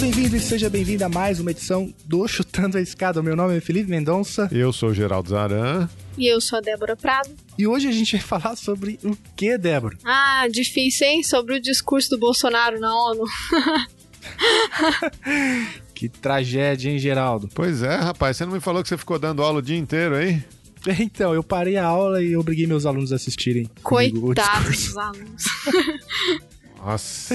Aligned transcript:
Bem-vindo 0.00 0.34
e 0.34 0.40
seja 0.40 0.70
bem-vinda 0.70 1.04
a 1.04 1.08
mais 1.10 1.40
uma 1.40 1.50
edição 1.50 1.92
do 2.06 2.26
Chutando 2.26 2.78
a 2.78 2.80
Escada. 2.80 3.22
Meu 3.22 3.36
nome 3.36 3.58
é 3.58 3.60
Felipe 3.60 3.90
Mendonça. 3.90 4.48
Eu 4.50 4.72
sou 4.72 4.88
o 4.88 4.94
Geraldo 4.94 5.28
Zaran. 5.28 5.90
E 6.16 6.26
eu 6.26 6.40
sou 6.40 6.58
a 6.58 6.62
Débora 6.62 6.96
Prado. 6.96 7.28
E 7.58 7.66
hoje 7.66 7.86
a 7.86 7.92
gente 7.92 8.16
vai 8.16 8.22
falar 8.22 8.56
sobre 8.56 8.98
o 9.04 9.14
que, 9.36 9.58
Débora? 9.58 9.98
Ah, 10.02 10.48
difícil, 10.50 11.06
hein? 11.06 11.22
Sobre 11.22 11.56
o 11.56 11.60
discurso 11.60 12.08
do 12.08 12.18
Bolsonaro 12.18 12.80
na 12.80 12.94
ONU. 12.94 13.24
que 15.94 16.08
tragédia, 16.08 16.90
hein, 16.90 16.98
Geraldo? 16.98 17.50
Pois 17.54 17.82
é, 17.82 17.96
rapaz. 17.96 18.38
Você 18.38 18.46
não 18.46 18.54
me 18.54 18.60
falou 18.60 18.82
que 18.82 18.88
você 18.88 18.96
ficou 18.96 19.18
dando 19.18 19.42
aula 19.42 19.58
o 19.58 19.62
dia 19.62 19.76
inteiro, 19.76 20.18
hein? 20.18 20.42
Então, 20.98 21.34
eu 21.34 21.42
parei 21.42 21.76
a 21.76 21.84
aula 21.84 22.22
e 22.22 22.34
obriguei 22.34 22.66
meus 22.66 22.86
alunos 22.86 23.12
a 23.12 23.16
assistirem. 23.16 23.68
Coitados 23.82 24.86
dos 24.86 24.96
alunos. 24.96 25.44
Nossa. 26.82 27.34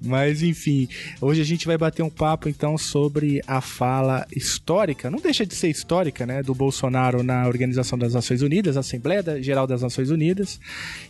Mas 0.00 0.42
enfim, 0.42 0.88
hoje 1.20 1.40
a 1.40 1.44
gente 1.44 1.66
vai 1.66 1.78
bater 1.78 2.02
um 2.02 2.10
papo 2.10 2.48
então 2.48 2.76
sobre 2.76 3.40
a 3.46 3.60
fala 3.60 4.26
histórica, 4.34 5.10
não 5.10 5.20
deixa 5.20 5.46
de 5.46 5.54
ser 5.54 5.68
histórica, 5.68 6.26
né, 6.26 6.42
do 6.42 6.54
Bolsonaro 6.54 7.22
na 7.22 7.46
Organização 7.46 7.96
das 7.96 8.14
Nações 8.14 8.42
Unidas, 8.42 8.76
Assembleia 8.76 9.42
Geral 9.42 9.66
das 9.66 9.82
Nações 9.82 10.10
Unidas. 10.10 10.58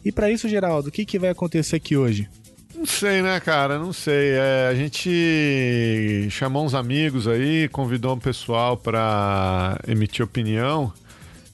E 0.05 0.13
para 0.13 0.31
isso, 0.31 0.49
Geraldo, 0.49 0.89
o 0.89 0.93
que, 0.93 1.05
que 1.05 1.19
vai 1.19 1.31
acontecer 1.31 1.77
aqui 1.77 1.97
hoje? 1.97 2.29
Não 2.75 2.87
sei, 2.87 3.23
né, 3.23 3.39
cara? 3.41 3.79
Não 3.79 3.93
sei. 3.93 4.33
É, 4.33 4.69
a 4.71 4.75
gente 4.75 6.29
chamou 6.31 6.65
uns 6.65 6.75
amigos 6.75 7.29
aí, 7.29 7.69
convidou 7.69 8.15
um 8.15 8.19
pessoal 8.19 8.77
para 8.77 9.79
emitir 9.87 10.25
opinião, 10.25 10.93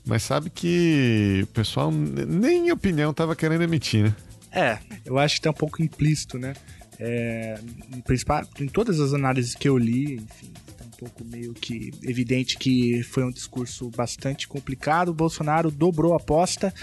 mas 0.06 0.22
sabe 0.22 0.48
que 0.48 1.40
o 1.42 1.46
pessoal 1.48 1.90
nem 1.92 2.72
opinião 2.72 3.12
tava 3.12 3.36
querendo 3.36 3.62
emitir, 3.62 4.04
né? 4.04 4.14
É, 4.58 4.78
eu 5.04 5.16
acho 5.18 5.36
que 5.36 5.42
tá 5.42 5.50
um 5.50 5.54
pouco 5.54 5.80
implícito, 5.80 6.36
né? 6.36 6.54
É, 6.98 7.60
em, 7.92 8.64
em 8.64 8.68
todas 8.68 8.98
as 8.98 9.14
análises 9.14 9.54
que 9.54 9.68
eu 9.68 9.78
li, 9.78 10.14
enfim, 10.14 10.52
tá 10.76 10.84
um 10.84 10.90
pouco 10.98 11.24
meio 11.24 11.54
que 11.54 11.92
evidente 12.02 12.58
que 12.58 13.04
foi 13.04 13.22
um 13.22 13.30
discurso 13.30 13.88
bastante 13.90 14.48
complicado. 14.48 15.10
O 15.10 15.14
Bolsonaro 15.14 15.70
dobrou 15.70 16.12
a 16.12 16.16
aposta. 16.16 16.74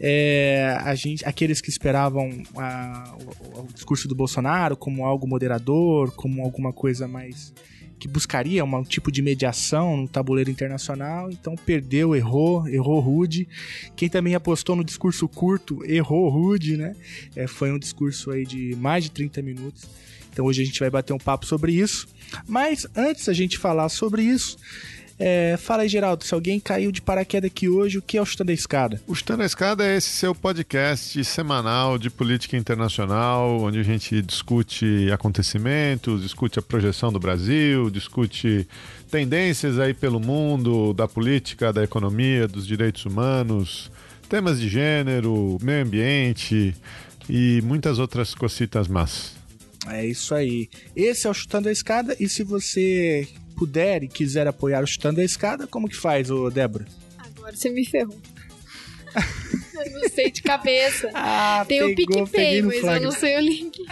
É, 0.00 0.78
a 0.80 0.94
gente, 0.94 1.22
aqueles 1.26 1.60
que 1.60 1.68
esperavam 1.68 2.42
a, 2.56 3.14
o, 3.54 3.60
o 3.60 3.68
discurso 3.74 4.08
do 4.08 4.14
Bolsonaro 4.14 4.74
como 4.74 5.04
algo 5.04 5.28
moderador, 5.28 6.12
como 6.12 6.42
alguma 6.42 6.72
coisa 6.72 7.06
mais 7.06 7.52
que 8.00 8.08
buscaria 8.08 8.64
um 8.64 8.82
tipo 8.82 9.12
de 9.12 9.20
mediação 9.20 9.94
no 9.94 10.08
tabuleiro 10.08 10.50
internacional, 10.50 11.30
então 11.30 11.54
perdeu, 11.54 12.16
errou, 12.16 12.66
errou 12.66 12.98
rude. 12.98 13.46
Quem 13.94 14.08
também 14.08 14.34
apostou 14.34 14.74
no 14.74 14.82
discurso 14.82 15.28
curto, 15.28 15.84
errou 15.84 16.30
rude, 16.30 16.78
né? 16.78 16.96
É, 17.36 17.46
foi 17.46 17.70
um 17.70 17.78
discurso 17.78 18.30
aí 18.30 18.46
de 18.46 18.74
mais 18.76 19.04
de 19.04 19.10
30 19.10 19.42
minutos. 19.42 19.86
Então 20.32 20.46
hoje 20.46 20.62
a 20.62 20.64
gente 20.64 20.80
vai 20.80 20.88
bater 20.88 21.12
um 21.12 21.18
papo 21.18 21.44
sobre 21.44 21.72
isso. 21.72 22.08
Mas 22.48 22.86
antes 22.96 23.28
a 23.28 23.34
gente 23.34 23.58
falar 23.58 23.90
sobre 23.90 24.22
isso, 24.22 24.56
é, 25.22 25.58
fala 25.58 25.82
aí, 25.82 25.88
Geraldo, 25.88 26.24
se 26.24 26.32
alguém 26.32 26.58
caiu 26.58 26.90
de 26.90 27.02
paraquedas 27.02 27.50
aqui 27.50 27.68
hoje, 27.68 27.98
o 27.98 28.02
que 28.02 28.16
é 28.16 28.22
o 28.22 28.24
Chutando 28.24 28.52
a 28.52 28.54
Escada? 28.54 29.02
O 29.06 29.14
Chutando 29.14 29.42
a 29.42 29.46
Escada 29.46 29.84
é 29.84 29.94
esse 29.94 30.08
seu 30.08 30.34
podcast 30.34 31.22
semanal 31.24 31.98
de 31.98 32.08
política 32.08 32.56
internacional, 32.56 33.60
onde 33.60 33.78
a 33.78 33.82
gente 33.82 34.22
discute 34.22 35.12
acontecimentos, 35.12 36.22
discute 36.22 36.58
a 36.58 36.62
projeção 36.62 37.12
do 37.12 37.20
Brasil, 37.20 37.90
discute 37.90 38.66
tendências 39.10 39.78
aí 39.78 39.92
pelo 39.92 40.18
mundo, 40.18 40.94
da 40.94 41.06
política, 41.06 41.70
da 41.70 41.84
economia, 41.84 42.48
dos 42.48 42.66
direitos 42.66 43.04
humanos, 43.04 43.90
temas 44.26 44.58
de 44.58 44.70
gênero, 44.70 45.58
meio 45.60 45.84
ambiente 45.84 46.74
e 47.28 47.60
muitas 47.62 47.98
outras 47.98 48.34
cocitas 48.34 48.88
más. 48.88 49.34
É 49.86 50.06
isso 50.06 50.34
aí. 50.34 50.70
Esse 50.96 51.26
é 51.26 51.30
o 51.30 51.34
Chutando 51.34 51.68
a 51.68 51.72
Escada 51.72 52.16
e 52.18 52.26
se 52.26 52.42
você 52.42 53.28
puder 53.60 54.02
e 54.02 54.08
quiser 54.08 54.46
apoiar 54.46 54.82
o 54.82 54.86
Chutando 54.86 55.20
a 55.20 55.24
Escada, 55.24 55.66
como 55.66 55.86
que 55.86 55.94
faz, 55.94 56.30
ô 56.30 56.48
Débora? 56.48 56.86
Agora 57.18 57.54
você 57.54 57.68
me 57.68 57.84
ferrou. 57.84 58.18
eu 59.84 60.00
não 60.00 60.08
sei 60.08 60.30
de 60.30 60.40
cabeça. 60.40 61.10
Ah, 61.12 61.62
Tem 61.68 61.94
pegou, 61.94 62.22
o 62.22 62.26
PicPay, 62.26 62.62
mas 62.62 62.80
flag. 62.80 62.96
eu 62.96 63.02
não 63.02 63.12
sei 63.12 63.36
o 63.36 63.40
link. 63.40 63.78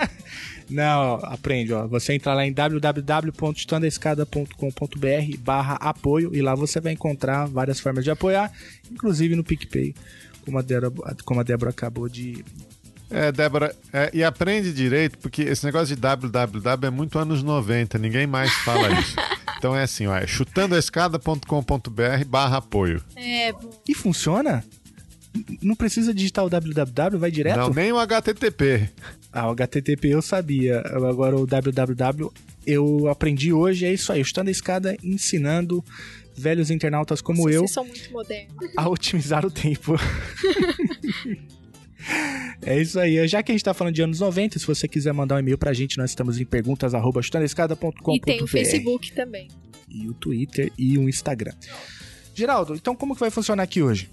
Não, 0.70 1.14
aprende, 1.22 1.72
ó. 1.72 1.86
Você 1.86 2.12
entra 2.12 2.34
lá 2.34 2.44
em 2.44 2.52
www.chutandoaescada.com.br 2.52 5.36
barra 5.38 5.76
apoio 5.76 6.34
e 6.34 6.42
lá 6.42 6.54
você 6.54 6.78
vai 6.78 6.92
encontrar 6.92 7.46
várias 7.46 7.80
formas 7.80 8.04
de 8.04 8.10
apoiar, 8.10 8.52
inclusive 8.92 9.34
no 9.34 9.42
PicPay, 9.42 9.94
como 10.44 10.58
a 10.58 10.62
Débora, 10.62 10.92
como 11.24 11.40
a 11.40 11.42
Débora 11.42 11.70
acabou 11.70 12.06
de, 12.06 12.44
é, 13.10 13.32
Débora, 13.32 13.74
é, 13.92 14.10
e 14.12 14.22
aprende 14.22 14.72
direito, 14.72 15.16
porque 15.18 15.42
esse 15.42 15.64
negócio 15.64 15.94
de 15.94 16.00
www 16.00 16.86
é 16.86 16.90
muito 16.90 17.18
anos 17.18 17.42
90, 17.42 17.98
ninguém 17.98 18.26
mais 18.26 18.52
fala 18.52 18.92
isso. 19.00 19.16
Então 19.58 19.74
é 19.76 19.82
assim, 19.82 20.06
ó, 20.06 20.16
é 20.16 20.26
chutandoaescada.com.br 20.26 22.24
barra 22.26 22.58
apoio. 22.58 23.02
É, 23.16 23.52
E 23.88 23.94
funciona? 23.94 24.64
Não 25.60 25.74
precisa 25.74 26.14
digitar 26.14 26.44
o 26.44 26.48
www, 26.48 27.18
vai 27.18 27.30
direto? 27.30 27.58
Não, 27.58 27.70
nem 27.70 27.92
o 27.92 27.98
HTTP. 27.98 28.88
Ah, 29.32 29.48
o 29.48 29.50
HTTP 29.52 30.08
eu 30.08 30.22
sabia. 30.22 30.80
Agora 30.80 31.36
o 31.36 31.46
www 31.46 32.32
eu 32.68 33.08
aprendi 33.08 33.50
hoje, 33.50 33.86
é 33.86 33.92
isso 33.92 34.12
aí. 34.12 34.22
Chutando 34.22 34.48
a 34.48 34.52
escada, 34.52 34.94
ensinando 35.02 35.82
velhos 36.36 36.70
internautas 36.70 37.22
como 37.22 37.42
vocês 37.42 37.56
eu 37.56 37.66
são 37.66 37.84
muito 37.84 38.12
modernos. 38.12 38.54
a 38.76 38.88
otimizar 38.88 39.44
o 39.46 39.50
tempo. 39.50 39.94
É 42.62 42.80
isso 42.80 42.98
aí. 42.98 43.26
Já 43.28 43.42
que 43.42 43.52
a 43.52 43.54
gente 43.54 43.64
tá 43.64 43.74
falando 43.74 43.94
de 43.94 44.02
anos 44.02 44.20
90, 44.20 44.58
se 44.58 44.66
você 44.66 44.88
quiser 44.88 45.12
mandar 45.12 45.36
um 45.36 45.38
e-mail 45.38 45.58
pra 45.58 45.72
gente, 45.72 45.98
nós 45.98 46.10
estamos 46.10 46.40
em 46.40 46.44
perguntas@chutandoaescada.com.br. 46.44 48.16
E 48.16 48.20
tem 48.20 48.42
o 48.42 48.46
Facebook 48.46 49.12
também. 49.12 49.48
E 49.88 50.08
o 50.08 50.14
Twitter 50.14 50.72
e 50.76 50.98
o 50.98 51.08
Instagram. 51.08 51.54
Geraldo, 52.34 52.74
então 52.74 52.94
como 52.94 53.14
que 53.14 53.20
vai 53.20 53.30
funcionar 53.30 53.62
aqui 53.62 53.82
hoje? 53.82 54.08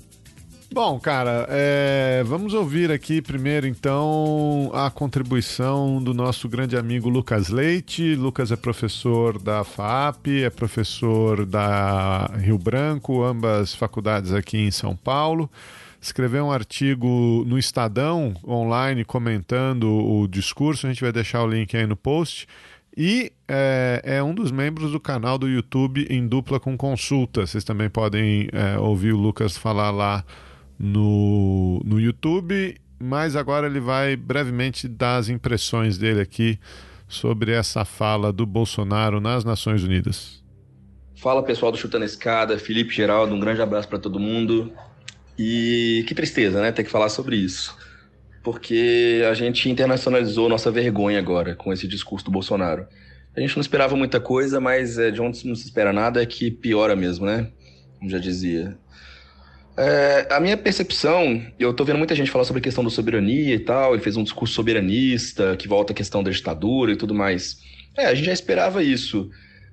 Bom, 0.74 1.00
cara, 1.00 1.48
é, 1.50 2.24
vamos 2.26 2.54
ouvir 2.54 2.92
aqui 2.92 3.22
primeiro, 3.22 3.68
então, 3.68 4.72
a 4.74 4.90
contribuição 4.90 6.04
do 6.04 6.14
nosso 6.14 6.50
grande 6.50 6.76
amigo 6.76 7.08
Lucas 7.08 7.50
Leite. 7.50 8.16
Lucas 8.16 8.52
é 8.52 8.56
professor 8.56 9.40
da 9.40 9.64
FAP, 9.64 10.44
é 10.44 10.50
professor 10.50 11.46
da 11.46 12.30
Rio 12.40 12.58
Branco, 12.58 13.24
ambas 13.24 13.74
faculdades 13.74 14.34
aqui 14.34 14.58
em 14.58 14.72
São 14.72 14.96
Paulo. 14.96 15.50
Escreveu 16.06 16.46
um 16.46 16.52
artigo 16.52 17.44
no 17.48 17.58
Estadão 17.58 18.36
online 18.48 19.04
comentando 19.04 19.86
o 19.86 20.28
discurso. 20.28 20.86
A 20.86 20.90
gente 20.92 21.02
vai 21.02 21.12
deixar 21.12 21.42
o 21.42 21.48
link 21.48 21.76
aí 21.76 21.88
no 21.88 21.96
post. 21.96 22.46
E 22.96 23.32
é, 23.48 24.02
é, 24.04 24.24
um 24.24 24.32
dos 24.32 24.52
membros 24.52 24.92
do 24.92 25.00
canal 25.00 25.40
do 25.40 25.50
YouTube 25.50 26.06
em 26.08 26.28
dupla 26.28 26.60
com 26.60 26.78
consulta. 26.78 27.48
Vocês 27.48 27.64
também 27.64 27.90
podem 27.90 28.48
é, 28.54 28.78
ouvir 28.78 29.14
o 29.14 29.18
Lucas 29.18 29.58
falar 29.58 29.90
lá 29.90 30.24
no, 30.78 31.82
no 31.84 32.00
YouTube. 32.00 32.78
Mas 33.00 33.36
agora 33.36 33.66
ele 33.66 33.80
vai 33.80 34.16
brevemente 34.16 34.88
dar 34.88 35.16
as 35.16 35.28
impressões 35.28 35.98
dele 35.98 36.22
aqui 36.22 36.60
sobre 37.08 37.52
essa 37.52 37.84
fala 37.84 38.32
do 38.32 38.46
Bolsonaro 38.46 39.20
nas 39.20 39.44
Nações 39.44 39.84
Unidas. 39.84 40.44
Fala 41.16 41.42
pessoal 41.42 41.72
do 41.72 41.80
Chutando 41.80 42.06
Escada, 42.06 42.60
Felipe 42.60 42.94
Geraldo, 42.94 43.34
um 43.34 43.40
grande 43.40 43.64
abraço 43.64 43.88
para 43.88 43.98
todo 43.98 44.20
mundo. 44.20 44.72
E 45.38 46.04
que 46.08 46.16
tristeza, 46.16 46.62
né, 46.62 46.72
ter 46.72 46.84
que 46.84 46.90
falar 46.90 47.10
sobre 47.10 47.36
isso. 47.36 47.78
Porque 48.44 49.24
a 49.30 49.34
gente 49.34 49.70
internacionalizou 49.70 50.48
nossa 50.48 50.72
vergonha 50.72 51.20
agora 51.20 51.56
com 51.56 51.74
esse 51.74 51.88
discurso 51.88 52.26
do 52.26 52.32
Bolsonaro. 52.32 52.88
A 53.36 53.40
gente 53.42 53.56
não 53.56 53.62
esperava 53.62 53.96
muita 53.96 54.20
coisa, 54.20 54.62
mas 54.62 54.98
é, 54.98 55.12
de 55.12 55.22
onde 55.22 55.46
não 55.46 55.56
se 55.56 55.66
espera 55.66 55.92
nada 55.92 56.22
é 56.22 56.26
que 56.26 56.50
piora 56.50 56.96
mesmo, 56.96 57.26
né? 57.26 57.50
Como 58.00 58.10
já 58.10 58.18
dizia. 58.18 58.78
É, 59.78 60.28
a 60.32 60.40
minha 60.40 60.56
percepção, 60.56 61.46
eu 61.60 61.74
tô 61.74 61.84
vendo 61.84 61.98
muita 61.98 62.16
gente 62.16 62.32
falar 62.32 62.46
sobre 62.46 62.62
a 62.62 62.64
questão 62.64 62.84
da 62.84 62.90
soberania 62.90 63.56
e 63.56 63.60
tal, 63.60 63.94
ele 63.94 64.02
fez 64.02 64.16
um 64.16 64.24
discurso 64.24 64.54
soberanista, 64.54 65.58
que 65.58 65.68
volta 65.68 65.92
à 65.92 65.96
questão 65.96 66.24
da 66.24 66.32
ditadura 66.32 66.94
e 66.94 66.96
tudo 66.96 67.14
mais. 67.14 67.58
É, 67.98 68.06
a 68.06 68.16
gente 68.16 68.26
já 68.26 68.34
esperava 68.34 68.82
isso, 68.82 69.30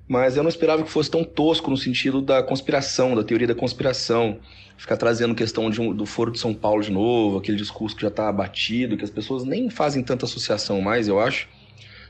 mas 0.07 0.35
eu 0.35 0.43
não 0.43 0.49
esperava 0.49 0.83
que 0.83 0.89
fosse 0.89 1.09
tão 1.09 1.23
tosco 1.23 1.69
no 1.69 1.77
sentido 1.77 2.21
da 2.21 2.43
conspiração, 2.43 3.15
da 3.15 3.23
teoria 3.23 3.47
da 3.47 3.55
conspiração. 3.55 4.39
Ficar 4.77 4.97
trazendo 4.97 5.33
questão 5.33 5.67
um, 5.67 5.95
do 5.95 6.05
Foro 6.05 6.31
de 6.31 6.39
São 6.39 6.53
Paulo 6.53 6.81
de 6.81 6.91
novo, 6.91 7.37
aquele 7.37 7.57
discurso 7.57 7.95
que 7.95 8.01
já 8.01 8.09
tá 8.09 8.27
abatido, 8.27 8.97
que 8.97 9.03
as 9.03 9.09
pessoas 9.09 9.43
nem 9.43 9.69
fazem 9.69 10.03
tanta 10.03 10.25
associação 10.25 10.81
mais, 10.81 11.07
eu 11.07 11.19
acho. 11.19 11.47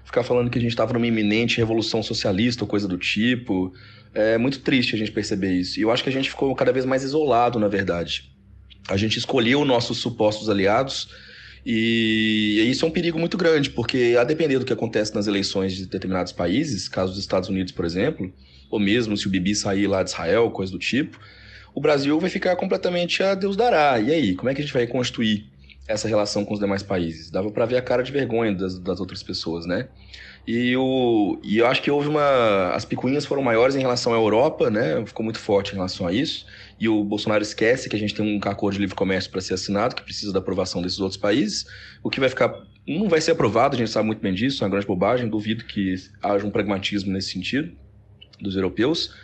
Ficar 0.03 0.23
falando 0.23 0.49
que 0.49 0.57
a 0.57 0.61
gente 0.61 0.71
estava 0.71 0.93
numa 0.93 1.05
iminente 1.05 1.57
revolução 1.57 2.01
socialista 2.01 2.63
ou 2.63 2.67
coisa 2.67 2.87
do 2.87 2.97
tipo. 2.97 3.73
É 4.13 4.37
muito 4.37 4.59
triste 4.59 4.95
a 4.95 4.97
gente 4.97 5.11
perceber 5.11 5.53
isso. 5.53 5.79
E 5.79 5.83
eu 5.83 5.91
acho 5.91 6.03
que 6.03 6.09
a 6.09 6.11
gente 6.11 6.29
ficou 6.29 6.53
cada 6.55 6.71
vez 6.71 6.85
mais 6.85 7.03
isolado, 7.03 7.59
na 7.59 7.67
verdade. 7.67 8.31
A 8.87 8.97
gente 8.97 9.17
escolheu 9.17 9.63
nossos 9.63 9.99
supostos 9.99 10.49
aliados 10.49 11.09
e, 11.65 12.67
isso 12.69 12.85
é 12.85 12.87
um 12.87 12.91
perigo 12.91 13.17
muito 13.17 13.37
grande, 13.37 13.69
porque 13.69 14.15
a 14.19 14.23
depender 14.23 14.59
do 14.59 14.65
que 14.65 14.73
acontece 14.73 15.13
nas 15.15 15.27
eleições 15.27 15.73
de 15.73 15.85
determinados 15.85 16.31
países, 16.33 16.89
caso 16.89 17.13
dos 17.13 17.21
Estados 17.21 17.49
Unidos, 17.49 17.71
por 17.71 17.85
exemplo, 17.85 18.31
ou 18.69 18.79
mesmo 18.79 19.15
se 19.15 19.27
o 19.27 19.29
Bibi 19.29 19.55
sair 19.55 19.87
lá 19.87 20.03
de 20.03 20.09
Israel, 20.09 20.49
coisa 20.51 20.71
do 20.71 20.79
tipo, 20.79 21.19
o 21.73 21.81
Brasil 21.81 22.19
vai 22.19 22.29
ficar 22.29 22.55
completamente 22.55 23.23
a 23.23 23.35
Deus 23.35 23.55
dará. 23.55 23.99
E 23.99 24.11
aí, 24.11 24.35
como 24.35 24.49
é 24.49 24.53
que 24.53 24.61
a 24.61 24.63
gente 24.63 24.73
vai 24.73 24.85
construir 24.87 25.45
essa 25.87 26.07
relação 26.07 26.45
com 26.45 26.53
os 26.53 26.59
demais 26.59 26.83
países? 26.83 27.31
Dava 27.31 27.51
para 27.51 27.65
ver 27.65 27.77
a 27.77 27.81
cara 27.81 28.03
de 28.03 28.11
vergonha 28.11 28.53
das, 28.53 28.77
das 28.77 28.99
outras 28.99 29.23
pessoas, 29.23 29.65
né? 29.65 29.87
E, 30.45 30.75
o, 30.75 31.39
e 31.41 31.57
eu 31.57 31.67
acho 31.67 31.81
que 31.81 31.89
houve 31.89 32.09
uma. 32.09 32.71
As 32.73 32.83
picuinhas 32.83 33.25
foram 33.25 33.41
maiores 33.41 33.75
em 33.75 33.79
relação 33.79 34.13
à 34.13 34.17
Europa, 34.17 34.69
né? 34.69 35.03
Ficou 35.05 35.23
muito 35.23 35.39
forte 35.39 35.71
em 35.71 35.75
relação 35.75 36.05
a 36.05 36.11
isso. 36.11 36.45
E 36.83 36.89
o 36.89 37.01
Bolsonaro 37.01 37.41
esquece 37.41 37.87
que 37.87 37.95
a 37.95 37.99
gente 37.99 38.13
tem 38.13 38.25
um 38.25 38.39
acordo 38.43 38.73
de 38.73 38.81
livre 38.81 38.93
comércio 38.93 39.31
para 39.31 39.39
ser 39.39 39.53
assinado, 39.53 39.95
que 39.95 40.01
precisa 40.01 40.33
da 40.33 40.39
aprovação 40.39 40.81
desses 40.81 40.99
outros 40.99 41.15
países. 41.15 41.65
O 42.03 42.09
que 42.09 42.19
vai 42.19 42.27
ficar. 42.27 42.53
Não 42.85 43.07
vai 43.07 43.21
ser 43.21 43.31
aprovado, 43.31 43.73
a 43.73 43.77
gente 43.79 43.89
sabe 43.89 44.05
muito 44.05 44.19
bem 44.19 44.33
disso, 44.33 44.61
é 44.61 44.65
uma 44.65 44.71
grande 44.71 44.85
bobagem. 44.85 45.29
Duvido 45.29 45.63
que 45.63 45.95
haja 46.21 46.45
um 46.45 46.51
pragmatismo 46.51 47.13
nesse 47.13 47.31
sentido 47.31 47.71
dos 48.41 48.57
europeus. 48.57 49.15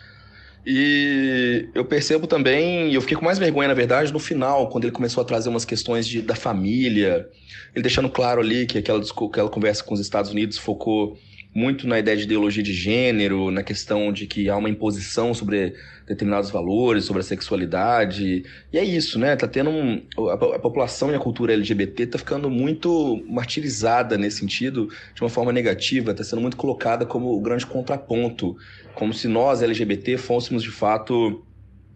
E 0.65 1.67
eu 1.75 1.83
percebo 1.83 2.27
também, 2.27 2.93
eu 2.93 3.01
fiquei 3.01 3.17
com 3.17 3.25
mais 3.25 3.37
vergonha, 3.37 3.67
na 3.67 3.73
verdade, 3.73 4.13
no 4.13 4.19
final, 4.19 4.69
quando 4.69 4.85
ele 4.85 4.93
começou 4.93 5.21
a 5.21 5.25
trazer 5.25 5.49
umas 5.49 5.65
questões 5.65 6.07
de, 6.07 6.21
da 6.21 6.35
família, 6.35 7.27
ele 7.75 7.83
deixando 7.83 8.09
claro 8.09 8.39
ali 8.39 8.67
que 8.67 8.77
aquela, 8.77 9.03
aquela 9.03 9.49
conversa 9.49 9.83
com 9.83 9.93
os 9.93 9.99
Estados 9.99 10.31
Unidos 10.31 10.57
focou 10.57 11.17
muito 11.53 11.87
na 11.87 11.97
ideia 11.97 12.15
de 12.15 12.23
ideologia 12.23 12.61
de 12.61 12.73
gênero, 12.73 13.49
na 13.49 13.63
questão 13.63 14.13
de 14.13 14.27
que 14.27 14.49
há 14.49 14.55
uma 14.55 14.69
imposição 14.69 15.33
sobre 15.33 15.73
determinados 16.07 16.49
valores, 16.51 17.05
sobre 17.05 17.21
a 17.21 17.23
sexualidade. 17.23 18.43
E 18.71 18.77
é 18.77 18.83
isso, 18.83 19.17
né? 19.17 19.35
Tá 19.35 19.47
tendo 19.47 19.69
um, 19.69 20.01
a, 20.29 20.33
a, 20.33 20.59
população 20.59 21.11
e 21.11 21.15
a 21.15 21.19
cultura 21.19 21.53
LGBT 21.53 22.07
tá 22.07 22.17
ficando 22.19 22.49
muito 22.49 23.23
martirizada 23.27 24.17
nesse 24.17 24.37
sentido, 24.37 24.89
de 25.13 25.21
uma 25.21 25.29
forma 25.29 25.51
negativa, 25.51 26.13
tá 26.13 26.23
sendo 26.23 26.41
muito 26.41 26.55
colocada 26.55 27.05
como 27.05 27.35
o 27.35 27.41
grande 27.41 27.65
contraponto, 27.65 28.55
como 28.93 29.13
se 29.13 29.27
nós 29.27 29.63
LGBT 29.63 30.17
fôssemos 30.17 30.61
de 30.61 30.71
fato 30.71 31.43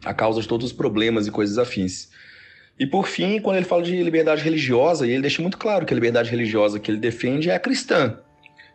a 0.03 0.13
causa 0.13 0.41
de 0.41 0.47
todos 0.47 0.67
os 0.67 0.73
problemas 0.73 1.27
e 1.27 1.31
coisas 1.31 1.57
afins. 1.57 2.09
E 2.77 2.87
por 2.87 3.07
fim, 3.07 3.39
quando 3.39 3.57
ele 3.57 3.65
fala 3.65 3.83
de 3.83 4.01
liberdade 4.01 4.41
religiosa, 4.41 5.07
ele 5.07 5.21
deixa 5.21 5.41
muito 5.41 5.57
claro 5.59 5.85
que 5.85 5.93
a 5.93 5.95
liberdade 5.95 6.31
religiosa 6.31 6.79
que 6.79 6.89
ele 6.89 6.99
defende 6.99 7.49
é 7.49 7.55
a 7.55 7.59
cristã. 7.59 8.17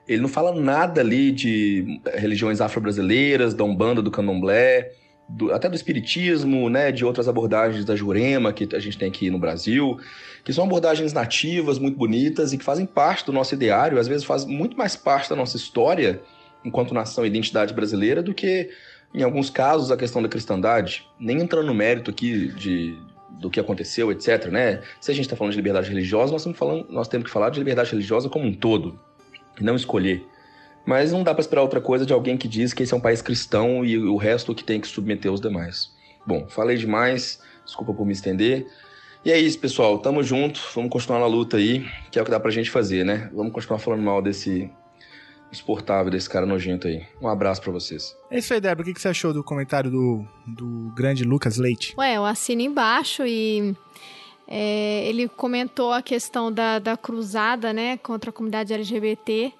Ele 0.08 0.22
não 0.22 0.28
fala 0.28 0.58
nada 0.58 1.02
ali 1.02 1.30
de 1.30 2.00
religiões 2.14 2.62
afro-brasileiras, 2.62 3.52
da 3.52 3.62
Umbanda, 3.62 4.00
do 4.00 4.10
Candomblé, 4.10 4.90
do, 5.28 5.52
até 5.52 5.68
do 5.68 5.74
Espiritismo, 5.74 6.70
né, 6.70 6.90
de 6.90 7.04
outras 7.04 7.28
abordagens 7.28 7.84
da 7.84 7.94
Jurema 7.94 8.52
que 8.52 8.74
a 8.74 8.80
gente 8.80 8.96
tem 8.96 9.08
aqui 9.08 9.30
no 9.30 9.38
Brasil, 9.38 9.98
que 10.42 10.52
são 10.52 10.64
abordagens 10.64 11.12
nativas, 11.12 11.78
muito 11.78 11.98
bonitas 11.98 12.52
e 12.52 12.58
que 12.58 12.64
fazem 12.64 12.86
parte 12.86 13.26
do 13.26 13.32
nosso 13.32 13.54
ideário, 13.54 13.98
às 13.98 14.08
vezes 14.08 14.24
faz 14.24 14.46
muito 14.46 14.78
mais 14.78 14.96
parte 14.96 15.28
da 15.28 15.36
nossa 15.36 15.56
história 15.58 16.22
enquanto 16.64 16.94
nação 16.94 17.24
e 17.24 17.28
identidade 17.28 17.74
brasileira 17.74 18.22
do 18.22 18.32
que, 18.32 18.70
em 19.12 19.22
alguns 19.22 19.50
casos, 19.50 19.90
a 19.90 19.96
questão 19.96 20.22
da 20.22 20.28
cristandade. 20.28 21.06
Nem 21.20 21.40
entrando 21.40 21.66
no 21.66 21.74
mérito 21.74 22.10
aqui 22.10 22.48
de, 22.48 22.98
do 23.38 23.50
que 23.50 23.60
aconteceu, 23.60 24.10
etc. 24.10 24.46
Né? 24.46 24.80
Se 25.00 25.10
a 25.10 25.14
gente 25.14 25.26
está 25.26 25.36
falando 25.36 25.52
de 25.52 25.58
liberdade 25.58 25.88
religiosa, 25.88 26.32
nós, 26.32 26.44
falando, 26.56 26.86
nós 26.90 27.08
temos 27.08 27.26
que 27.26 27.32
falar 27.32 27.50
de 27.50 27.58
liberdade 27.58 27.90
religiosa 27.90 28.28
como 28.28 28.46
um 28.46 28.54
todo 28.54 28.98
não 29.64 29.76
escolher. 29.76 30.26
Mas 30.86 31.12
não 31.12 31.22
dá 31.22 31.34
para 31.34 31.42
esperar 31.42 31.62
outra 31.62 31.80
coisa 31.80 32.06
de 32.06 32.12
alguém 32.12 32.36
que 32.36 32.48
diz 32.48 32.72
que 32.72 32.82
esse 32.82 32.94
é 32.94 32.96
um 32.96 33.00
país 33.00 33.20
cristão 33.20 33.84
e 33.84 33.98
o 33.98 34.16
resto 34.16 34.54
que 34.54 34.64
tem 34.64 34.80
que 34.80 34.88
submeter 34.88 35.32
os 35.32 35.40
demais. 35.40 35.90
Bom, 36.26 36.46
falei 36.48 36.76
demais, 36.76 37.40
desculpa 37.64 37.92
por 37.92 38.06
me 38.06 38.12
estender. 38.12 38.66
E 39.24 39.30
é 39.30 39.38
isso, 39.38 39.58
pessoal. 39.58 39.98
Tamo 39.98 40.22
junto, 40.22 40.60
vamos 40.74 40.90
continuar 40.90 41.20
na 41.20 41.26
luta 41.26 41.56
aí, 41.56 41.84
que 42.10 42.18
é 42.18 42.22
o 42.22 42.24
que 42.24 42.30
dá 42.30 42.40
pra 42.40 42.50
gente 42.50 42.70
fazer, 42.70 43.04
né? 43.04 43.30
Vamos 43.34 43.52
continuar 43.52 43.78
falando 43.78 44.02
mal 44.02 44.22
desse 44.22 44.70
exportável, 45.50 46.10
desse 46.10 46.28
cara 46.28 46.46
nojento 46.46 46.86
aí. 46.86 47.02
Um 47.20 47.28
abraço 47.28 47.60
para 47.60 47.72
vocês. 47.72 48.16
É 48.30 48.38
isso 48.38 48.52
aí, 48.54 48.60
Débora. 48.60 48.88
O 48.88 48.94
que 48.94 49.00
você 49.00 49.08
achou 49.08 49.32
do 49.32 49.42
comentário 49.42 49.90
do, 49.90 50.26
do 50.46 50.92
grande 50.94 51.24
Lucas 51.24 51.56
Leite? 51.56 51.94
Ué, 51.98 52.16
eu 52.16 52.24
assino 52.24 52.62
embaixo 52.62 53.24
e 53.26 53.74
é, 54.50 55.06
ele 55.06 55.28
comentou 55.28 55.92
a 55.92 56.00
questão 56.00 56.50
da, 56.50 56.78
da 56.78 56.96
cruzada 56.96 57.70
né, 57.70 57.98
contra 57.98 58.30
a 58.30 58.32
comunidade 58.32 58.72
LGBT, 58.72 59.52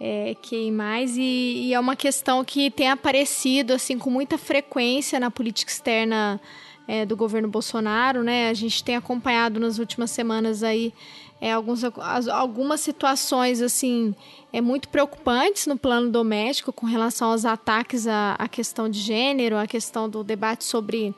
é, 0.00 0.36
que 0.42 0.72
mais 0.72 1.16
e, 1.16 1.22
e, 1.68 1.74
é 1.74 1.78
uma 1.78 1.94
questão 1.94 2.44
que 2.44 2.68
tem 2.68 2.90
aparecido 2.90 3.72
assim 3.72 3.96
com 3.96 4.10
muita 4.10 4.36
frequência 4.36 5.20
na 5.20 5.30
política 5.30 5.70
externa 5.70 6.40
é, 6.88 7.06
do 7.06 7.16
governo 7.16 7.48
Bolsonaro, 7.48 8.24
né? 8.24 8.48
A 8.48 8.54
gente 8.54 8.82
tem 8.82 8.96
acompanhado 8.96 9.60
nas 9.60 9.78
últimas 9.78 10.10
semanas 10.10 10.64
aí 10.64 10.92
é, 11.40 11.52
alguns, 11.52 11.82
algumas 12.28 12.80
situações 12.80 13.62
assim 13.62 14.14
é 14.52 14.60
muito 14.60 14.88
preocupantes 14.88 15.66
no 15.66 15.78
plano 15.78 16.10
doméstico 16.10 16.72
com 16.72 16.86
relação 16.86 17.30
aos 17.30 17.44
ataques 17.44 18.06
à, 18.06 18.34
à 18.38 18.48
questão 18.48 18.88
de 18.88 18.98
gênero, 18.98 19.56
à 19.56 19.66
questão 19.66 20.08
do 20.08 20.24
debate 20.24 20.64
sobre 20.64 21.14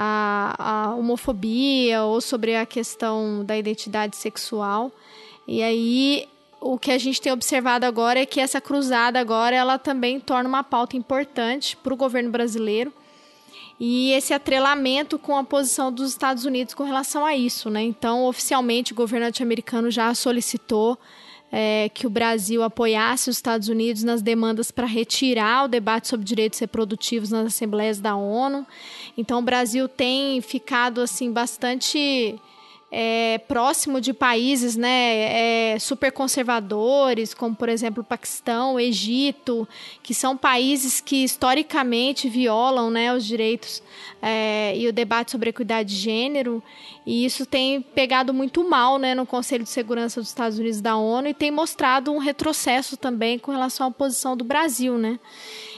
a, 0.00 0.54
a 0.58 0.94
homofobia 0.94 2.04
ou 2.04 2.20
sobre 2.20 2.54
a 2.54 2.64
questão 2.64 3.44
da 3.44 3.58
identidade 3.58 4.16
sexual. 4.16 4.92
E 5.46 5.60
aí 5.60 6.28
o 6.60 6.78
que 6.78 6.92
a 6.92 6.98
gente 6.98 7.20
tem 7.20 7.32
observado 7.32 7.84
agora 7.84 8.20
é 8.20 8.26
que 8.26 8.38
essa 8.38 8.60
cruzada 8.60 9.18
agora 9.18 9.56
ela 9.56 9.76
também 9.76 10.20
torna 10.20 10.48
uma 10.48 10.62
pauta 10.62 10.96
importante 10.96 11.76
para 11.76 11.92
o 11.92 11.96
governo 11.96 12.30
brasileiro 12.30 12.92
e 13.80 14.12
esse 14.12 14.32
atrelamento 14.32 15.18
com 15.18 15.36
a 15.36 15.42
posição 15.42 15.92
dos 15.92 16.10
Estados 16.10 16.44
Unidos 16.44 16.74
com 16.74 16.84
relação 16.84 17.24
a 17.24 17.34
isso, 17.34 17.70
né? 17.70 17.82
Então, 17.82 18.24
oficialmente, 18.24 18.92
o 18.92 18.96
governo 18.96 19.26
norte-americano 19.26 19.90
já 19.90 20.12
solicitou 20.14 20.98
é, 21.50 21.88
que 21.88 22.06
o 22.06 22.10
Brasil 22.10 22.62
apoiasse 22.62 23.30
os 23.30 23.36
Estados 23.36 23.68
Unidos 23.68 24.04
nas 24.04 24.22
demandas 24.22 24.70
para 24.70 24.86
retirar 24.86 25.64
o 25.64 25.68
debate 25.68 26.08
sobre 26.08 26.24
direitos 26.24 26.58
reprodutivos 26.58 27.30
nas 27.30 27.46
assembleias 27.46 28.00
da 28.00 28.16
ONU. 28.16 28.66
Então, 29.16 29.38
o 29.38 29.42
Brasil 29.42 29.88
tem 29.88 30.40
ficado 30.40 31.00
assim 31.00 31.32
bastante 31.32 32.38
é, 32.90 33.38
próximo 33.46 34.00
de 34.00 34.14
países 34.14 34.74
né, 34.76 35.74
é, 35.74 35.78
super 35.78 36.10
conservadores, 36.10 37.34
como 37.34 37.54
por 37.54 37.68
exemplo 37.68 38.02
o 38.02 38.06
Paquistão, 38.06 38.80
Egito, 38.80 39.68
que 40.02 40.14
são 40.14 40.36
países 40.36 41.00
que 41.00 41.22
historicamente 41.22 42.28
violam 42.28 42.90
né, 42.90 43.12
os 43.12 43.26
direitos 43.26 43.82
é, 44.22 44.74
e 44.76 44.88
o 44.88 44.92
debate 44.92 45.30
sobre 45.32 45.50
equidade 45.50 45.90
de 45.90 45.96
gênero. 45.96 46.62
E 47.04 47.24
isso 47.24 47.44
tem 47.44 47.82
pegado 47.82 48.32
muito 48.32 48.68
mal 48.68 48.98
né, 48.98 49.14
no 49.14 49.26
Conselho 49.26 49.64
de 49.64 49.70
Segurança 49.70 50.20
dos 50.20 50.30
Estados 50.30 50.58
Unidos 50.58 50.80
da 50.80 50.96
ONU 50.96 51.28
e 51.28 51.34
tem 51.34 51.50
mostrado 51.50 52.10
um 52.10 52.18
retrocesso 52.18 52.96
também 52.96 53.38
com 53.38 53.52
relação 53.52 53.86
à 53.86 53.90
posição 53.90 54.34
do 54.34 54.44
Brasil. 54.44 54.96
Né? 54.96 55.20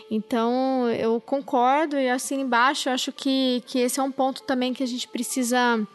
Então, 0.09 0.89
eu 0.91 1.21
concordo 1.21 1.99
e 1.99 2.09
assim 2.09 2.41
embaixo, 2.41 2.89
eu 2.89 2.93
acho 2.93 3.13
que, 3.13 3.63
que 3.67 3.81
esse 3.81 3.99
é 3.99 4.03
um 4.03 4.13
ponto 4.13 4.43
também 4.43 4.73
que 4.73 4.83
a 4.83 4.87
gente 4.87 5.09
precisa 5.09 5.87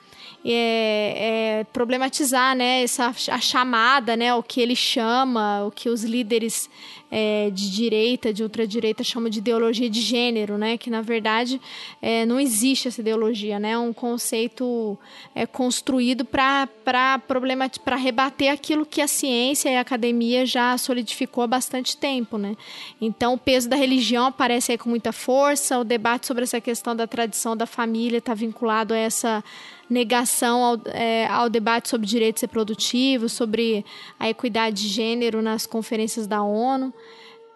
é, 0.47 1.59
é, 1.59 1.63
problematizar 1.73 2.55
né, 2.55 2.83
essa, 2.83 3.07
a 3.31 3.39
chamada, 3.39 4.15
né, 4.15 4.33
o 4.35 4.43
que 4.43 4.61
ele 4.61 4.75
chama, 4.75 5.65
o 5.65 5.71
que 5.71 5.89
os 5.89 6.03
líderes 6.03 6.69
é, 7.11 7.49
de 7.51 7.71
direita, 7.71 8.33
de 8.33 8.43
ultradireita 8.43 9.03
chamam 9.03 9.29
de 9.29 9.39
ideologia 9.39 9.89
de 9.89 10.01
gênero, 10.01 10.57
né, 10.57 10.77
que 10.77 10.89
na 10.89 11.01
verdade 11.01 11.61
é, 12.01 12.25
não 12.25 12.39
existe 12.39 12.87
essa 12.87 13.01
ideologia, 13.01 13.59
né, 13.59 13.71
é 13.71 13.77
um 13.77 13.93
conceito 13.93 14.97
é, 15.33 15.45
construído 15.45 16.25
para 16.25 16.67
para 16.83 17.95
rebater 17.95 18.51
aquilo 18.51 18.85
que 18.85 19.01
a 19.01 19.07
ciência 19.07 19.69
e 19.69 19.75
a 19.75 19.81
academia 19.81 20.45
já 20.45 20.77
solidificou 20.77 21.43
há 21.43 21.47
bastante 21.47 21.95
tempo, 21.95 22.37
né. 22.37 22.55
Então 22.99 23.33
o 23.33 23.37
peso 23.37 23.69
da 23.69 23.75
religião 23.75 24.25
aparece 24.25 24.71
aí 24.71 24.77
com 24.77 24.89
muita 24.89 25.11
força, 25.11 25.79
o 25.79 25.83
debate 25.83 26.27
sobre 26.27 26.43
essa 26.43 26.59
questão 26.59 26.95
da 26.95 27.07
tradição 27.07 27.55
da 27.55 27.65
família 27.65 28.17
está 28.17 28.33
vinculado 28.33 28.93
a 28.93 28.97
essa 28.97 29.43
negação 29.89 30.63
ao, 30.63 30.81
é, 30.85 31.27
ao 31.27 31.49
debate 31.49 31.89
sobre 31.89 32.07
direitos 32.07 32.41
reprodutivos, 32.41 33.31
sobre 33.31 33.85
a 34.19 34.29
equidade 34.29 34.83
de 34.83 34.87
gênero 34.87 35.41
nas 35.41 35.65
conferências 35.65 36.27
da 36.27 36.41
ONU. 36.41 36.93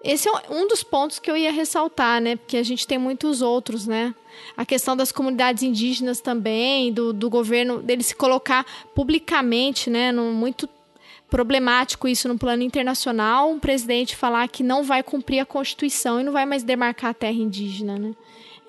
Esse 0.03 0.29
é 0.29 0.31
um 0.49 0.67
dos 0.67 0.81
pontos 0.81 1.19
que 1.19 1.29
eu 1.29 1.35
ia 1.35 1.51
ressaltar, 1.51 2.21
né? 2.21 2.37
Porque 2.37 2.55
a 2.57 2.63
gente 2.63 2.87
tem 2.87 2.97
muitos 2.97 3.41
outros, 3.41 3.85
né? 3.85 4.15
A 4.55 4.65
questão 4.65 4.95
das 4.95 5.11
comunidades 5.11 5.61
indígenas 5.61 6.21
também, 6.21 6.93
do, 6.93 7.11
do 7.11 7.29
governo, 7.29 7.81
dele 7.81 8.03
se 8.03 8.15
colocar 8.15 8.65
publicamente, 8.95 9.89
né? 9.89 10.11
No, 10.11 10.31
muito 10.31 10.69
problemático 11.29 12.07
isso 12.07 12.27
no 12.27 12.37
plano 12.37 12.63
internacional, 12.63 13.51
um 13.51 13.59
presidente 13.59 14.15
falar 14.15 14.47
que 14.47 14.63
não 14.63 14.83
vai 14.83 15.03
cumprir 15.03 15.39
a 15.39 15.45
Constituição 15.45 16.19
e 16.19 16.23
não 16.23 16.31
vai 16.31 16.45
mais 16.45 16.63
demarcar 16.63 17.11
a 17.11 17.13
terra 17.13 17.33
indígena, 17.33 17.97
né? 17.97 18.15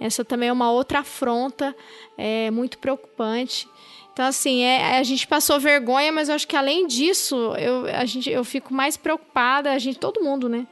Essa 0.00 0.24
também 0.24 0.48
é 0.48 0.52
uma 0.52 0.70
outra 0.70 1.00
afronta 1.00 1.76
é, 2.16 2.50
muito 2.50 2.78
preocupante. 2.78 3.68
Então, 4.12 4.24
assim, 4.24 4.62
é, 4.62 4.98
a 4.98 5.02
gente 5.02 5.26
passou 5.26 5.60
vergonha, 5.60 6.10
mas 6.10 6.28
eu 6.28 6.34
acho 6.34 6.48
que 6.48 6.56
além 6.56 6.86
disso, 6.86 7.36
eu, 7.56 7.86
a 7.86 8.04
gente, 8.04 8.28
eu 8.28 8.42
fico 8.44 8.74
mais 8.74 8.96
preocupada, 8.96 9.70
a 9.70 9.78
gente, 9.78 9.98
todo 9.98 10.22
mundo, 10.22 10.48
né? 10.48 10.66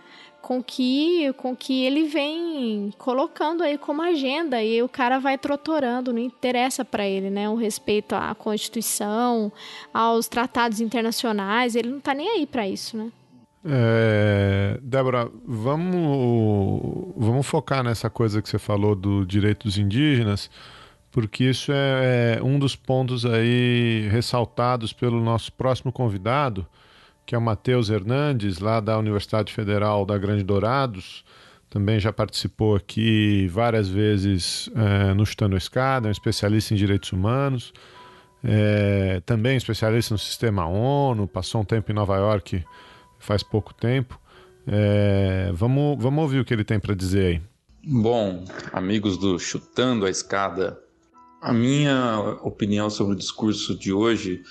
Com 0.48 0.62
que 0.62 1.30
com 1.34 1.54
que 1.54 1.84
ele 1.84 2.08
vem 2.08 2.90
colocando 2.96 3.62
aí 3.62 3.76
como 3.76 4.00
agenda 4.00 4.64
e 4.64 4.82
o 4.82 4.88
cara 4.88 5.18
vai 5.18 5.36
trotorando, 5.36 6.10
não 6.10 6.20
interessa 6.20 6.82
para 6.86 7.06
ele, 7.06 7.28
né, 7.28 7.50
o 7.50 7.54
respeito 7.54 8.14
à 8.14 8.34
Constituição, 8.34 9.52
aos 9.92 10.26
tratados 10.26 10.80
internacionais, 10.80 11.76
ele 11.76 11.90
não 11.90 12.00
tá 12.00 12.14
nem 12.14 12.30
aí 12.30 12.46
para 12.46 12.66
isso, 12.66 12.96
né? 12.96 13.12
É, 13.62 14.78
Débora, 14.82 15.30
vamos, 15.44 17.12
vamos 17.14 17.46
focar 17.46 17.84
nessa 17.84 18.08
coisa 18.08 18.40
que 18.40 18.48
você 18.48 18.58
falou 18.58 18.94
do 18.94 19.26
direito 19.26 19.64
dos 19.64 19.76
indígenas, 19.76 20.50
porque 21.10 21.44
isso 21.44 21.70
é, 21.72 22.38
é 22.38 22.42
um 22.42 22.58
dos 22.58 22.74
pontos 22.74 23.26
aí 23.26 24.08
ressaltados 24.10 24.94
pelo 24.94 25.20
nosso 25.20 25.52
próximo 25.52 25.92
convidado, 25.92 26.66
que 27.28 27.34
é 27.34 27.38
o 27.38 27.42
Matheus 27.42 27.90
Hernandes, 27.90 28.58
lá 28.58 28.80
da 28.80 28.96
Universidade 28.96 29.52
Federal 29.52 30.06
da 30.06 30.16
Grande 30.16 30.42
Dourados. 30.42 31.22
Também 31.68 32.00
já 32.00 32.10
participou 32.10 32.74
aqui 32.74 33.46
várias 33.48 33.86
vezes 33.86 34.70
é, 34.74 35.12
no 35.12 35.26
Chutando 35.26 35.54
a 35.54 35.58
Escada, 35.58 36.06
é 36.06 36.08
um 36.08 36.10
especialista 36.10 36.72
em 36.72 36.78
direitos 36.78 37.12
humanos. 37.12 37.74
É, 38.42 39.20
também 39.26 39.58
especialista 39.58 40.14
no 40.14 40.18
sistema 40.18 40.66
ONU, 40.66 41.28
passou 41.28 41.60
um 41.60 41.66
tempo 41.66 41.92
em 41.92 41.94
Nova 41.94 42.16
York 42.16 42.64
faz 43.18 43.42
pouco 43.42 43.74
tempo. 43.74 44.18
É, 44.66 45.50
vamos, 45.52 46.02
vamos 46.02 46.22
ouvir 46.22 46.40
o 46.40 46.46
que 46.46 46.54
ele 46.54 46.64
tem 46.64 46.80
para 46.80 46.94
dizer 46.94 47.26
aí. 47.26 47.42
Bom, 47.84 48.42
amigos 48.72 49.18
do 49.18 49.38
Chutando 49.38 50.06
a 50.06 50.10
Escada, 50.10 50.80
a 51.42 51.52
minha 51.52 52.38
opinião 52.40 52.88
sobre 52.88 53.12
o 53.12 53.18
discurso 53.18 53.78
de 53.78 53.92
hoje 53.92 54.42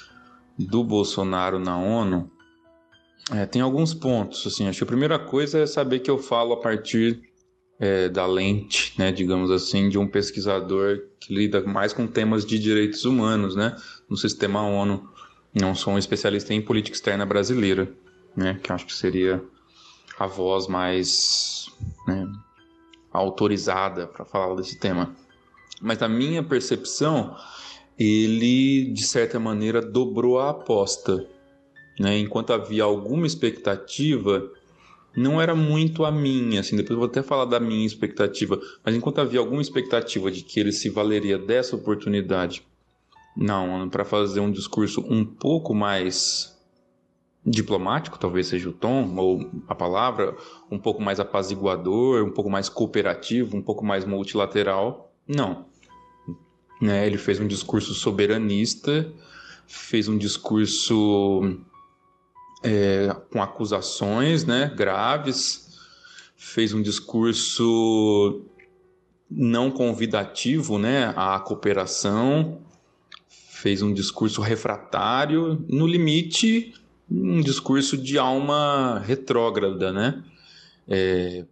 do 0.60 0.84
Bolsonaro 0.84 1.58
na 1.58 1.76
ONU 1.76 2.37
é, 3.32 3.46
tem 3.46 3.62
alguns 3.62 3.94
pontos. 3.94 4.46
Assim, 4.48 4.68
acho 4.68 4.80
que 4.80 4.84
a 4.84 4.88
primeira 4.88 5.20
coisa 5.20 5.60
é 5.60 5.66
saber 5.66 6.00
que 6.00 6.10
eu 6.10 6.18
falo 6.18 6.54
a 6.54 6.58
partir 6.58 7.22
é, 7.80 8.10
da 8.10 8.26
lente, 8.26 8.94
né, 8.98 9.12
digamos 9.12 9.52
assim, 9.52 9.90
de 9.90 9.98
um 9.98 10.08
pesquisador 10.08 11.02
que 11.20 11.34
lida 11.34 11.62
mais 11.62 11.94
com 11.94 12.08
temas 12.08 12.46
de 12.46 12.58
direitos 12.58 13.06
humanos, 13.06 13.56
né, 13.56 13.76
no 14.10 14.18
sistema 14.18 14.62
ONU. 14.62 15.08
Não 15.54 15.76
sou 15.76 15.94
um 15.94 15.98
especialista 15.98 16.54
em 16.54 16.62
política 16.62 16.96
externa 16.96 17.26
brasileira, 17.26 17.92
né, 18.36 18.60
que 18.62 18.72
acho 18.72 18.86
que 18.86 18.94
seria 18.94 19.44
a 20.18 20.26
voz 20.26 20.68
mais 20.68 21.68
né, 22.08 22.28
autorizada 23.12 24.08
para 24.08 24.26
falar 24.26 24.56
desse 24.56 24.80
tema. 24.80 25.16
Mas 25.82 26.00
na 26.00 26.10
minha 26.10 26.42
percepção, 26.42 27.36
ele 28.00 28.92
de 28.92 29.04
certa 29.04 29.40
maneira 29.40 29.82
dobrou 29.82 30.40
a 30.40 30.50
aposta 30.50 31.28
né? 32.00 32.18
Enquanto 32.18 32.54
havia 32.54 32.84
alguma 32.84 33.26
expectativa, 33.26 34.50
não 35.16 35.42
era 35.42 35.56
muito 35.56 36.06
a 36.06 36.12
minha, 36.12 36.60
assim, 36.60 36.76
depois 36.76 36.92
eu 36.92 36.98
vou 36.98 37.08
até 37.08 37.24
falar 37.24 37.46
da 37.46 37.60
minha 37.60 37.86
expectativa, 37.86 38.60
mas 38.86 38.96
enquanto 38.96 39.20
havia 39.20 39.40
alguma 39.40 39.62
expectativa 39.62 40.30
de 40.30 40.44
que 40.44 40.60
ele 40.60 40.72
se 40.72 40.90
valeria 40.90 41.38
dessa 41.38 41.76
oportunidade, 41.76 42.64
não, 43.36 43.90
para 43.90 44.06
fazer 44.06 44.40
um 44.40 44.52
discurso 44.52 45.04
um 45.08 45.26
pouco 45.26 45.74
mais 45.74 46.56
diplomático, 47.46 48.20
talvez 48.20 48.48
seja 48.48 48.70
o 48.70 48.74
tom 48.74 49.16
ou 49.16 49.50
a 49.68 49.74
palavra, 49.74 50.36
um 50.70 50.78
pouco 50.78 51.02
mais 51.02 51.20
apaziguador, 51.20 52.24
um 52.24 52.32
pouco 52.32 52.50
mais 52.50 52.68
cooperativo, 52.68 53.56
um 53.56 53.62
pouco 53.62 53.86
mais 53.86 54.06
multilateral, 54.06 55.14
não. 55.28 55.66
Né, 56.82 57.08
ele 57.08 57.18
fez 57.18 57.40
um 57.40 57.48
discurso 57.48 57.94
soberanista, 57.94 59.12
fez 59.66 60.08
um 60.08 60.18
discurso 60.18 61.58
é, 62.68 63.16
com 63.32 63.42
acusações 63.42 64.44
né, 64.44 64.70
graves, 64.76 65.80
fez 66.36 66.74
um 66.74 66.82
discurso 66.82 68.42
não 69.32 69.72
convidativo 69.72 70.78
né, 70.78 71.14
à 71.16 71.40
cooperação, 71.40 72.60
fez 73.30 73.82
um 73.82 73.94
discurso 73.94 74.42
refratário, 74.42 75.66
no 75.70 75.88
limite, 75.88 76.74
um 77.10 77.40
discurso 77.40 77.98
de 77.98 78.18
alma 78.18 79.02
retrógrada, 79.06 79.94
né? 79.94 80.24
É, 80.90 81.46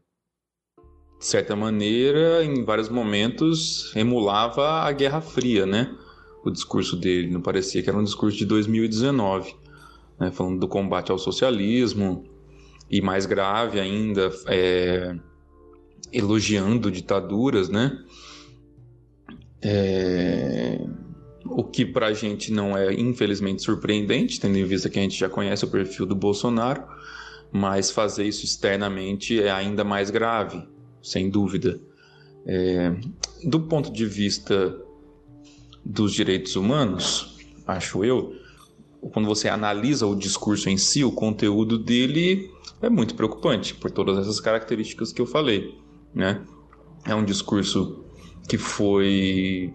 de 1.17 1.25
certa 1.25 1.55
maneira, 1.55 2.43
em 2.43 2.63
vários 2.65 2.89
momentos, 2.89 3.95
emulava 3.95 4.81
a 4.81 4.91
Guerra 4.91 5.21
Fria, 5.21 5.65
né? 5.65 5.95
O 6.43 6.51
discurso 6.51 6.97
dele, 6.97 7.31
não 7.31 7.41
parecia 7.41 7.81
que 7.81 7.89
era 7.89 7.97
um 7.97 8.03
discurso 8.03 8.37
de 8.37 8.45
2019 8.45 9.64
né, 10.19 10.31
falando 10.31 10.59
do 10.59 10.67
combate 10.67 11.11
ao 11.11 11.17
socialismo, 11.17 12.25
e 12.89 13.01
mais 13.01 13.25
grave 13.25 13.79
ainda, 13.79 14.31
é, 14.47 15.15
elogiando 16.11 16.91
ditaduras, 16.91 17.69
né? 17.69 17.97
É, 19.61 20.79
o 21.45 21.63
que 21.63 21.85
para 21.85 22.07
a 22.07 22.13
gente 22.13 22.51
não 22.51 22.77
é 22.77 22.93
infelizmente 22.93 23.63
surpreendente, 23.63 24.39
tendo 24.39 24.57
em 24.57 24.63
vista 24.63 24.89
que 24.89 24.99
a 24.99 25.01
gente 25.01 25.17
já 25.17 25.29
conhece 25.29 25.65
o 25.65 25.67
perfil 25.67 26.05
do 26.05 26.15
Bolsonaro, 26.15 26.83
mas 27.51 27.91
fazer 27.91 28.25
isso 28.25 28.45
externamente 28.45 29.41
é 29.41 29.51
ainda 29.51 29.83
mais 29.83 30.09
grave, 30.09 30.67
sem 31.01 31.29
dúvida. 31.29 31.79
É, 32.45 32.93
do 33.43 33.61
ponto 33.61 33.91
de 33.91 34.05
vista 34.05 34.75
dos 35.83 36.13
direitos 36.13 36.55
humanos, 36.55 37.37
acho 37.65 38.03
eu, 38.03 38.33
quando 39.09 39.27
você 39.27 39.47
analisa 39.47 40.07
o 40.07 40.15
discurso 40.15 40.69
em 40.69 40.77
si, 40.77 41.03
o 41.03 41.11
conteúdo 41.11 41.77
dele 41.77 42.51
é 42.81 42.89
muito 42.89 43.15
preocupante 43.15 43.73
por 43.73 43.91
todas 43.91 44.17
essas 44.17 44.39
características 44.39 45.11
que 45.11 45.21
eu 45.21 45.25
falei, 45.25 45.77
né? 46.13 46.41
É 47.05 47.13
um 47.13 47.23
discurso 47.23 48.03
que 48.47 48.57
foi 48.57 49.73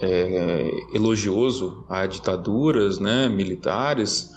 é, 0.00 0.70
elogioso 0.92 1.84
a 1.88 2.06
ditaduras, 2.06 2.98
né, 2.98 3.28
militares. 3.28 4.30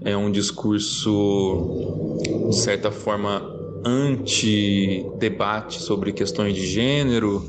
É 0.00 0.16
um 0.16 0.30
discurso 0.30 2.18
de 2.50 2.56
certa 2.56 2.90
forma 2.90 3.42
anti-debate 3.84 5.80
sobre 5.80 6.12
questões 6.12 6.54
de 6.54 6.66
gênero. 6.66 7.48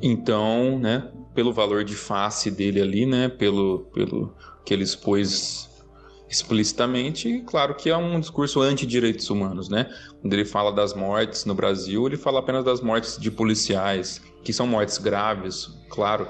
Então, 0.00 0.78
né, 0.78 1.10
pelo 1.34 1.52
valor 1.52 1.84
de 1.84 1.94
face 1.94 2.50
dele 2.50 2.80
ali, 2.80 3.04
né, 3.04 3.28
pelo, 3.28 3.80
pelo 3.92 4.32
que 4.66 4.74
ele 4.74 4.82
expôs 4.82 5.70
explicitamente, 6.28 7.40
claro 7.46 7.74
que 7.76 7.88
é 7.88 7.96
um 7.96 8.18
discurso 8.18 8.60
anti-direitos 8.60 9.30
humanos, 9.30 9.68
né? 9.68 9.88
Quando 10.20 10.32
ele 10.34 10.44
fala 10.44 10.72
das 10.72 10.92
mortes 10.92 11.44
no 11.44 11.54
Brasil, 11.54 12.04
ele 12.06 12.16
fala 12.16 12.40
apenas 12.40 12.64
das 12.64 12.80
mortes 12.80 13.16
de 13.16 13.30
policiais, 13.30 14.20
que 14.42 14.52
são 14.52 14.66
mortes 14.66 14.98
graves, 14.98 15.70
claro, 15.88 16.28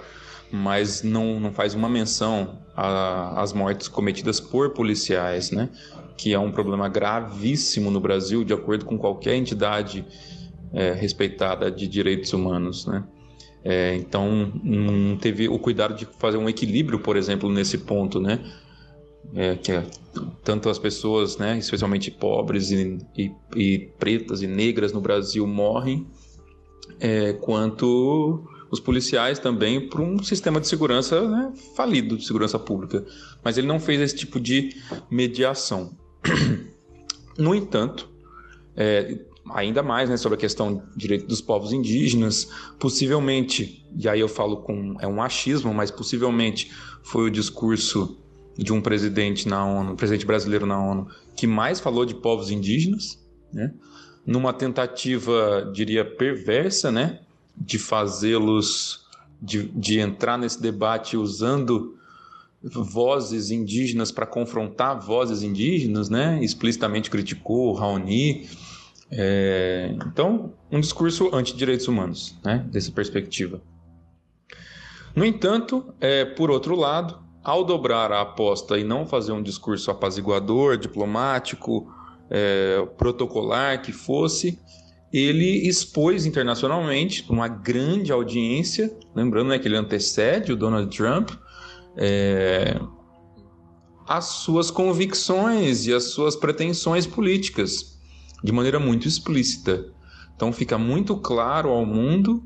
mas 0.52 1.02
não, 1.02 1.40
não 1.40 1.50
faz 1.50 1.74
uma 1.74 1.88
menção 1.88 2.58
às 2.76 3.54
mortes 3.54 3.88
cometidas 3.88 4.38
por 4.38 4.70
policiais, 4.70 5.50
né? 5.50 5.70
Que 6.14 6.34
é 6.34 6.38
um 6.38 6.52
problema 6.52 6.90
gravíssimo 6.90 7.90
no 7.90 7.98
Brasil, 7.98 8.44
de 8.44 8.52
acordo 8.52 8.84
com 8.84 8.98
qualquer 8.98 9.34
entidade 9.34 10.04
é, 10.74 10.92
respeitada 10.92 11.70
de 11.70 11.88
direitos 11.88 12.34
humanos, 12.34 12.86
né? 12.86 13.02
É, 13.68 13.96
então, 13.96 14.52
não 14.62 15.16
teve 15.16 15.48
o 15.48 15.58
cuidado 15.58 15.92
de 15.96 16.06
fazer 16.20 16.36
um 16.36 16.48
equilíbrio, 16.48 17.00
por 17.00 17.16
exemplo, 17.16 17.50
nesse 17.50 17.78
ponto, 17.78 18.20
né? 18.20 18.38
É, 19.34 19.56
que 19.56 19.72
é, 19.72 19.84
tanto 20.44 20.68
as 20.68 20.78
pessoas, 20.78 21.36
né, 21.36 21.58
especialmente 21.58 22.08
pobres 22.12 22.70
e, 22.70 22.96
e, 23.18 23.32
e 23.56 23.78
pretas 23.98 24.40
e 24.40 24.46
negras 24.46 24.92
no 24.92 25.00
Brasil 25.00 25.44
morrem, 25.48 26.06
é, 27.00 27.32
quanto 27.32 28.44
os 28.70 28.78
policiais 28.78 29.40
também 29.40 29.88
por 29.88 30.00
um 30.00 30.22
sistema 30.22 30.60
de 30.60 30.68
segurança 30.68 31.28
né, 31.28 31.52
falido 31.74 32.16
de 32.16 32.24
segurança 32.24 32.60
pública. 32.60 33.04
Mas 33.42 33.58
ele 33.58 33.66
não 33.66 33.80
fez 33.80 34.00
esse 34.00 34.14
tipo 34.14 34.38
de 34.38 34.76
mediação. 35.10 35.90
No 37.38 37.54
entanto, 37.54 38.08
é, 38.74 39.18
ainda 39.50 39.82
mais 39.82 40.08
né, 40.08 40.16
sobre 40.16 40.36
a 40.36 40.40
questão 40.40 40.74
do 40.74 40.82
direito 40.96 41.26
dos 41.26 41.40
povos 41.40 41.72
indígenas. 41.72 42.48
Possivelmente, 42.78 43.86
e 43.96 44.08
aí 44.08 44.20
eu 44.20 44.28
falo 44.28 44.58
com 44.58 44.96
é 45.00 45.06
um 45.06 45.22
achismo, 45.22 45.72
mas 45.72 45.90
possivelmente 45.90 46.70
foi 47.02 47.28
o 47.28 47.30
discurso 47.30 48.18
de 48.56 48.72
um 48.72 48.80
presidente 48.80 49.48
na 49.48 49.64
ONU, 49.64 49.92
um 49.92 49.96
presidente 49.96 50.26
brasileiro 50.26 50.66
na 50.66 50.82
ONU, 50.82 51.08
que 51.34 51.46
mais 51.46 51.78
falou 51.78 52.04
de 52.04 52.14
povos 52.14 52.50
indígenas, 52.50 53.22
né? 53.52 53.72
numa 54.24 54.52
tentativa, 54.52 55.70
diria, 55.72 56.04
perversa, 56.04 56.90
né? 56.90 57.20
de 57.56 57.78
fazê-los, 57.78 59.06
de, 59.40 59.64
de 59.68 59.98
entrar 59.98 60.38
nesse 60.38 60.60
debate 60.60 61.16
usando 61.16 61.96
vozes 62.62 63.50
indígenas 63.50 64.10
para 64.10 64.26
confrontar 64.26 64.98
vozes 64.98 65.42
indígenas, 65.42 66.08
né? 66.08 66.42
explicitamente 66.42 67.10
criticou 67.10 67.72
Raoni, 67.74 68.48
é, 69.10 69.94
então, 70.06 70.54
um 70.70 70.80
discurso 70.80 71.34
anti-direitos 71.34 71.86
humanos, 71.86 72.36
né, 72.44 72.64
dessa 72.70 72.90
perspectiva. 72.90 73.60
No 75.14 75.24
entanto, 75.24 75.94
é, 76.00 76.24
por 76.24 76.50
outro 76.50 76.74
lado, 76.74 77.18
ao 77.42 77.64
dobrar 77.64 78.10
a 78.12 78.22
aposta 78.22 78.76
e 78.78 78.84
não 78.84 79.06
fazer 79.06 79.32
um 79.32 79.42
discurso 79.42 79.90
apaziguador, 79.90 80.76
diplomático, 80.76 81.90
é, 82.28 82.84
protocolar 82.98 83.80
que 83.80 83.92
fosse, 83.92 84.58
ele 85.12 85.66
expôs 85.66 86.26
internacionalmente 86.26 87.24
uma 87.30 87.46
grande 87.46 88.10
audiência, 88.10 88.92
lembrando 89.14 89.48
né, 89.48 89.58
que 89.58 89.68
ele 89.68 89.76
antecede 89.76 90.52
o 90.52 90.56
Donald 90.56 90.94
Trump, 90.94 91.30
é, 91.96 92.78
as 94.06 94.24
suas 94.24 94.70
convicções 94.70 95.86
e 95.86 95.94
as 95.94 96.04
suas 96.04 96.36
pretensões 96.36 97.06
políticas 97.06 97.95
de 98.42 98.52
maneira 98.52 98.78
muito 98.78 99.06
explícita. 99.06 99.86
Então 100.34 100.52
fica 100.52 100.76
muito 100.76 101.16
claro 101.16 101.70
ao 101.70 101.84
mundo 101.86 102.42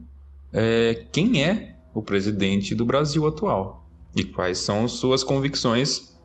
é, 0.53 1.07
quem 1.13 1.45
é 1.45 1.77
o 1.93 2.03
presidente 2.03 2.75
do 2.75 2.85
Brasil 2.85 3.27
atual 3.27 3.89
e 4.15 4.25
quais 4.25 4.59
são 4.59 4.87
suas 4.89 5.23
convicções 5.25 6.17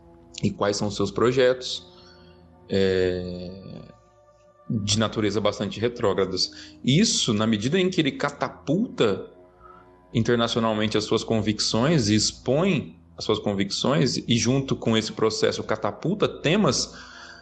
e 0.44 0.52
quais 0.52 0.78
são 0.78 0.92
seus 0.92 1.12
projetos 1.12 1.88
é, 2.70 3.82
de 4.70 4.98
natureza 5.00 5.40
bastante 5.40 5.80
retrógradas. 5.80 6.76
Isso, 6.84 7.34
na 7.34 7.46
medida 7.46 7.80
em 7.80 7.90
que 7.90 8.02
ele 8.02 8.12
catapulta 8.12 9.32
internacionalmente 10.14 10.98
as 10.98 11.04
suas 11.04 11.24
convicções 11.24 12.10
e 12.10 12.16
expõe 12.16 12.98
as 13.18 13.24
suas 13.24 13.40
convicções 13.40 14.18
e 14.18 14.38
junto 14.38 14.76
com 14.76 14.96
esse 14.98 15.12
processo 15.12 15.64
catapulta 15.64 16.28
temas 16.28 16.94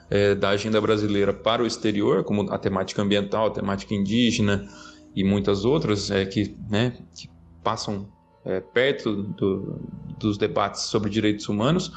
é, 0.09 0.35
da 0.35 0.49
agenda 0.49 0.79
brasileira 0.79 1.33
para 1.33 1.63
o 1.63 1.67
exterior, 1.67 2.23
como 2.23 2.51
a 2.51 2.57
temática 2.57 3.01
ambiental, 3.01 3.47
a 3.47 3.51
temática 3.51 3.93
indígena 3.93 4.67
e 5.15 5.23
muitas 5.23 5.65
outras 5.65 6.09
é, 6.11 6.25
que, 6.25 6.55
né, 6.69 6.93
que 7.15 7.29
passam 7.63 8.07
é, 8.45 8.59
perto 8.59 9.23
do, 9.23 9.79
dos 10.19 10.37
debates 10.37 10.83
sobre 10.83 11.09
direitos 11.09 11.47
humanos, 11.47 11.91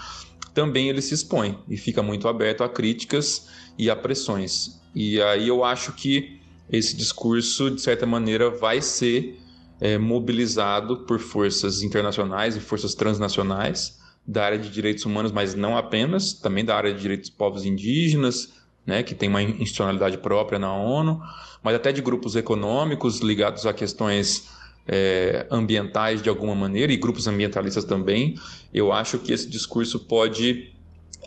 também 0.54 0.88
ele 0.88 1.02
se 1.02 1.14
expõe 1.14 1.58
e 1.68 1.76
fica 1.76 2.02
muito 2.02 2.28
aberto 2.28 2.64
a 2.64 2.68
críticas 2.68 3.48
e 3.78 3.90
a 3.90 3.96
pressões. 3.96 4.80
E 4.94 5.20
aí 5.20 5.48
eu 5.48 5.64
acho 5.64 5.92
que 5.92 6.40
esse 6.70 6.96
discurso, 6.96 7.70
de 7.70 7.80
certa 7.80 8.06
maneira, 8.06 8.50
vai 8.50 8.80
ser 8.80 9.38
é, 9.80 9.98
mobilizado 9.98 10.98
por 11.04 11.18
forças 11.18 11.82
internacionais 11.82 12.56
e 12.56 12.60
forças 12.60 12.94
transnacionais 12.94 13.98
da 14.26 14.44
área 14.44 14.58
de 14.58 14.68
direitos 14.68 15.04
humanos, 15.04 15.30
mas 15.30 15.54
não 15.54 15.76
apenas, 15.76 16.32
também 16.32 16.64
da 16.64 16.74
área 16.76 16.92
de 16.92 17.00
direitos 17.00 17.28
dos 17.28 17.36
povos 17.36 17.64
indígenas, 17.64 18.52
né, 18.84 19.02
que 19.02 19.14
tem 19.14 19.28
uma 19.28 19.42
institucionalidade 19.42 20.18
própria 20.18 20.58
na 20.58 20.72
ONU, 20.74 21.20
mas 21.62 21.74
até 21.74 21.92
de 21.92 22.00
grupos 22.00 22.36
econômicos 22.36 23.20
ligados 23.20 23.66
a 23.66 23.72
questões 23.72 24.48
é, 24.86 25.46
ambientais 25.50 26.22
de 26.22 26.28
alguma 26.28 26.54
maneira, 26.54 26.92
e 26.92 26.96
grupos 26.96 27.26
ambientalistas 27.26 27.84
também. 27.84 28.36
Eu 28.72 28.92
acho 28.92 29.18
que 29.18 29.32
esse 29.32 29.48
discurso 29.48 30.00
pode 30.00 30.72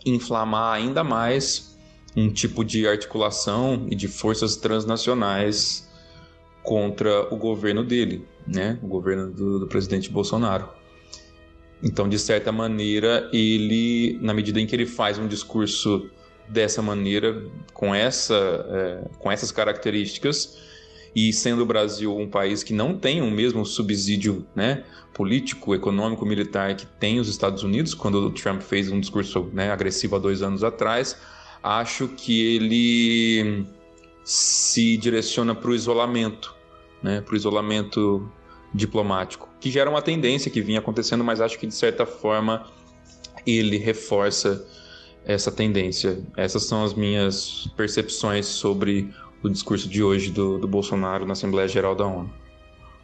inflamar 0.04 0.74
ainda 0.74 1.04
mais 1.04 1.76
um 2.16 2.30
tipo 2.30 2.64
de 2.64 2.88
articulação 2.88 3.86
e 3.90 3.94
de 3.94 4.08
forças 4.08 4.56
transnacionais 4.56 5.88
contra 6.62 7.32
o 7.32 7.36
governo 7.36 7.84
dele, 7.84 8.26
né? 8.46 8.78
o 8.82 8.86
governo 8.86 9.30
do, 9.30 9.60
do 9.60 9.66
presidente 9.66 10.10
Bolsonaro. 10.10 10.79
Então, 11.82 12.08
de 12.08 12.18
certa 12.18 12.52
maneira, 12.52 13.28
ele, 13.32 14.18
na 14.20 14.34
medida 14.34 14.60
em 14.60 14.66
que 14.66 14.76
ele 14.76 14.86
faz 14.86 15.18
um 15.18 15.26
discurso 15.26 16.10
dessa 16.46 16.82
maneira, 16.82 17.42
com, 17.72 17.94
essa, 17.94 18.34
é, 18.34 19.08
com 19.18 19.30
essas 19.30 19.50
características, 19.50 20.58
e 21.14 21.32
sendo 21.32 21.62
o 21.62 21.66
Brasil 21.66 22.16
um 22.16 22.28
país 22.28 22.62
que 22.62 22.72
não 22.72 22.96
tem 22.96 23.20
o 23.22 23.30
mesmo 23.30 23.64
subsídio 23.64 24.46
né, 24.54 24.84
político, 25.12 25.74
econômico, 25.74 26.24
militar 26.24 26.76
que 26.76 26.86
tem 26.86 27.18
os 27.18 27.28
Estados 27.28 27.62
Unidos, 27.62 27.94
quando 27.94 28.16
o 28.16 28.30
Trump 28.30 28.60
fez 28.62 28.90
um 28.90 29.00
discurso 29.00 29.48
né, 29.52 29.70
agressivo 29.70 30.16
há 30.16 30.18
dois 30.18 30.42
anos 30.42 30.62
atrás, 30.62 31.16
acho 31.62 32.08
que 32.08 32.56
ele 32.56 33.66
se 34.22 34.96
direciona 34.96 35.54
para 35.54 35.70
o 35.70 35.74
isolamento, 35.74 36.54
né, 37.02 37.20
para 37.20 37.34
o 37.34 37.36
isolamento 37.36 38.30
diplomático, 38.72 39.48
que 39.60 39.70
gera 39.70 39.90
uma 39.90 40.02
tendência 40.02 40.50
que 40.50 40.60
vinha 40.60 40.78
acontecendo, 40.78 41.24
mas 41.24 41.40
acho 41.40 41.58
que 41.58 41.66
de 41.66 41.74
certa 41.74 42.06
forma 42.06 42.66
ele 43.46 43.78
reforça 43.78 44.64
essa 45.24 45.50
tendência. 45.50 46.22
Essas 46.36 46.64
são 46.64 46.84
as 46.84 46.94
minhas 46.94 47.68
percepções 47.76 48.46
sobre 48.46 49.12
o 49.42 49.48
discurso 49.48 49.88
de 49.88 50.02
hoje 50.02 50.30
do, 50.30 50.58
do 50.58 50.68
Bolsonaro 50.68 51.26
na 51.26 51.32
Assembleia 51.32 51.68
Geral 51.68 51.94
da 51.94 52.06
ONU. 52.06 52.30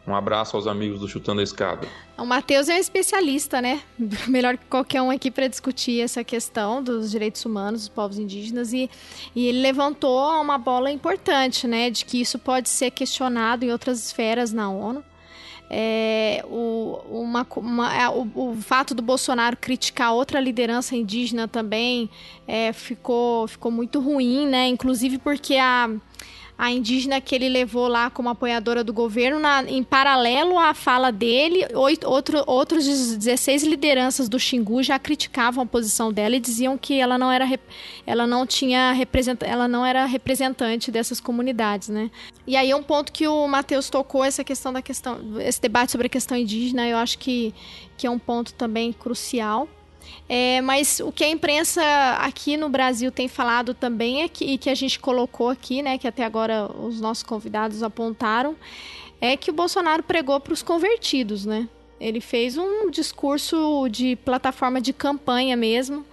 Um 0.07 0.15
abraço 0.15 0.55
aos 0.55 0.67
amigos 0.67 1.01
do 1.01 1.07
Chutando 1.07 1.41
a 1.41 1.43
Escada. 1.43 1.85
O 2.17 2.25
Matheus 2.25 2.69
é 2.69 2.75
um 2.75 2.77
especialista, 2.77 3.61
né? 3.61 3.81
Melhor 4.25 4.55
que 4.57 4.65
qualquer 4.67 5.01
um 5.01 5.11
aqui 5.11 5.29
para 5.29 5.49
discutir 5.49 5.99
essa 5.99 6.23
questão 6.23 6.81
dos 6.81 7.11
direitos 7.11 7.43
humanos 7.43 7.81
dos 7.81 7.89
povos 7.89 8.17
indígenas. 8.17 8.71
E, 8.71 8.89
e 9.35 9.47
ele 9.47 9.61
levantou 9.61 10.41
uma 10.41 10.57
bola 10.57 10.89
importante, 10.89 11.67
né? 11.67 11.89
De 11.89 12.05
que 12.05 12.21
isso 12.21 12.39
pode 12.39 12.69
ser 12.69 12.91
questionado 12.91 13.65
em 13.65 13.71
outras 13.71 13.99
esferas 13.99 14.53
na 14.53 14.69
ONU. 14.69 15.03
É, 15.69 16.43
o, 16.45 17.01
uma, 17.09 17.45
uma, 17.57 17.93
é, 17.93 18.07
o, 18.07 18.27
o, 18.33 18.55
fato 18.61 18.95
do 18.95 19.01
Bolsonaro 19.01 19.57
criticar 19.57 20.13
outra 20.13 20.39
liderança 20.39 20.95
indígena 20.95 21.45
também 21.45 22.09
é, 22.47 22.71
ficou, 22.71 23.47
ficou 23.47 23.69
muito 23.69 23.99
ruim, 23.99 24.47
né? 24.47 24.67
Inclusive 24.67 25.17
porque 25.17 25.55
a 25.57 25.89
a 26.57 26.71
indígena 26.71 27.21
que 27.21 27.35
ele 27.35 27.47
levou 27.47 27.87
lá 27.87 28.09
como 28.09 28.29
apoiadora 28.29 28.83
do 28.83 28.91
governo, 28.91 29.39
na, 29.39 29.63
em 29.63 29.83
paralelo 29.83 30.57
à 30.57 30.73
fala 30.73 31.11
dele, 31.11 31.67
oito, 31.75 32.09
outro, 32.09 32.43
outros 32.47 32.85
16 32.85 33.63
lideranças 33.63 34.27
do 34.27 34.39
Xingu 34.39 34.81
já 34.81 34.97
criticavam 34.97 35.63
a 35.63 35.67
posição 35.67 36.11
dela 36.11 36.35
e 36.35 36.39
diziam 36.39 36.75
que 36.75 36.99
ela 36.99 37.17
não 37.17 37.31
era, 37.31 37.47
ela 38.05 38.25
não 38.25 38.45
tinha 38.47 38.95
ela 39.41 39.67
não 39.67 39.85
era 39.85 40.05
representante 40.05 40.89
dessas 40.89 41.19
comunidades, 41.19 41.89
né? 41.89 42.09
E 42.47 42.55
aí 42.55 42.73
um 42.73 42.81
ponto 42.81 43.11
que 43.11 43.27
o 43.27 43.47
Matheus 43.47 43.89
tocou 43.89 44.23
essa 44.23 44.43
questão 44.43 44.73
da 44.73 44.81
questão, 44.81 45.39
esse 45.39 45.61
debate 45.61 45.91
sobre 45.91 46.07
a 46.07 46.09
questão 46.09 46.35
indígena, 46.35 46.87
eu 46.87 46.97
acho 46.97 47.19
que, 47.19 47.53
que 47.95 48.07
é 48.07 48.09
um 48.09 48.17
ponto 48.19 48.53
também 48.53 48.91
crucial. 48.91 49.67
É, 50.29 50.59
mas 50.61 50.99
o 50.99 51.11
que 51.11 51.23
a 51.23 51.29
imprensa 51.29 51.81
aqui 52.19 52.57
no 52.57 52.69
Brasil 52.69 53.11
tem 53.11 53.27
falado 53.27 53.73
também 53.73 54.23
é 54.23 54.27
que, 54.27 54.43
e 54.43 54.57
que 54.57 54.69
a 54.69 54.75
gente 54.75 54.99
colocou 54.99 55.49
aqui, 55.49 55.81
né, 55.81 55.97
que 55.97 56.07
até 56.07 56.23
agora 56.23 56.69
os 56.69 56.99
nossos 56.99 57.23
convidados 57.23 57.81
apontaram, 57.81 58.55
é 59.21 59.37
que 59.37 59.49
o 59.49 59.53
Bolsonaro 59.53 60.03
pregou 60.03 60.39
para 60.39 60.53
os 60.53 60.61
convertidos, 60.61 61.45
né? 61.45 61.67
Ele 61.99 62.21
fez 62.21 62.57
um 62.57 62.91
discurso 62.91 63.87
de 63.89 64.15
plataforma 64.17 64.79
de 64.79 64.93
campanha 64.93 65.55
mesmo, 65.55 66.05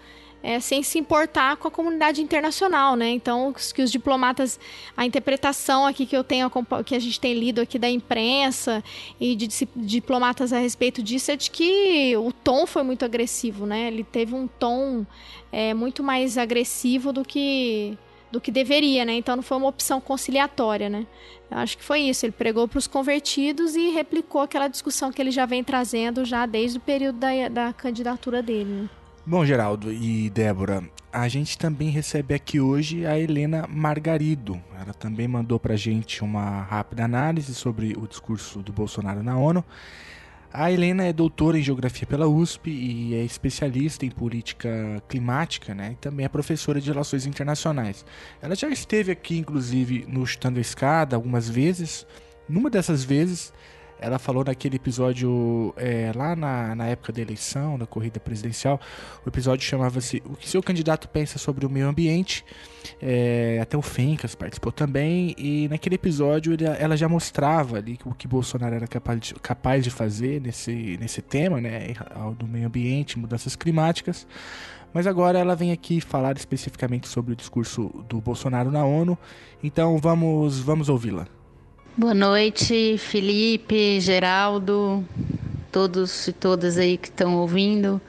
é, 0.45 0.61
sem 0.61 0.83
se 0.83 0.99
importar 0.99 1.57
com 1.57 1.67
a 1.67 1.71
comunidade 1.71 2.21
internacional, 2.21 2.97
né? 2.97 3.09
Então, 3.09 3.51
que 3.75 3.81
os 3.81 3.91
diplomatas, 3.91 4.61
a 4.95 5.07
interpretação 5.07 5.87
aqui 5.87 6.05
que 6.05 6.15
eu 6.15 6.23
tenho, 6.23 6.51
que 6.85 6.95
a 6.95 6.99
gente 6.99 7.19
tem 7.19 7.33
lido 7.33 7.63
aqui 7.63 7.79
da 7.79 7.89
imprensa 7.89 8.85
e 9.19 9.35
de, 9.35 9.47
de 9.49 9.67
diplomatas 9.75 10.53
a 10.53 10.59
respeito 10.59 11.03
disso 11.03 11.31
é 11.31 11.37
de 11.37 11.51
que 11.51 12.15
o 12.19 12.31
tom 12.31 12.67
foi 12.67 12.83
muito 12.83 13.07
agressivo, 13.07 13.65
né? 13.65 13.89
Ele 13.89 14.05
teve 14.05 14.35
um 14.35 14.47
tom 14.47 15.07
é, 15.51 15.73
muito 15.73 16.03
mais 16.03 16.37
agressivo 16.37 17.11
do 17.11 17.25
que 17.25 17.97
do 18.31 18.41
que 18.41 18.51
deveria, 18.51 19.05
né? 19.05 19.15
Então 19.15 19.37
não 19.37 19.43
foi 19.45 19.57
uma 19.57 19.69
opção 19.69 19.99
conciliatória, 20.01 20.91
né? 20.91 21.07
Eu 21.51 21.59
acho 21.59 21.79
que 21.79 21.85
foi 21.85 22.01
isso. 22.01 22.27
Ele 22.27 22.33
pregou 22.33 22.69
para 22.69 22.79
os 22.79 22.87
convertidos 22.87 23.77
e 23.77 23.91
replicou 23.91 24.43
aquela 24.43 24.69
discussão 24.69 25.11
que 25.11 25.23
ele 25.23 25.31
já 25.31 25.47
vem 25.47 25.65
trazendo 25.65 26.23
já 26.25 26.45
desde 26.45 26.77
o 26.77 26.81
período 26.81 27.19
da, 27.19 27.49
da 27.49 27.73
candidatura 27.73 28.43
dele. 28.43 28.71
Né? 28.71 28.89
Bom, 29.27 29.43
Geraldo 29.43 29.91
e 29.91 30.29
Débora, 30.29 30.85
a 31.11 31.27
gente 31.29 31.57
também 31.57 31.89
recebe 31.89 32.35
aqui 32.35 32.61
hoje 32.61 33.07
a 33.07 33.19
Helena 33.19 33.67
Margarido. 33.67 34.63
Ela 34.79 34.93
também 34.93 35.27
mandou 35.27 35.59
para 35.59 35.73
a 35.73 35.79
gente 35.79 36.23
uma 36.23 36.61
rápida 36.61 37.07
análise 37.07 37.55
sobre 37.55 37.95
o 37.97 38.07
discurso 38.07 38.59
do 38.61 38.71
Bolsonaro 38.71 39.23
na 39.23 39.35
ONU. 39.39 39.65
A 40.53 40.71
Helena 40.71 41.05
é 41.05 41.13
doutora 41.13 41.59
em 41.59 41.63
Geografia 41.63 42.07
pela 42.07 42.29
USP 42.29 42.71
e 42.71 43.15
é 43.15 43.25
especialista 43.25 44.05
em 44.05 44.11
política 44.11 45.03
climática, 45.09 45.75
né? 45.75 45.93
E 45.93 45.97
também 45.97 46.27
é 46.27 46.29
professora 46.29 46.79
de 46.79 46.91
Relações 46.91 47.25
Internacionais. 47.25 48.05
Ela 48.43 48.55
já 48.55 48.69
esteve 48.69 49.11
aqui, 49.11 49.39
inclusive, 49.39 50.05
no 50.07 50.27
Chutando 50.27 50.59
a 50.59 50.61
Escada 50.61 51.17
algumas 51.17 51.49
vezes. 51.49 52.07
Numa 52.47 52.69
dessas 52.69 53.03
vezes, 53.03 53.55
ela 54.05 54.19
falou 54.19 54.45
naquele 54.45 54.77
episódio 54.77 55.73
é, 55.79 56.13
lá 56.15 56.37
na, 56.37 56.75
na 56.75 56.87
época 56.87 57.11
da 57.11 57.23
eleição, 57.23 57.79
da 57.79 57.87
corrida 57.87 58.21
presidencial. 58.21 58.79
O 59.25 59.29
episódio 59.29 59.65
chamava-se 59.67 60.23
O 60.27 60.37
que 60.37 60.47
seu 60.47 60.63
candidato 60.63 61.09
pensa 61.09 61.39
sobre 61.39 61.65
o 61.65 61.71
meio 61.71 61.89
ambiente. 61.89 62.45
É, 63.01 63.59
até 63.63 63.79
o 63.79 63.83
Fencas 63.83 64.35
participou 64.35 64.71
também. 64.71 65.35
E 65.39 65.69
naquele 65.69 65.95
episódio 65.95 66.53
ele, 66.53 66.65
ela 66.65 66.99
já 66.99 67.09
mostrava 67.09 67.79
ali 67.79 67.99
o 68.05 68.15
que 68.15 68.29
Bolsonaro 68.29 68.75
era 68.75 68.87
capaz 68.87 69.21
de, 69.21 69.35
capaz 69.35 69.83
de 69.83 69.91
fazer 69.91 70.39
nesse, 70.39 70.99
nesse 71.01 71.23
tema, 71.23 71.59
né? 71.59 71.95
Do 72.39 72.47
meio 72.47 72.67
ambiente, 72.67 73.19
mudanças 73.19 73.57
climáticas. 73.57 74.27
Mas 74.93 75.07
agora 75.07 75.39
ela 75.39 75.57
vem 75.57 75.73
aqui 75.73 75.99
falar 75.99 76.37
especificamente 76.37 77.09
sobre 77.09 77.33
o 77.33 77.37
discurso 77.37 77.89
do 78.07 78.21
Bolsonaro 78.21 78.71
na 78.71 78.85
ONU. 78.85 79.17
Então 79.63 79.97
vamos, 79.97 80.61
vamos 80.61 80.91
ouvi-la. 80.91 81.27
Boa 81.97 82.13
noite, 82.13 82.99
Felipe, 82.99 84.01
Geraldo, 84.01 85.05
todos 85.71 86.27
e 86.27 86.33
todas 86.33 86.77
aí 86.77 86.97
que 86.97 87.07
estão 87.07 87.37
ouvindo. 87.37 88.01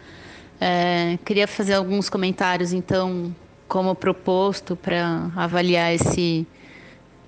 É, 0.60 1.20
queria 1.24 1.48
fazer 1.48 1.76
alguns 1.76 2.10
comentários, 2.10 2.74
então, 2.74 3.34
como 3.68 3.94
proposto 3.94 4.76
para 4.76 5.30
avaliar 5.36 5.94
esse 5.94 6.48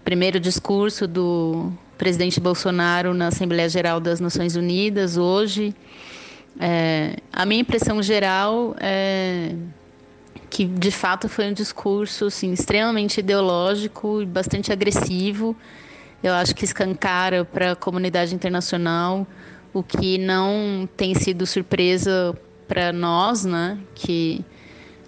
primeiro 0.03 0.39
discurso 0.39 1.07
do 1.07 1.71
presidente 1.95 2.39
Bolsonaro 2.39 3.13
na 3.13 3.27
Assembleia 3.27 3.69
Geral 3.69 3.99
das 3.99 4.19
Nações 4.19 4.55
Unidas 4.55 5.15
hoje. 5.15 5.75
É, 6.59 7.17
a 7.31 7.45
minha 7.45 7.61
impressão 7.61 8.01
geral 8.01 8.75
é 8.79 9.53
que 10.49 10.65
de 10.65 10.89
fato 10.89 11.29
foi 11.29 11.51
um 11.51 11.53
discurso 11.53 12.25
assim, 12.25 12.51
extremamente 12.51 13.19
ideológico 13.19 14.23
e 14.23 14.25
bastante 14.25 14.71
agressivo. 14.71 15.55
Eu 16.23 16.33
acho 16.33 16.55
que 16.55 16.65
escancara 16.65 17.45
para 17.45 17.73
a 17.73 17.75
comunidade 17.75 18.33
internacional 18.33 19.27
o 19.73 19.83
que 19.83 20.17
não 20.17 20.89
tem 20.97 21.13
sido 21.13 21.45
surpresa 21.45 22.35
para 22.67 22.91
nós, 22.91 23.45
né, 23.45 23.77
que 23.93 24.43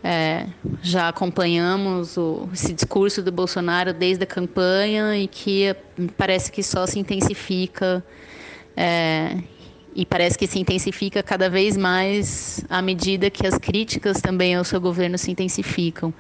é, 0.04 0.48
já 0.82 1.10
acompanhamos 1.10 2.16
o, 2.18 2.48
esse 2.54 2.74
discurso 2.74 3.22
do 3.22 3.32
Bolsonaro 3.32 3.94
desde 3.94 4.24
a 4.24 4.28
campanha 4.28 5.18
e 5.18 5.28
que 5.28 5.76
parece 6.16 6.52
que 6.52 6.64
só 6.64 6.86
se 6.86 7.00
intensifica 7.00 8.04
é, 8.78 9.38
e 9.96 10.06
parece 10.06 10.38
que 10.38 10.48
se 10.48 10.60
intensifica 10.60 11.22
cada 11.24 11.50
vez 11.50 11.76
mais 11.76 12.64
à 12.70 12.82
medida 12.82 13.30
que 13.30 13.46
as 13.46 13.58
críticas 13.58 14.22
também 14.22 14.56
ao 14.56 14.64
seu 14.64 14.80
governo 14.80 15.18
se 15.18 15.32
intensificam. 15.32 16.14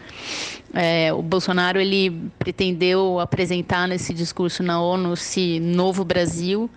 É, 0.73 1.13
o 1.13 1.21
Bolsonaro 1.21 1.79
ele 1.79 2.11
pretendeu 2.37 3.19
apresentar 3.19 3.87
nesse 3.87 4.13
discurso 4.13 4.63
na 4.63 4.81
ONU 4.81 5.13
esse 5.13 5.59
novo 5.59 6.03
Brasil 6.03 6.69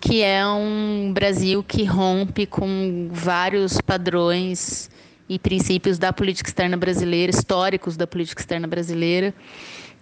que 0.00 0.22
é 0.22 0.46
um 0.46 1.10
Brasil 1.12 1.62
que 1.62 1.84
rompe 1.84 2.46
com 2.46 3.08
vários 3.10 3.80
padrões 3.80 4.90
e 5.28 5.38
princípios 5.38 5.98
da 5.98 6.12
política 6.12 6.48
externa 6.48 6.76
brasileira, 6.76 7.30
históricos 7.30 7.96
da 7.96 8.06
política 8.06 8.40
externa 8.40 8.66
brasileira. 8.66 9.34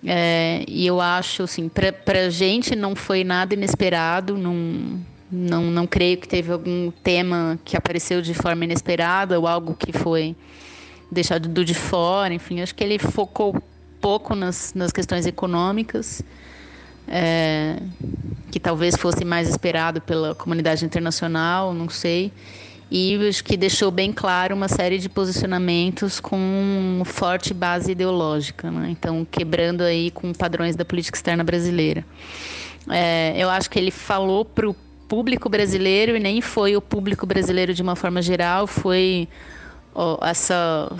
É, 0.04 0.64
e 0.68 0.86
eu 0.86 1.00
acho, 1.00 1.44
assim, 1.44 1.68
para 1.68 2.26
a 2.26 2.28
gente 2.28 2.76
não 2.76 2.94
foi 2.94 3.24
nada 3.24 3.54
inesperado, 3.54 4.36
não, 4.36 5.00
não, 5.34 5.64
não 5.64 5.86
creio 5.86 6.16
que 6.18 6.28
teve 6.28 6.52
algum 6.52 6.90
tema 6.90 7.58
que 7.64 7.76
apareceu 7.76 8.22
de 8.22 8.34
forma 8.34 8.64
inesperada 8.64 9.38
ou 9.38 9.46
algo 9.46 9.74
que 9.74 9.92
foi 9.92 10.36
deixado 11.10 11.48
do 11.48 11.64
de 11.64 11.74
fora, 11.74 12.32
enfim, 12.32 12.60
acho 12.60 12.74
que 12.74 12.82
ele 12.82 12.98
focou 12.98 13.62
pouco 14.00 14.34
nas, 14.34 14.72
nas 14.74 14.92
questões 14.92 15.26
econômicas, 15.26 16.22
é, 17.06 17.76
que 18.50 18.58
talvez 18.58 18.96
fosse 18.96 19.24
mais 19.24 19.48
esperado 19.48 20.00
pela 20.00 20.34
comunidade 20.34 20.84
internacional, 20.84 21.74
não 21.74 21.88
sei 21.88 22.32
e 22.90 23.16
acho 23.28 23.42
que 23.42 23.56
deixou 23.56 23.90
bem 23.90 24.12
claro 24.12 24.54
uma 24.54 24.68
série 24.68 24.98
de 24.98 25.08
posicionamentos 25.08 26.20
com 26.20 27.02
forte 27.04 27.52
base 27.52 27.92
ideológica, 27.92 28.70
né? 28.70 28.88
então 28.90 29.26
quebrando 29.28 29.82
aí 29.82 30.10
com 30.10 30.32
padrões 30.32 30.76
da 30.76 30.84
política 30.84 31.16
externa 31.16 31.42
brasileira. 31.42 32.04
É, 32.88 33.34
eu 33.36 33.48
acho 33.48 33.70
que 33.70 33.78
ele 33.78 33.90
falou 33.90 34.44
para 34.44 34.68
o 34.68 34.76
público 35.14 35.48
brasileiro 35.48 36.16
e 36.16 36.18
nem 36.18 36.40
foi 36.40 36.76
o 36.76 36.80
público 36.80 37.24
brasileiro 37.24 37.72
de 37.72 37.80
uma 37.80 37.94
forma 37.94 38.20
geral, 38.20 38.66
foi 38.66 39.28
ó, 39.94 40.18
essa 40.26 40.90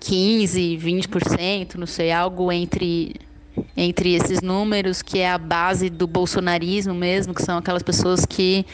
15, 0.00 0.76
20%, 0.76 1.76
não 1.76 1.86
sei, 1.86 2.12
algo 2.12 2.52
entre 2.52 3.14
entre 3.74 4.14
esses 4.14 4.42
números 4.42 5.00
que 5.00 5.20
é 5.20 5.30
a 5.30 5.38
base 5.38 5.88
do 5.88 6.06
bolsonarismo 6.06 6.94
mesmo, 6.94 7.34
que 7.34 7.42
são 7.42 7.56
aquelas 7.56 7.82
pessoas 7.82 8.26
que 8.26 8.66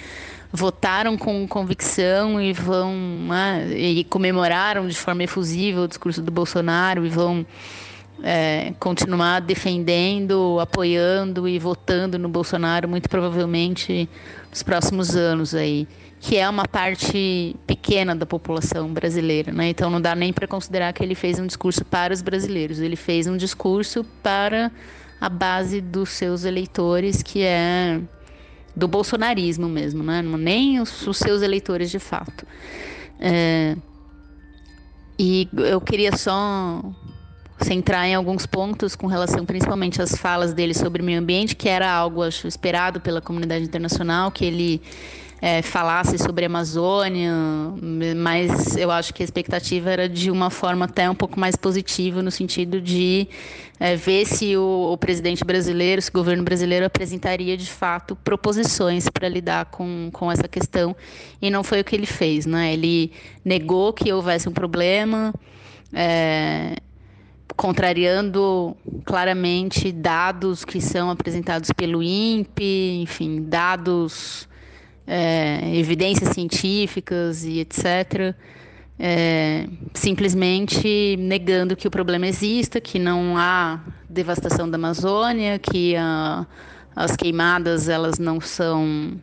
votaram 0.53 1.17
com 1.17 1.47
convicção 1.47 2.41
e 2.41 2.53
vão 2.53 2.93
né, 3.29 3.69
e 3.77 4.03
comemoraram 4.03 4.89
de 4.89 4.97
forma 4.97 5.23
efusiva 5.23 5.83
o 5.83 5.89
discurso 5.89 6.21
do 6.21 6.33
Bolsonaro 6.33 7.07
e 7.07 7.09
vão 7.09 7.47
é, 8.25 8.73
continuar 8.81 9.41
defendendo, 9.41 10.59
apoiando 10.61 11.49
e 11.49 11.59
votando 11.59 12.19
no 12.19 12.29
Bolsonaro 12.29 12.89
muito 12.89 13.09
provavelmente 13.09 14.09
nos 14.55 14.63
próximos 14.63 15.17
anos 15.17 15.53
aí, 15.53 15.89
que 16.21 16.37
é 16.37 16.49
uma 16.49 16.65
parte 16.65 17.57
pequena 17.67 18.15
da 18.15 18.25
população 18.25 18.95
brasileira, 18.95 19.53
né? 19.53 19.71
Então 19.71 19.91
não 19.91 20.01
dá 20.01 20.15
nem 20.15 20.33
para 20.33 20.47
considerar 20.47 20.93
que 20.93 21.03
ele 21.03 21.17
fez 21.17 21.41
um 21.41 21.47
discurso 21.47 21.85
para 21.85 22.15
os 22.15 22.23
brasileiros, 22.23 22.79
ele 22.79 22.95
fez 22.95 23.27
um 23.27 23.37
discurso 23.37 24.05
para 24.23 24.71
a 25.21 25.29
base 25.29 25.81
dos 25.81 26.11
seus 26.11 26.45
eleitores, 26.45 27.21
que 27.21 27.43
é 27.43 28.01
do 28.77 28.87
bolsonarismo 28.87 29.69
mesmo, 29.69 30.05
né? 30.05 30.23
nem 30.23 30.81
os, 30.81 31.05
os 31.05 31.17
seus 31.17 31.43
eleitores 31.43 31.91
de 31.91 31.99
fato. 31.99 32.47
É, 33.19 33.77
e 35.19 35.49
eu 35.53 35.81
queria 35.81 36.17
só 36.17 36.81
centrar 37.61 38.07
em 38.07 38.15
alguns 38.15 38.47
pontos 38.47 38.97
com 38.97 39.07
relação 39.07 39.45
principalmente 39.45 40.03
às 40.03 40.17
falas 40.17 40.53
dele 40.53 40.75
sobre 40.75 41.03
meio 41.03 41.21
ambiente, 41.21 41.55
que 41.55 41.69
era 41.69 41.91
algo 41.91 42.23
acho 42.23 42.47
esperado 42.47 43.01
pela 43.01 43.21
comunidade 43.21 43.65
internacional, 43.65 44.31
que 44.31 44.45
ele 44.45 44.83
é, 45.41 45.61
falasse 45.61 46.17
sobre 46.17 46.47
a 46.47 46.49
Amazônia, 46.49 47.31
mas 48.17 48.77
eu 48.79 48.91
acho 48.91 49.13
que 49.13 49.23
a 49.23 49.25
expectativa 49.25 49.91
era 49.91 50.09
de 50.09 50.31
uma 50.31 50.49
forma 50.49 50.87
até 50.87 51.09
um 51.09 51.15
pouco 51.15 51.39
mais 51.39 51.55
positiva, 51.55 52.23
no 52.23 52.31
sentido 52.31 52.81
de 52.81 53.29
é, 53.79 53.95
ver 53.95 54.25
se 54.25 54.57
o, 54.57 54.93
o, 54.93 54.97
presidente 54.97 55.45
brasileiro, 55.45 56.01
se 56.01 56.09
o 56.09 56.13
governo 56.15 56.43
brasileiro 56.43 56.87
apresentaria 56.87 57.59
de 57.59 57.71
fato 57.71 58.17
proposições 58.17 59.09
para 59.11 59.29
lidar 59.29 59.67
com, 59.67 60.09
com 60.13 60.33
essa 60.33 60.49
questão, 60.49 60.97
e 61.43 61.51
não 61.51 61.63
foi 61.63 61.83
o 61.83 61.85
que 61.85 61.95
ele 61.95 62.07
fez. 62.07 62.47
Né? 62.47 62.73
Ele 62.73 63.13
negou 63.45 63.93
que 63.93 64.11
houvesse 64.11 64.49
um 64.49 64.53
problema. 64.53 65.35
É, 65.93 66.77
contrariando 67.57 68.77
claramente 69.05 69.93
dados 69.93 70.65
que 70.65 70.81
são 70.81 71.11
apresentados 71.11 71.71
pelo 71.73 72.03
INPE, 72.03 73.01
enfim, 73.03 73.43
dados 73.43 74.49
é, 75.07 75.77
evidências 75.77 76.31
científicas 76.31 77.45
e 77.45 77.61
etc., 77.61 78.35
é, 78.99 79.67
simplesmente 79.93 81.17
negando 81.19 81.75
que 81.75 81.89
o 81.89 81.91
problema 81.91 82.27
exista, 82.27 82.81
que 82.81 82.99
não 82.99 83.37
há 83.37 83.81
devastação 84.09 84.71
da 84.71 84.77
Amazônia, 84.77 85.59
que 85.59 85.97
a, 85.97 86.47
as 86.95 87.17
queimadas 87.17 87.89
elas 87.89 88.19
não 88.19 88.41
são 88.41 89.21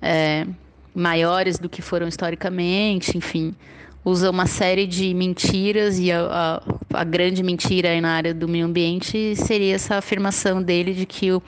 é, 0.00 0.46
maiores 0.94 1.58
do 1.58 1.68
que 1.68 1.82
foram 1.82 2.06
historicamente, 2.06 3.16
enfim, 3.18 3.54
usa 4.04 4.30
uma 4.30 4.46
série 4.46 4.86
de 4.86 5.12
mentiras 5.14 5.98
e 5.98 6.10
a, 6.10 6.62
a, 6.92 7.00
a 7.00 7.04
grande 7.04 7.42
mentira 7.42 8.00
na 8.00 8.12
área 8.12 8.32
do 8.32 8.48
meio 8.48 8.66
ambiente 8.66 9.36
seria 9.36 9.74
essa 9.74 9.96
afirmação 9.96 10.62
dele 10.62 10.94
de 10.94 11.06
que 11.06 11.32
o 11.32 11.42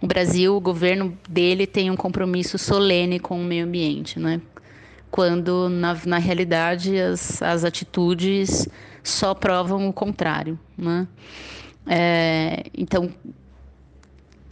o 0.00 0.06
Brasil, 0.06 0.56
o 0.56 0.60
governo 0.60 1.18
dele 1.28 1.66
tem 1.66 1.90
um 1.90 1.96
compromisso 1.96 2.56
solene 2.56 3.18
com 3.18 3.40
o 3.40 3.44
meio 3.44 3.64
ambiente, 3.64 4.18
né? 4.18 4.40
quando 5.10 5.68
na, 5.68 5.98
na 6.06 6.18
realidade 6.18 6.98
as, 6.98 7.42
as 7.42 7.64
atitudes 7.64 8.68
só 9.02 9.34
provam 9.34 9.88
o 9.88 9.92
contrário. 9.92 10.58
Né? 10.76 11.08
É, 11.86 12.64
então, 12.76 13.10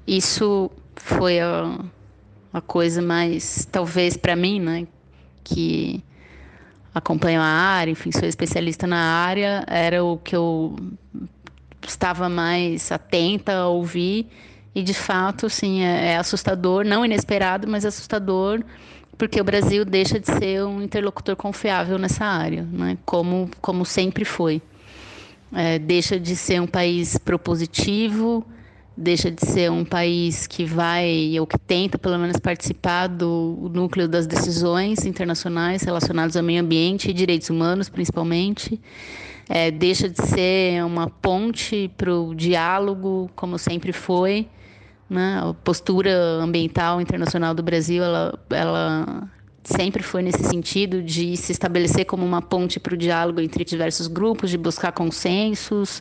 isso 0.06 0.70
foi 0.96 1.38
a, 1.38 1.78
a 2.52 2.60
coisa 2.60 3.00
mais, 3.00 3.68
talvez 3.70 4.16
para 4.16 4.34
mim, 4.34 4.58
né, 4.58 4.86
que 5.44 6.02
acompanho 6.96 7.42
a 7.42 7.44
área, 7.44 7.90
enfim, 7.90 8.10
sou 8.10 8.26
especialista 8.26 8.86
na 8.86 8.96
área, 8.96 9.64
era 9.66 10.02
o 10.02 10.16
que 10.16 10.34
eu 10.34 10.74
estava 11.86 12.26
mais 12.26 12.90
atenta 12.90 13.52
a 13.52 13.68
ouvir 13.68 14.26
e 14.74 14.82
de 14.82 14.94
fato, 14.94 15.50
sim, 15.50 15.82
é, 15.84 16.12
é 16.12 16.16
assustador, 16.16 16.86
não 16.86 17.04
inesperado, 17.04 17.68
mas 17.68 17.84
assustador, 17.84 18.64
porque 19.18 19.38
o 19.38 19.44
Brasil 19.44 19.84
deixa 19.84 20.18
de 20.18 20.26
ser 20.26 20.64
um 20.64 20.82
interlocutor 20.82 21.36
confiável 21.36 21.98
nessa 21.98 22.24
área, 22.24 22.62
né? 22.62 22.96
como, 23.04 23.50
como 23.60 23.84
sempre 23.84 24.24
foi. 24.24 24.62
É, 25.52 25.78
deixa 25.78 26.18
de 26.18 26.34
ser 26.34 26.62
um 26.62 26.66
país 26.66 27.18
propositivo, 27.18 28.44
deixa 28.96 29.30
de 29.30 29.44
ser 29.44 29.70
um 29.70 29.84
país 29.84 30.46
que 30.46 30.64
vai, 30.64 31.38
ou 31.38 31.46
que 31.46 31.58
tenta 31.58 31.98
pelo 31.98 32.18
menos 32.18 32.38
participar 32.38 33.08
do 33.08 33.70
núcleo 33.72 34.08
das 34.08 34.26
decisões 34.26 35.04
internacionais 35.04 35.82
relacionadas 35.82 36.36
ao 36.36 36.42
meio 36.42 36.62
ambiente 36.62 37.10
e 37.10 37.12
direitos 37.12 37.50
humanos, 37.50 37.88
principalmente. 37.88 38.80
É, 39.48 39.70
deixa 39.70 40.08
de 40.08 40.20
ser 40.26 40.82
uma 40.84 41.08
ponte 41.08 41.90
para 41.96 42.12
o 42.12 42.34
diálogo, 42.34 43.30
como 43.36 43.58
sempre 43.58 43.92
foi, 43.92 44.48
né? 45.08 45.40
A 45.40 45.54
postura 45.54 46.10
ambiental 46.40 47.00
internacional 47.00 47.54
do 47.54 47.62
Brasil, 47.62 48.02
ela, 48.02 48.36
ela 48.50 49.30
sempre 49.62 50.02
foi 50.02 50.22
nesse 50.22 50.42
sentido 50.42 51.02
de 51.02 51.36
se 51.36 51.52
estabelecer 51.52 52.06
como 52.06 52.24
uma 52.24 52.42
ponte 52.42 52.80
para 52.80 52.94
o 52.94 52.96
diálogo 52.96 53.40
entre 53.40 53.64
diversos 53.64 54.06
grupos, 54.08 54.50
de 54.50 54.58
buscar 54.58 54.90
consensos 54.90 56.00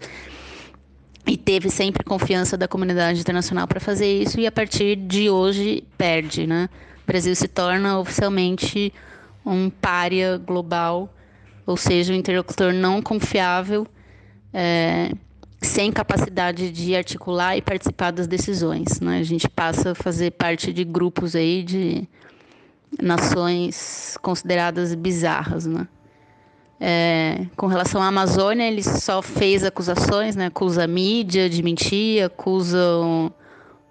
e 1.28 1.38
teve 1.38 1.70
sempre 1.70 2.04
confiança 2.04 2.58
da 2.58 2.68
comunidade 2.68 3.20
internacional 3.20 3.68
para 3.68 3.80
fazer 3.80 4.22
isso 4.22 4.40
e 4.40 4.46
a 4.46 4.52
partir 4.52 4.96
de 4.96 5.30
hoje 5.30 5.84
perde, 5.98 6.46
né? 6.46 6.70
O 7.04 7.08
Brasil 7.08 7.36
se 7.36 7.48
torna 7.48 8.00
oficialmente 8.00 8.94
um 9.46 9.70
pária 9.70 10.38
global, 10.38 11.14
ou 11.66 11.78
seja, 11.78 12.14
um 12.14 12.16
interlocutor 12.16 12.74
não 12.74 13.02
confiável 13.02 13.88
é, 14.54 15.12
sem 15.62 15.92
capacidade 15.92 16.72
de 16.72 16.96
articular 16.96 17.58
e 17.58 17.62
participar 17.62 18.12
das 18.12 18.28
decisões. 18.28 19.00
Né? 19.00 19.20
A 19.20 19.24
gente 19.24 19.50
passa 19.50 19.92
a 19.92 19.96
fazer 19.96 20.32
parte 20.32 20.72
de 20.72 20.84
grupos 20.84 21.36
aí 21.36 21.64
de 21.64 22.08
nações 23.02 24.18
consideradas 24.22 24.96
bizarras. 24.96 25.66
Né? 25.66 25.88
É, 26.80 27.46
com 27.56 27.68
relação 27.68 28.02
à 28.02 28.08
Amazônia, 28.08 28.68
ele 28.68 28.84
só 28.84 29.22
fez 29.22 29.64
acusações, 29.64 30.36
né? 30.36 30.48
acusa 30.48 30.84
a 30.84 30.88
mídia 30.88 31.50
de 31.50 31.64
mentir, 31.64 32.24
acusa 32.26 32.78
um 33.00 33.32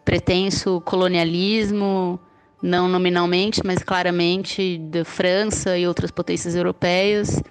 pretenso 0.04 0.82
colonialismo, 0.82 2.20
não 2.62 2.86
nominalmente, 2.88 3.62
mas 3.64 3.82
claramente 3.82 4.78
da 4.78 5.04
França 5.04 5.78
e 5.78 5.86
outras 5.86 6.10
potências 6.10 6.54
europeias. 6.54 7.42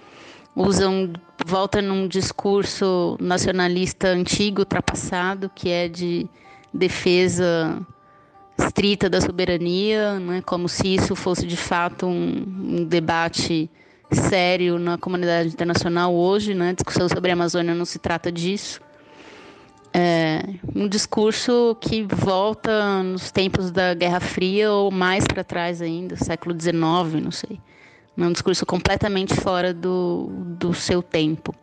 Usam, 0.54 1.12
volta 1.44 1.82
num 1.82 2.06
discurso 2.06 3.16
nacionalista 3.20 4.08
antigo, 4.08 4.60
ultrapassado, 4.60 5.50
que 5.52 5.68
é 5.68 5.88
de 5.88 6.28
defesa 6.72 7.84
estrita 8.56 9.10
da 9.10 9.20
soberania, 9.20 10.20
né? 10.20 10.42
como 10.46 10.68
se 10.68 10.94
isso 10.94 11.16
fosse 11.16 11.44
de 11.44 11.56
fato 11.56 12.06
um, 12.06 12.44
um 12.80 12.84
debate 12.84 13.68
sério 14.14 14.78
na 14.78 14.96
comunidade 14.98 15.48
internacional 15.48 16.14
hoje, 16.14 16.54
né? 16.54 16.70
A 16.70 16.72
discussão 16.72 17.08
sobre 17.08 17.30
a 17.30 17.34
Amazônia 17.34 17.74
não 17.74 17.84
se 17.84 17.98
trata 17.98 18.30
disso 18.32 18.80
é, 19.96 20.42
um 20.74 20.88
discurso 20.88 21.76
que 21.80 22.02
volta 22.02 23.00
nos 23.04 23.30
tempos 23.30 23.70
da 23.70 23.94
Guerra 23.94 24.18
Fria 24.18 24.72
ou 24.72 24.90
mais 24.90 25.24
para 25.24 25.44
trás 25.44 25.80
ainda, 25.80 26.16
século 26.16 26.52
XIX, 26.60 26.74
não 27.22 27.30
sei. 27.30 27.60
É 28.18 28.22
um 28.26 28.32
discurso 28.32 28.66
completamente 28.66 29.32
fora 29.34 29.72
do, 29.72 30.30
do 30.58 30.74
seu 30.74 31.00
tempo. 31.00 31.54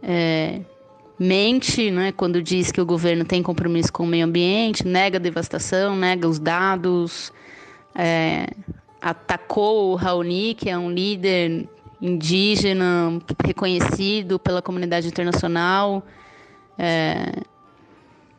É, 0.00 0.60
mente 1.18 1.90
né, 1.90 2.12
quando 2.12 2.40
diz 2.40 2.70
que 2.70 2.80
o 2.80 2.86
governo 2.86 3.24
tem 3.24 3.42
compromisso 3.42 3.92
com 3.92 4.04
o 4.04 4.06
meio 4.06 4.24
ambiente, 4.24 4.86
nega 4.86 5.18
a 5.18 5.20
devastação, 5.20 5.96
nega 5.96 6.28
os 6.28 6.38
dados, 6.38 7.32
é, 7.92 8.46
atacou 9.02 9.90
o 9.90 9.94
Raoni, 9.96 10.54
que 10.54 10.70
é 10.70 10.78
um 10.78 10.90
líder 10.90 11.68
indígena 12.00 13.20
reconhecido 13.44 14.38
pela 14.38 14.62
comunidade 14.62 15.08
internacional. 15.08 16.04
É, 16.78 17.32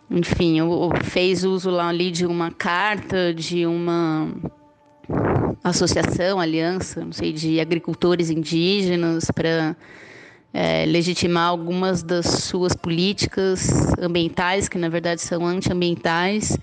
enfim, 0.09 0.59
fez 1.03 1.43
uso 1.43 1.69
lá 1.69 1.89
ali 1.89 2.11
de 2.11 2.25
uma 2.25 2.51
carta 2.51 3.33
de 3.33 3.65
uma 3.65 4.29
associação, 5.63 6.39
aliança, 6.39 7.03
não 7.03 7.13
sei, 7.13 7.33
de 7.33 7.59
agricultores 7.59 8.29
indígenas 8.29 9.29
para 9.31 9.75
é, 10.53 10.85
legitimar 10.85 11.49
algumas 11.49 12.03
das 12.03 12.25
suas 12.25 12.75
políticas 12.75 13.93
ambientais, 13.99 14.69
que 14.69 14.77
na 14.77 14.89
verdade 14.89 15.21
são 15.21 15.45
antiambientais, 15.45 16.57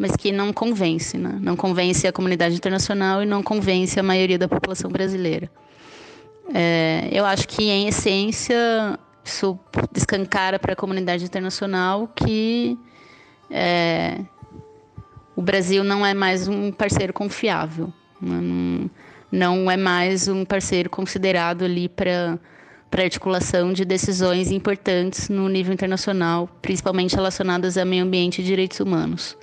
mas 0.00 0.16
que 0.16 0.32
não 0.32 0.50
convence, 0.50 1.18
né? 1.18 1.38
não 1.42 1.54
convence 1.54 2.06
a 2.06 2.12
comunidade 2.12 2.54
internacional 2.54 3.22
e 3.22 3.26
não 3.26 3.42
convence 3.42 4.00
a 4.00 4.02
maioria 4.02 4.38
da 4.38 4.48
população 4.48 4.90
brasileira. 4.90 5.50
É, 6.54 7.06
eu 7.12 7.26
acho 7.26 7.46
que, 7.46 7.64
em 7.64 7.86
essência, 7.86 8.98
isso 9.22 9.60
descancara 9.92 10.58
para 10.58 10.72
a 10.72 10.76
comunidade 10.76 11.22
internacional 11.22 12.08
que 12.16 12.78
é, 13.50 14.20
o 15.36 15.42
Brasil 15.42 15.84
não 15.84 16.04
é 16.04 16.14
mais 16.14 16.48
um 16.48 16.72
parceiro 16.72 17.12
confiável, 17.12 17.92
né? 18.22 18.40
não, 18.40 18.90
não 19.30 19.70
é 19.70 19.76
mais 19.76 20.28
um 20.28 20.46
parceiro 20.46 20.88
considerado 20.88 21.62
ali 21.62 21.90
para 21.90 22.38
para 22.90 23.04
articulação 23.04 23.72
de 23.72 23.84
decisões 23.84 24.50
importantes 24.50 25.28
no 25.28 25.48
nível 25.48 25.72
internacional, 25.72 26.48
principalmente 26.60 27.14
relacionadas 27.14 27.78
a 27.78 27.84
meio 27.84 28.02
ambiente 28.02 28.40
e 28.40 28.44
direitos 28.44 28.80
humanos. 28.80 29.38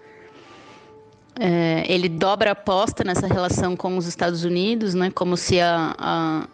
É, 1.39 1.84
ele 1.88 2.10
dobra 2.10 2.50
a 2.50 2.54
aposta 2.54 3.04
nessa 3.04 3.28
relação 3.28 3.76
com 3.76 3.97
os 3.97 4.08
Estados 4.08 4.43
Unidos, 4.43 4.93
né, 4.93 5.12
como 5.12 5.38
se 5.38 5.60
a, 5.60 5.95
a 5.97 6.47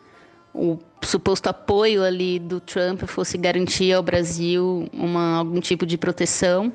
o 0.54 0.78
suposto 1.02 1.50
apoio 1.50 2.04
ali 2.04 2.38
do 2.38 2.60
Trump 2.60 3.02
fosse 3.06 3.38
garantir 3.38 3.91
ao 3.91 4.04
Brasil 4.04 4.88
uma, 4.93 5.38
algum 5.38 5.60
tipo 5.60 5.86
de 5.86 5.98
proteção. 5.98 6.72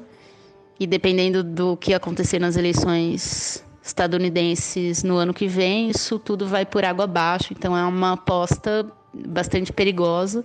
E 0.81 0.87
dependendo 0.87 1.43
do 1.43 1.77
que 1.77 1.95
acontecer 1.95 2.39
nas 2.39 2.57
eleições 2.57 3.65
estadunidenses 3.83 5.03
no 5.03 5.17
ano 5.17 5.33
que 5.33 5.47
vem, 5.47 5.91
isso 5.91 6.19
tudo 6.19 6.47
vai 6.47 6.67
por 6.67 6.85
água 6.85 7.05
abaixo. 7.05 7.53
Então 7.53 7.77
é 7.77 7.85
uma 7.85 8.13
aposta 8.13 8.87
bastante 9.13 9.73
perigosa. 9.73 10.45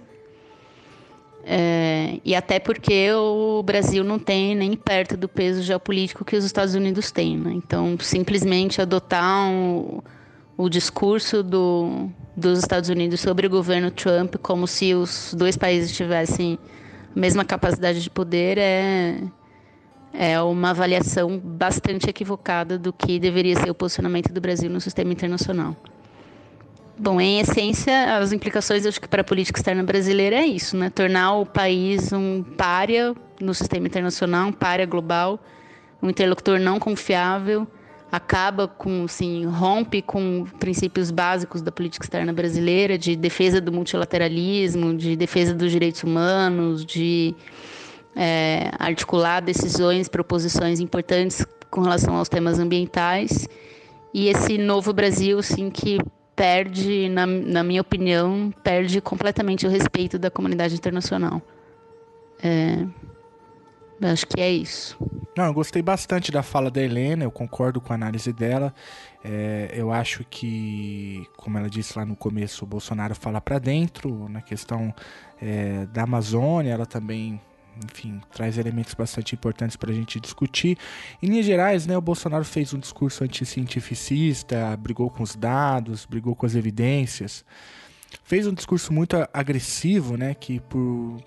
É, 1.46 2.20
e 2.24 2.34
até 2.34 2.58
porque 2.58 3.12
o 3.12 3.62
Brasil 3.64 4.04
não 4.04 4.18
tem 4.18 4.56
nem 4.56 4.76
perto 4.76 5.18
do 5.18 5.28
peso 5.28 5.62
geopolítico 5.62 6.24
que 6.24 6.38
os 6.38 6.46
Estados 6.46 6.74
Unidos 6.74 7.12
têm. 7.12 7.38
Né? 7.38 7.52
Então, 7.54 7.98
simplesmente 8.00 8.82
adotar 8.82 9.50
um, 9.50 10.00
o 10.58 10.70
discurso 10.70 11.44
do, 11.44 12.10
dos 12.36 12.60
Estados 12.60 12.90
Unidos 12.90 13.20
sobre 13.20 13.46
o 13.46 13.50
governo 13.50 13.92
Trump, 13.92 14.36
como 14.42 14.66
se 14.66 14.94
os 14.94 15.34
dois 15.38 15.58
países 15.58 15.96
tivessem 15.96 16.58
a 17.14 17.20
mesma 17.20 17.44
capacidade 17.44 18.02
de 18.02 18.10
poder, 18.10 18.58
é, 18.58 19.18
é 20.14 20.42
uma 20.42 20.70
avaliação 20.70 21.38
bastante 21.38 22.10
equivocada 22.10 22.80
do 22.80 22.94
que 22.94 23.20
deveria 23.20 23.56
ser 23.60 23.70
o 23.70 23.76
posicionamento 23.76 24.32
do 24.32 24.40
Brasil 24.40 24.70
no 24.70 24.80
sistema 24.80 25.12
internacional. 25.12 25.76
Bom, 26.98 27.20
em 27.20 27.40
essência, 27.40 28.18
as 28.18 28.32
implicações, 28.32 28.86
acho 28.86 29.02
que 29.02 29.08
para 29.08 29.22
a 29.22 29.24
política 29.24 29.60
externa 29.60 29.82
brasileira 29.82 30.36
é 30.36 30.46
isso, 30.46 30.78
né? 30.78 30.92
Tornar 30.92 31.34
o 31.34 31.46
país 31.46 32.14
um 32.14 32.44
párea 32.44 33.16
no 33.42 33.54
sistema 33.54 33.88
internacional, 33.88 34.50
um 34.50 34.52
párea 34.52 34.86
global, 34.86 35.40
um 36.02 36.10
interlocutor 36.10 36.60
não 36.60 36.80
confiável, 36.80 37.68
acaba 38.12 38.68
com, 38.68 39.06
assim, 39.06 39.44
rompe 39.46 40.04
com 40.04 40.46
princípios 40.60 41.10
básicos 41.10 41.64
da 41.64 41.72
política 41.72 42.06
externa 42.06 42.32
brasileira, 42.32 42.96
de 42.96 43.16
defesa 43.16 43.60
do 43.60 43.72
multilateralismo, 43.72 44.96
de 44.96 45.16
defesa 45.16 45.52
dos 45.52 45.72
direitos 45.72 46.04
humanos, 46.04 46.86
de 46.86 47.34
é, 48.16 48.70
articular 48.78 49.40
decisões, 49.40 50.08
proposições 50.08 50.80
importantes 50.80 51.44
com 51.72 51.82
relação 51.82 52.16
aos 52.16 52.30
temas 52.30 52.60
ambientais. 52.60 53.50
E 54.14 54.28
esse 54.28 54.60
novo 54.60 54.94
Brasil, 54.94 55.40
assim, 55.40 55.72
que 55.72 55.98
perde, 56.36 57.10
na, 57.10 57.26
na 57.26 57.64
minha 57.64 57.82
opinião, 57.82 58.54
perde 58.64 59.00
completamente 59.02 59.66
o 59.66 59.70
respeito 59.70 60.18
da 60.18 60.32
comunidade 60.32 60.76
internacional. 60.76 61.42
É, 62.44 62.86
acho 64.02 64.28
que 64.28 64.42
é 64.42 64.52
isso. 64.52 64.98
Não, 65.38 65.46
eu 65.46 65.54
gostei 65.54 65.82
bastante 65.82 66.32
da 66.32 66.44
fala 66.44 66.70
da 66.70 66.82
Helena, 66.82 67.24
eu 67.24 67.32
concordo 67.32 67.80
com 67.80 67.94
a 67.94 67.96
análise 67.96 68.32
dela. 68.34 68.74
É, 69.24 69.72
eu 69.74 69.92
acho 69.92 70.26
que, 70.30 71.26
como 71.38 71.58
ela 71.58 71.70
disse 71.70 71.98
lá 71.98 72.06
no 72.06 72.16
começo, 72.16 72.66
o 72.66 72.68
Bolsonaro 72.68 73.16
fala 73.16 73.40
para 73.40 73.60
dentro 73.60 74.28
na 74.30 74.42
questão 74.42 74.94
é, 75.42 75.86
da 75.88 76.04
Amazônia, 76.04 76.72
ela 76.72 76.86
também 76.86 77.40
enfim, 77.84 78.22
traz 78.32 78.58
elementos 78.58 78.94
bastante 78.94 79.36
importantes 79.36 79.76
para 79.78 79.92
a 79.92 79.94
gente 79.94 80.20
discutir. 80.20 80.78
Em 81.22 81.28
linhas 81.28 81.46
gerais, 81.46 81.88
né, 81.88 81.98
o 81.98 82.02
Bolsonaro 82.02 82.46
fez 82.46 82.74
um 82.74 82.80
discurso 82.80 83.24
anticientificista, 83.24 84.76
brigou 84.78 85.10
com 85.10 85.24
os 85.24 85.36
dados, 85.36 86.06
brigou 86.06 86.36
com 86.36 86.46
as 86.46 86.56
evidências, 86.56 87.46
fez 88.24 88.46
um 88.48 88.54
discurso 88.54 88.92
muito 88.92 89.16
agressivo, 89.34 90.18
né, 90.18 90.34
que 90.34 90.60
por 90.60 91.22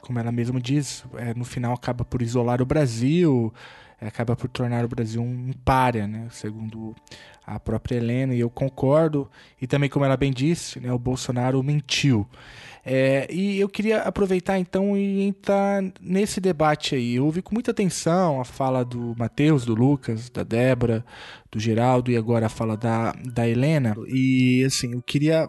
como 0.00 0.18
ela 0.18 0.32
mesma 0.32 0.60
diz, 0.60 1.04
é, 1.16 1.34
no 1.34 1.44
final 1.44 1.72
acaba 1.72 2.04
por 2.04 2.22
isolar 2.22 2.60
o 2.60 2.66
Brasil, 2.66 3.52
é, 4.00 4.06
acaba 4.06 4.36
por 4.36 4.48
tornar 4.48 4.84
o 4.84 4.88
Brasil 4.88 5.22
um 5.22 5.52
párea, 5.64 6.06
né? 6.06 6.28
Segundo 6.30 6.94
a 7.46 7.58
própria 7.58 7.96
Helena, 7.96 8.34
e 8.34 8.40
eu 8.40 8.50
concordo. 8.50 9.30
E 9.60 9.66
também, 9.66 9.88
como 9.88 10.04
ela 10.04 10.16
bem 10.16 10.32
disse, 10.32 10.78
né, 10.80 10.92
o 10.92 10.98
Bolsonaro 10.98 11.62
mentiu. 11.62 12.26
É, 12.90 13.26
e 13.30 13.60
eu 13.60 13.68
queria 13.68 14.00
aproveitar 14.00 14.58
então 14.58 14.96
e 14.96 15.20
entrar 15.20 15.82
nesse 16.00 16.40
debate 16.40 16.94
aí. 16.94 17.16
Eu 17.16 17.26
ouvi 17.26 17.42
com 17.42 17.54
muita 17.54 17.70
atenção 17.70 18.40
a 18.40 18.46
fala 18.46 18.82
do 18.82 19.14
Matheus, 19.18 19.66
do 19.66 19.74
Lucas, 19.74 20.30
da 20.30 20.42
Débora, 20.42 21.04
do 21.52 21.60
Geraldo 21.60 22.10
e 22.10 22.16
agora 22.16 22.46
a 22.46 22.48
fala 22.48 22.78
da, 22.78 23.12
da 23.12 23.46
Helena. 23.46 23.94
E 24.06 24.64
assim, 24.64 24.94
eu 24.94 25.02
queria 25.02 25.46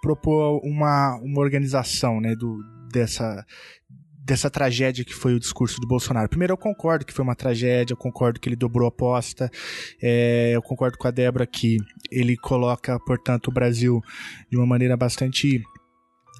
propor 0.00 0.60
uma, 0.62 1.16
uma 1.16 1.40
organização 1.40 2.20
né, 2.20 2.36
do, 2.36 2.62
dessa 2.92 3.44
dessa 4.24 4.50
tragédia 4.50 5.04
que 5.04 5.14
foi 5.14 5.34
o 5.34 5.40
discurso 5.40 5.80
do 5.80 5.86
Bolsonaro. 5.86 6.28
Primeiro, 6.28 6.52
eu 6.52 6.56
concordo 6.56 7.06
que 7.06 7.12
foi 7.12 7.24
uma 7.24 7.36
tragédia, 7.36 7.92
eu 7.92 7.96
concordo 7.96 8.40
que 8.40 8.48
ele 8.48 8.56
dobrou 8.56 8.86
a 8.86 8.88
aposta, 8.88 9.48
é, 10.02 10.50
eu 10.52 10.60
concordo 10.60 10.98
com 10.98 11.06
a 11.06 11.12
Débora 11.12 11.46
que 11.46 11.78
ele 12.10 12.36
coloca, 12.36 12.98
portanto, 13.06 13.48
o 13.48 13.52
Brasil 13.52 14.02
de 14.50 14.56
uma 14.56 14.66
maneira 14.66 14.96
bastante 14.96 15.62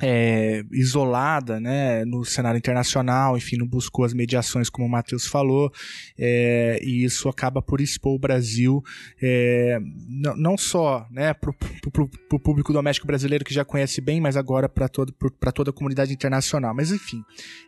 é, 0.02 0.62
isolada 0.72 1.58
né, 1.58 2.04
no 2.04 2.24
cenário 2.24 2.58
internacional, 2.58 3.36
enfim, 3.36 3.56
não 3.56 3.66
buscou 3.66 4.04
as 4.04 4.12
mediações, 4.12 4.68
como 4.68 4.86
o 4.86 4.90
Matheus 4.90 5.26
falou, 5.26 5.72
é, 6.18 6.78
e 6.82 7.04
isso 7.04 7.28
acaba 7.28 7.62
por 7.62 7.80
expor 7.80 8.14
o 8.14 8.18
Brasil 8.18 8.82
é, 9.20 9.78
não, 10.08 10.36
não 10.36 10.58
só 10.58 11.06
né, 11.10 11.32
para 11.32 11.50
o 11.50 12.38
público 12.38 12.72
doméstico 12.72 13.06
brasileiro 13.06 13.44
que 13.44 13.54
já 13.54 13.64
conhece 13.64 14.00
bem, 14.00 14.20
mas 14.20 14.36
agora 14.36 14.68
para 14.68 14.88
toda 14.88 15.70
a 15.70 15.72
comunidade 15.72 16.12
internacional. 16.12 16.74
Mas, 16.74 16.90
enfim, 16.90 17.22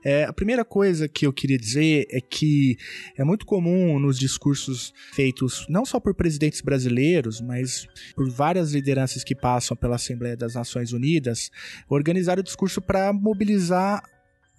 é, 0.05 0.25
a 0.25 0.33
primeira 0.33 0.65
coisa 0.65 1.09
que 1.09 1.27
eu 1.27 1.33
queria 1.33 1.59
dizer 1.59 2.07
é 2.11 2.21
que 2.21 2.77
é 3.17 3.25
muito 3.25 3.47
comum 3.47 3.99
nos 3.99 4.19
discursos 4.19 4.93
feitos 5.13 5.67
não 5.69 5.85
só 5.85 5.99
por 5.99 6.15
presidentes 6.15 6.61
brasileiros, 6.61 7.41
mas 7.41 7.87
por 8.15 8.29
várias 8.31 8.73
lideranças 8.73 9.25
que 9.25 9.35
passam 9.35 9.77
pela 9.77 9.97
Assembleia 9.97 10.37
das 10.37 10.55
Nações 10.55 10.93
Unidas, 10.93 11.51
organizar 11.89 12.18
organizar 12.19 12.39
o 12.39 12.43
discurso 12.43 12.81
para 12.81 13.13
mobilizar 13.13 14.03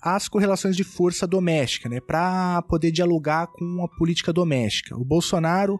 as 0.01 0.29
correlações 0.29 0.77
de 0.77 0.83
força 0.85 1.27
doméstica, 1.27 1.89
né, 1.89 1.99
para 1.99 2.61
poder 2.61 2.89
dialogar 2.89 3.47
com 3.47 3.83
a 3.83 3.87
política 3.97 4.31
doméstica. 4.31 4.95
O 4.95 5.03
Bolsonaro, 5.03 5.77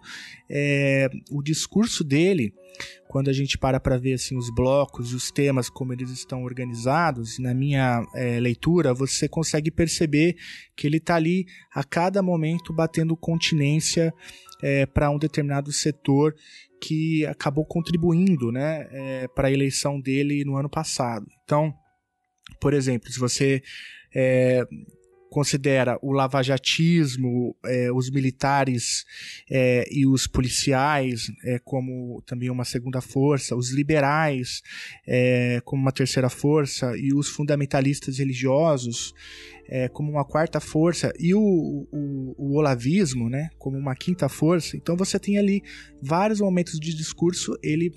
é, 0.50 1.10
o 1.32 1.42
discurso 1.42 2.04
dele, 2.04 2.54
quando 3.08 3.30
a 3.30 3.34
gente 3.34 3.58
para 3.58 3.80
para 3.80 3.98
ver 3.98 4.16
assim 4.16 4.36
os 4.36 4.54
blocos, 4.54 5.14
os 5.14 5.32
temas 5.32 5.70
como 5.70 5.94
eles 5.94 6.10
estão 6.10 6.44
organizados, 6.44 7.40
na 7.40 7.54
minha 7.54 8.06
é, 8.14 8.42
leitura, 8.42 8.94
você 8.94 9.30
consegue 9.30 9.72
perceber 9.72 10.36
que 10.76 10.86
ele 10.86 10.98
está 10.98 11.16
ali 11.16 11.46
a 11.74 11.84
cada 11.86 12.22
momento 12.22 12.74
batendo 12.74 13.16
continência 13.16 14.14
é, 14.62 14.86
para 14.86 15.10
um 15.10 15.18
determinado 15.18 15.72
setor 15.72 16.36
que 16.82 17.26
acabou 17.26 17.66
contribuindo 17.66 18.52
né, 18.52 18.86
é, 18.92 19.28
para 19.30 19.48
a 19.48 19.52
eleição 19.52 20.00
dele 20.00 20.44
no 20.44 20.58
ano 20.58 20.70
passado. 20.70 21.26
Então, 21.50 21.74
por 22.62 22.76
exemplo, 22.76 23.12
se 23.12 23.20
você 23.20 23.64
é, 24.14 24.64
considera 25.32 25.98
o 26.00 26.12
lavajatismo, 26.12 27.56
é, 27.66 27.92
os 27.92 28.12
militares 28.12 29.04
é, 29.50 29.84
e 29.92 30.06
os 30.06 30.28
policiais 30.28 31.32
é, 31.44 31.58
como 31.58 32.22
também 32.28 32.52
uma 32.52 32.64
segunda 32.64 33.02
força, 33.02 33.56
os 33.56 33.72
liberais 33.72 34.62
é, 35.08 35.60
como 35.66 35.82
uma 35.82 35.92
terceira 35.92 36.30
força 36.30 36.96
e 36.96 37.16
os 37.16 37.30
fundamentalistas 37.30 38.20
religiosos 38.20 39.12
é, 39.68 39.88
como 39.88 40.12
uma 40.12 40.26
quarta 40.26 40.60
força 40.60 41.12
e 41.20 41.34
o, 41.34 41.42
o, 41.42 42.36
o, 42.38 42.58
olavismo, 42.58 43.28
né, 43.28 43.50
como 43.58 43.76
uma 43.76 43.96
quinta 43.96 44.30
força. 44.30 44.78
Então 44.78 44.96
você 44.96 45.18
tem 45.18 45.40
ali 45.40 45.64
vários 46.00 46.42
momentos 46.42 46.80
de 46.80 46.94
discurso 46.94 47.58
ele 47.64 47.92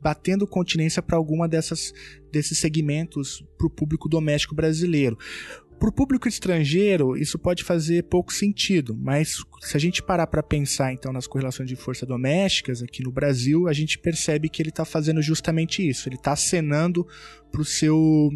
batendo 0.00 0.46
continência 0.46 1.02
para 1.02 1.16
alguma 1.16 1.48
dessas 1.48 1.92
desses 2.30 2.58
segmentos 2.58 3.44
para 3.56 3.66
o 3.66 3.70
público 3.70 4.08
doméstico 4.08 4.54
brasileiro. 4.54 5.18
Para 5.78 5.90
o 5.90 5.92
público 5.92 6.26
estrangeiro, 6.26 7.16
isso 7.16 7.38
pode 7.38 7.62
fazer 7.62 8.02
pouco 8.04 8.32
sentido, 8.32 8.96
mas 9.00 9.36
se 9.60 9.76
a 9.76 9.80
gente 9.80 10.02
parar 10.02 10.26
para 10.26 10.42
pensar 10.42 10.92
então 10.92 11.12
nas 11.12 11.28
correlações 11.28 11.68
de 11.68 11.76
força 11.76 12.04
domésticas 12.04 12.82
aqui 12.82 13.00
no 13.04 13.12
Brasil, 13.12 13.68
a 13.68 13.72
gente 13.72 13.96
percebe 13.96 14.48
que 14.48 14.60
ele 14.60 14.70
está 14.70 14.84
fazendo 14.84 15.22
justamente 15.22 15.88
isso. 15.88 16.08
Ele 16.08 16.16
está 16.16 16.32
acenando 16.32 17.06
para 17.52 17.60
o 17.60 17.64
seu 17.64 18.28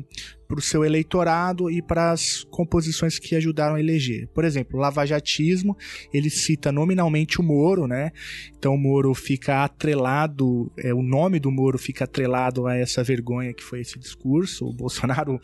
para 0.52 0.58
o 0.58 0.62
seu 0.62 0.84
eleitorado 0.84 1.70
e 1.70 1.80
para 1.80 2.10
as 2.10 2.44
composições 2.44 3.18
que 3.18 3.34
ajudaram 3.34 3.76
a 3.76 3.80
eleger. 3.80 4.28
Por 4.34 4.44
exemplo, 4.44 4.76
o 4.76 4.82
lavajatismo, 4.82 5.74
ele 6.12 6.28
cita 6.28 6.70
nominalmente 6.70 7.40
o 7.40 7.42
Moro, 7.42 7.86
né? 7.86 8.12
Então 8.58 8.74
o 8.74 8.78
Moro 8.78 9.14
fica 9.14 9.64
atrelado, 9.64 10.70
é, 10.76 10.92
o 10.92 11.00
nome 11.00 11.40
do 11.40 11.50
Moro 11.50 11.78
fica 11.78 12.04
atrelado 12.04 12.66
a 12.66 12.76
essa 12.76 13.02
vergonha 13.02 13.54
que 13.54 13.62
foi 13.62 13.80
esse 13.80 13.98
discurso. 13.98 14.66
O 14.66 14.74
Bolsonaro 14.74 15.40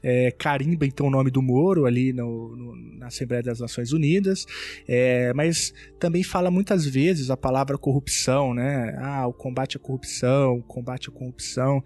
é, 0.00 0.30
carimba 0.30 0.86
então 0.86 1.08
o 1.08 1.10
nome 1.10 1.32
do 1.32 1.42
Moro 1.42 1.84
ali 1.84 2.12
no, 2.12 2.54
no, 2.54 2.76
na 2.98 3.08
Assembleia 3.08 3.42
das 3.42 3.58
Nações 3.58 3.92
Unidas, 3.92 4.46
é, 4.86 5.32
mas 5.34 5.74
também 5.98 6.22
fala 6.22 6.52
muitas 6.52 6.86
vezes 6.86 7.30
a 7.30 7.36
palavra 7.36 7.76
corrupção, 7.76 8.54
né? 8.54 8.96
Ah, 9.00 9.26
o 9.26 9.32
combate 9.32 9.76
à 9.76 9.80
corrupção, 9.80 10.58
o 10.58 10.62
combate 10.62 11.08
à 11.08 11.12
corrupção. 11.12 11.82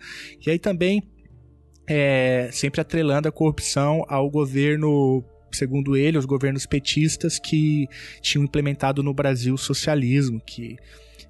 E 0.47 0.51
aí 0.51 0.59
também 0.59 1.03
é, 1.87 2.49
sempre 2.53 2.81
atrelando 2.81 3.29
a 3.29 3.33
corrupção 3.33 4.05
ao 4.09 4.29
governo, 4.31 5.25
segundo 5.53 5.97
ele, 5.97 6.19
os 6.19 6.25
governos 6.25 6.67
petistas 6.67 7.39
que 7.39 7.89
tinham 8.21 8.45
implementado 8.45 9.03
no 9.03 9.15
Brasil 9.15 9.55
o 9.55 9.59
socialismo, 9.59 10.41
que 10.45 10.77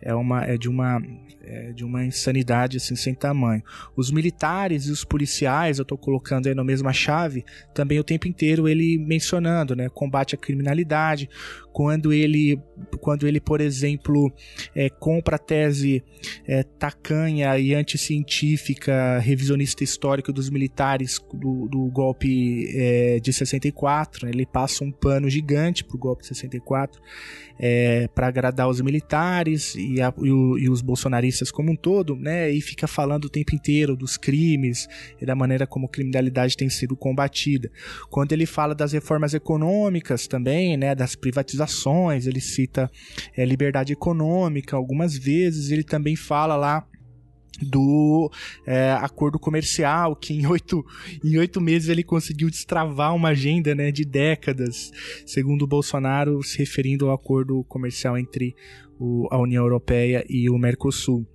é, 0.00 0.14
uma, 0.14 0.44
é 0.44 0.56
de 0.56 0.68
uma 0.68 1.00
é 1.48 1.72
de 1.72 1.84
uma 1.84 2.04
insanidade 2.04 2.76
assim 2.76 2.96
sem 2.96 3.14
tamanho. 3.14 3.62
Os 3.94 4.10
militares 4.10 4.86
e 4.86 4.90
os 4.90 5.04
policiais, 5.04 5.78
eu 5.78 5.84
estou 5.84 5.96
colocando 5.96 6.48
aí 6.48 6.54
na 6.54 6.64
mesma 6.64 6.92
chave, 6.92 7.44
também 7.72 8.00
o 8.00 8.04
tempo 8.04 8.26
inteiro 8.26 8.68
ele 8.68 8.98
mencionando, 8.98 9.76
né, 9.76 9.88
combate 9.88 10.34
à 10.34 10.38
criminalidade, 10.38 11.30
quando 11.76 12.10
ele, 12.10 12.58
quando 13.02 13.28
ele 13.28 13.38
por 13.38 13.60
exemplo, 13.60 14.32
é, 14.74 14.88
compra 14.88 15.36
a 15.36 15.38
tese 15.38 16.02
é, 16.46 16.62
tacanha 16.62 17.58
e 17.58 17.74
anticientífica, 17.74 19.18
revisionista 19.18 19.84
histórico 19.84 20.32
dos 20.32 20.48
militares 20.48 21.20
do, 21.34 21.68
do 21.68 21.84
golpe 21.90 22.66
é, 22.74 23.20
de 23.20 23.30
64, 23.30 24.24
né, 24.24 24.32
ele 24.32 24.46
passa 24.46 24.84
um 24.84 24.90
pano 24.90 25.28
gigante 25.28 25.84
para 25.84 25.96
o 25.96 25.98
golpe 25.98 26.22
de 26.22 26.28
64 26.28 26.98
é, 27.58 28.08
para 28.08 28.26
agradar 28.26 28.70
os 28.70 28.80
militares 28.80 29.74
e, 29.74 30.00
a, 30.00 30.10
e, 30.22 30.32
o, 30.32 30.58
e 30.58 30.70
os 30.70 30.80
bolsonaristas 30.80 31.50
como 31.50 31.72
um 31.72 31.76
todo, 31.76 32.16
né, 32.16 32.50
e 32.50 32.62
fica 32.62 32.86
falando 32.86 33.26
o 33.26 33.30
tempo 33.30 33.54
inteiro 33.54 33.94
dos 33.94 34.16
crimes 34.16 34.88
e 35.20 35.26
da 35.26 35.34
maneira 35.34 35.66
como 35.66 35.84
a 35.84 35.90
criminalidade 35.90 36.56
tem 36.56 36.70
sido 36.70 36.96
combatida. 36.96 37.70
Quando 38.08 38.32
ele 38.32 38.46
fala 38.46 38.74
das 38.74 38.92
reformas 38.92 39.34
econômicas 39.34 40.26
também, 40.26 40.74
né, 40.78 40.94
das 40.94 41.14
privatizações, 41.14 41.65
ele 42.26 42.40
cita 42.40 42.90
é, 43.36 43.44
liberdade 43.44 43.92
econômica 43.92 44.76
algumas 44.76 45.16
vezes, 45.16 45.70
ele 45.70 45.84
também 45.84 46.16
fala 46.16 46.56
lá 46.56 46.86
do 47.60 48.30
é, 48.66 48.92
acordo 48.92 49.38
comercial, 49.38 50.14
que 50.14 50.34
em 50.34 50.46
oito, 50.46 50.84
em 51.24 51.38
oito 51.38 51.60
meses 51.60 51.88
ele 51.88 52.02
conseguiu 52.02 52.50
destravar 52.50 53.14
uma 53.14 53.30
agenda 53.30 53.74
né, 53.74 53.90
de 53.90 54.04
décadas, 54.04 54.90
segundo 55.24 55.62
o 55.62 55.66
Bolsonaro, 55.66 56.42
se 56.42 56.58
referindo 56.58 57.08
ao 57.08 57.14
acordo 57.14 57.64
comercial 57.64 58.18
entre 58.18 58.54
o, 58.98 59.26
a 59.30 59.38
União 59.38 59.64
Europeia 59.64 60.24
e 60.28 60.50
o 60.50 60.58
Mercosul. 60.58 61.26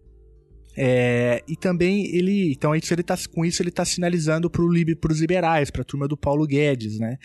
É, 0.76 1.44
e 1.48 1.56
também 1.56 2.06
ele, 2.16 2.54
então 2.54 2.74
isso 2.76 2.94
ele 2.94 3.04
tá, 3.04 3.16
com 3.34 3.44
isso 3.44 3.62
ele 3.62 3.70
está 3.70 3.84
sinalizando 3.84 4.50
para 4.50 4.64
os 4.64 5.20
liberais, 5.20 5.70
para 5.70 5.82
a 5.82 5.86
turma 5.86 6.08
do 6.08 6.16
Paulo 6.16 6.46
Guedes, 6.48 6.98
né? 6.98 7.18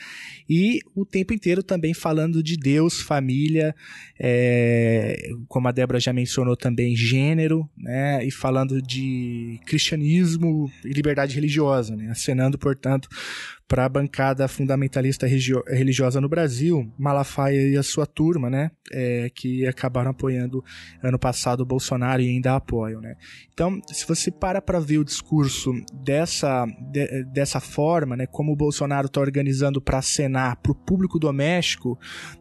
E 0.49 0.81
o 0.95 1.05
tempo 1.05 1.33
inteiro 1.33 1.63
também 1.63 1.95
falando 1.95 2.43
de 2.43 2.57
Deus, 2.57 3.01
família, 3.01 3.75
é, 4.19 5.31
como 5.49 5.69
a 5.69 5.73
Débora 5.73 6.01
já 6.01 6.13
mencionou 6.13 6.57
também, 6.57 6.97
gênero, 6.97 7.69
né? 7.77 8.25
E 8.25 8.31
falando 8.31 8.83
de 8.83 9.61
cristianismo 9.65 10.71
e 10.85 10.91
liberdade 10.91 11.35
religiosa, 11.35 11.95
né? 11.95 12.11
Acenando, 12.11 12.59
portanto, 12.59 13.09
para 13.69 13.85
a 13.85 13.89
bancada 13.89 14.47
fundamentalista 14.47 15.27
religiosa 15.27 16.21
no 16.21 16.29
Brasil, 16.29 16.93
Malafaia 16.97 17.69
e 17.69 17.77
a 17.77 17.83
sua 17.83 18.07
turma, 18.07 18.49
né, 18.49 18.71
é, 18.93 19.29
que 19.35 19.67
acabaram 19.67 20.11
apoiando 20.13 20.65
ano 21.03 21.19
passado 21.19 21.61
o 21.61 21.67
Bolsonaro 21.67 22.23
e 22.23 22.29
ainda 22.29 22.55
apoiam, 22.55 23.01
né. 23.01 23.17
Então, 23.53 23.81
se 23.89 24.07
você 24.07 24.31
para 24.31 24.63
para 24.63 24.79
ver 24.79 24.99
o 24.99 25.05
discurso 25.05 25.73
dessa, 25.93 26.65
de, 26.93 27.25
dessa 27.25 27.59
forma, 27.59 28.17
né, 28.17 28.27
como 28.27 28.53
o 28.53 28.57
Bolsonaro 28.57 29.07
está 29.07 29.21
organizando 29.21 29.81
para 29.81 29.99
acenar 29.99 30.57
para 30.57 30.73
o 30.73 30.75
público 30.75 31.19
doméstico, 31.19 31.99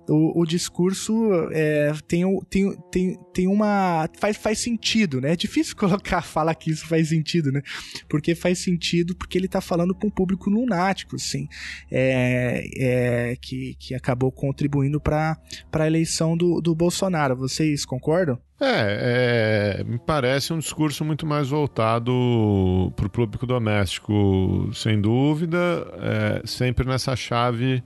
o, 0.08 0.42
o 0.42 0.46
discurso 0.46 1.32
é, 1.52 1.92
tem, 2.08 2.24
tem, 2.50 2.78
tem, 2.92 3.20
tem 3.34 3.48
uma 3.48 4.08
faz, 4.20 4.38
faz 4.38 4.60
sentido, 4.60 5.20
né? 5.20 5.34
É 5.34 5.36
difícil 5.36 5.76
colocar 5.78 6.22
falar 6.22 6.54
que 6.56 6.72
isso 6.72 6.86
faz 6.88 7.10
sentido, 7.10 7.52
né? 7.52 7.62
Porque 8.08 8.36
faz 8.36 8.60
sentido 8.60 9.16
porque 9.16 9.38
ele 9.38 9.48
está 9.48 9.62
falando 9.62 9.96
com 9.96 10.08
um 10.08 10.12
público 10.12 10.50
lunático 10.50 11.15
assim, 11.16 11.48
é, 11.92 12.64
é, 12.78 13.36
que, 13.36 13.76
que 13.80 13.96
acabou 13.96 14.32
contribuindo 14.32 15.00
para 15.00 15.38
a 15.72 15.88
eleição 15.88 16.36
do, 16.36 16.62
do 16.62 16.76
Bolsonaro. 16.76 17.36
Vocês 17.36 17.86
concordam? 17.86 18.40
É, 18.60 19.80
é, 19.80 19.84
me 19.84 20.00
parece 20.00 20.54
um 20.54 20.60
discurso 20.60 21.04
muito 21.04 21.26
mais 21.26 21.50
voltado 21.50 22.94
para 22.96 23.08
o 23.08 23.10
público 23.10 23.46
doméstico, 23.46 24.70
sem 24.74 25.00
dúvida, 25.00 25.58
é, 26.00 26.42
sempre 26.46 26.88
nessa 26.88 27.16
chave 27.16 27.84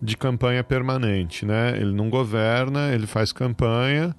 de 0.00 0.16
campanha 0.16 0.64
permanente, 0.64 1.44
né? 1.44 1.76
Ele 1.76 1.92
não 1.92 2.08
governa, 2.08 2.92
ele 2.94 3.06
faz 3.06 3.32
campanha, 3.32 4.14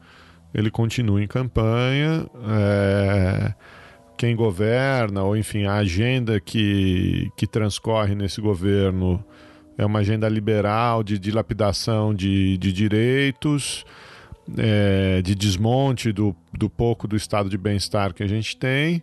ele 0.53 0.69
continua 0.69 1.23
em 1.23 1.27
campanha. 1.27 2.29
É 2.47 3.78
quem 4.19 4.35
governa, 4.35 5.23
ou 5.23 5.37
enfim, 5.37 5.63
a 5.63 5.75
agenda 5.75 6.41
que, 6.41 7.31
que 7.37 7.47
transcorre 7.47 8.13
nesse 8.15 8.41
governo 8.41 9.23
é 9.77 9.85
uma 9.85 9.99
agenda 9.99 10.27
liberal 10.27 11.03
de 11.03 11.17
dilapidação 11.17 12.13
de, 12.13 12.57
de 12.57 12.73
direitos, 12.73 13.85
é, 14.57 15.21
de 15.21 15.33
desmonte 15.33 16.11
do, 16.11 16.35
do 16.51 16.69
pouco 16.69 17.07
do 17.07 17.15
estado 17.15 17.49
de 17.49 17.57
bem-estar 17.57 18.13
que 18.13 18.21
a 18.21 18.27
gente 18.27 18.57
tem. 18.57 19.01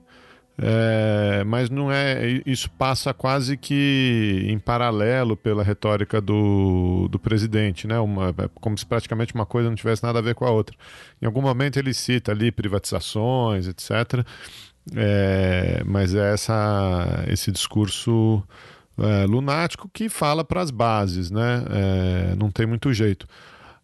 É, 0.59 1.43
mas 1.47 1.71
não 1.71 1.91
é. 1.91 2.43
Isso 2.45 2.71
passa 2.73 3.15
quase 3.15 3.57
que 3.57 4.45
em 4.47 4.59
paralelo 4.59 5.35
pela 5.35 5.63
retórica 5.63 6.21
do, 6.21 7.09
do 7.11 7.19
presidente, 7.19 7.87
né? 7.87 7.99
Uma, 7.99 8.35
é 8.37 8.49
como 8.61 8.77
se 8.77 8.85
praticamente 8.85 9.35
uma 9.35 9.47
coisa 9.47 9.71
não 9.71 9.77
tivesse 9.77 10.03
nada 10.03 10.19
a 10.19 10.23
ver 10.23 10.35
com 10.35 10.45
a 10.45 10.51
outra. 10.51 10.77
Em 11.23 11.27
algum 11.27 11.41
momento 11.41 11.79
ele 11.79 11.95
cita 11.95 12.33
ali 12.33 12.53
privatizações, 12.53 13.67
etc. 13.67 14.27
É, 14.95 15.83
mas 15.85 16.15
é 16.15 16.33
essa, 16.33 17.25
esse 17.29 17.51
discurso 17.51 18.43
é, 18.99 19.27
lunático 19.27 19.91
que 19.93 20.09
fala 20.09 20.45
para 20.45 20.61
as 20.61 20.71
bases, 20.71 21.31
né? 21.31 21.65
É, 21.71 22.37
não 22.37 22.51
tem 22.51 22.67
muito 22.67 22.93
jeito. 22.93 23.27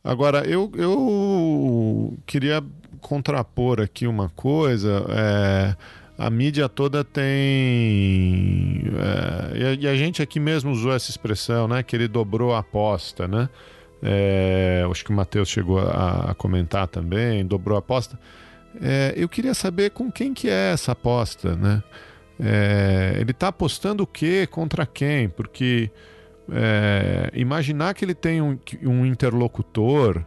Agora, 0.04 0.44
eu, 0.46 0.70
eu 0.76 2.16
queria 2.26 2.62
contrapor 3.00 3.80
aqui 3.80 4.06
uma 4.06 4.28
coisa. 4.30 5.04
É, 5.08 5.76
a 6.16 6.30
mídia 6.30 6.68
toda 6.68 7.04
tem. 7.04 8.84
É, 9.54 9.76
e, 9.80 9.88
a, 9.88 9.94
gente 9.96 10.22
aqui 10.22 10.38
mesmo 10.38 10.70
usou 10.70 10.92
essa 10.92 11.10
expressão, 11.10 11.68
né? 11.68 11.82
Que 11.82 11.96
ele 11.96 12.08
dobrou 12.08 12.54
a 12.54 12.60
aposta, 12.60 13.26
né? 13.28 13.48
É, 14.02 14.84
acho 14.90 15.04
que 15.04 15.10
o 15.10 15.14
Matheus 15.14 15.48
chegou 15.48 15.78
a, 15.78 16.30
a, 16.30 16.34
comentar 16.34 16.88
também, 16.88 17.44
dobrou 17.44 17.76
a 17.76 17.78
aposta. 17.78 18.18
É, 18.80 19.12
eu 19.16 19.28
queria 19.28 19.54
saber 19.54 19.90
com 19.90 20.10
quem 20.10 20.32
que 20.32 20.48
é 20.48 20.72
essa 20.72 20.92
aposta, 20.92 21.54
né? 21.56 21.82
É, 22.40 23.16
ele 23.18 23.30
está 23.30 23.48
apostando 23.48 24.02
o 24.02 24.06
quê 24.06 24.46
contra 24.46 24.86
quem? 24.86 25.28
Porque 25.28 25.90
é, 26.50 27.30
imaginar 27.34 27.94
que 27.94 28.04
ele 28.04 28.14
tem 28.14 28.40
um, 28.40 28.58
um 28.82 29.06
interlocutor 29.06 30.24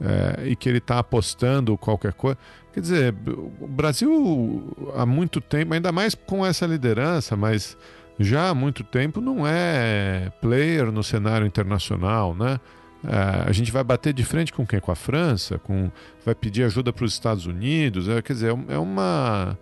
é, 0.00 0.48
e 0.48 0.56
que 0.56 0.68
ele 0.68 0.78
está 0.78 0.98
apostando 0.98 1.76
qualquer 1.78 2.12
coisa. 2.14 2.38
Quer 2.72 2.80
dizer, 2.80 3.14
o 3.60 3.68
Brasil 3.68 4.74
há 4.96 5.06
muito 5.06 5.40
tempo, 5.40 5.74
ainda 5.74 5.92
mais 5.92 6.14
com 6.14 6.44
essa 6.44 6.66
liderança, 6.66 7.36
mas 7.36 7.76
já 8.18 8.48
há 8.48 8.54
muito 8.54 8.82
tempo 8.82 9.20
não 9.20 9.46
é 9.46 10.32
player 10.40 10.90
no 10.90 11.02
cenário 11.02 11.46
internacional, 11.46 12.34
né? 12.34 12.58
É, 13.04 13.48
a 13.48 13.52
gente 13.52 13.72
vai 13.72 13.82
bater 13.82 14.12
de 14.12 14.24
frente 14.24 14.52
com 14.52 14.66
quem? 14.66 14.80
Com 14.80 14.92
a 14.92 14.96
França? 14.96 15.58
Com, 15.58 15.90
vai 16.24 16.34
pedir 16.34 16.64
ajuda 16.64 16.92
para 16.92 17.04
os 17.04 17.12
Estados 17.12 17.46
Unidos? 17.46 18.08
É, 18.08 18.22
quer 18.22 18.32
dizer, 18.32 18.52
é, 18.52 18.74
é 18.74 18.78
uma 18.78 19.58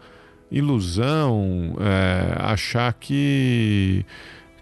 ilusão 0.51 1.77
é, 1.81 2.35
achar 2.39 2.93
que, 2.93 4.05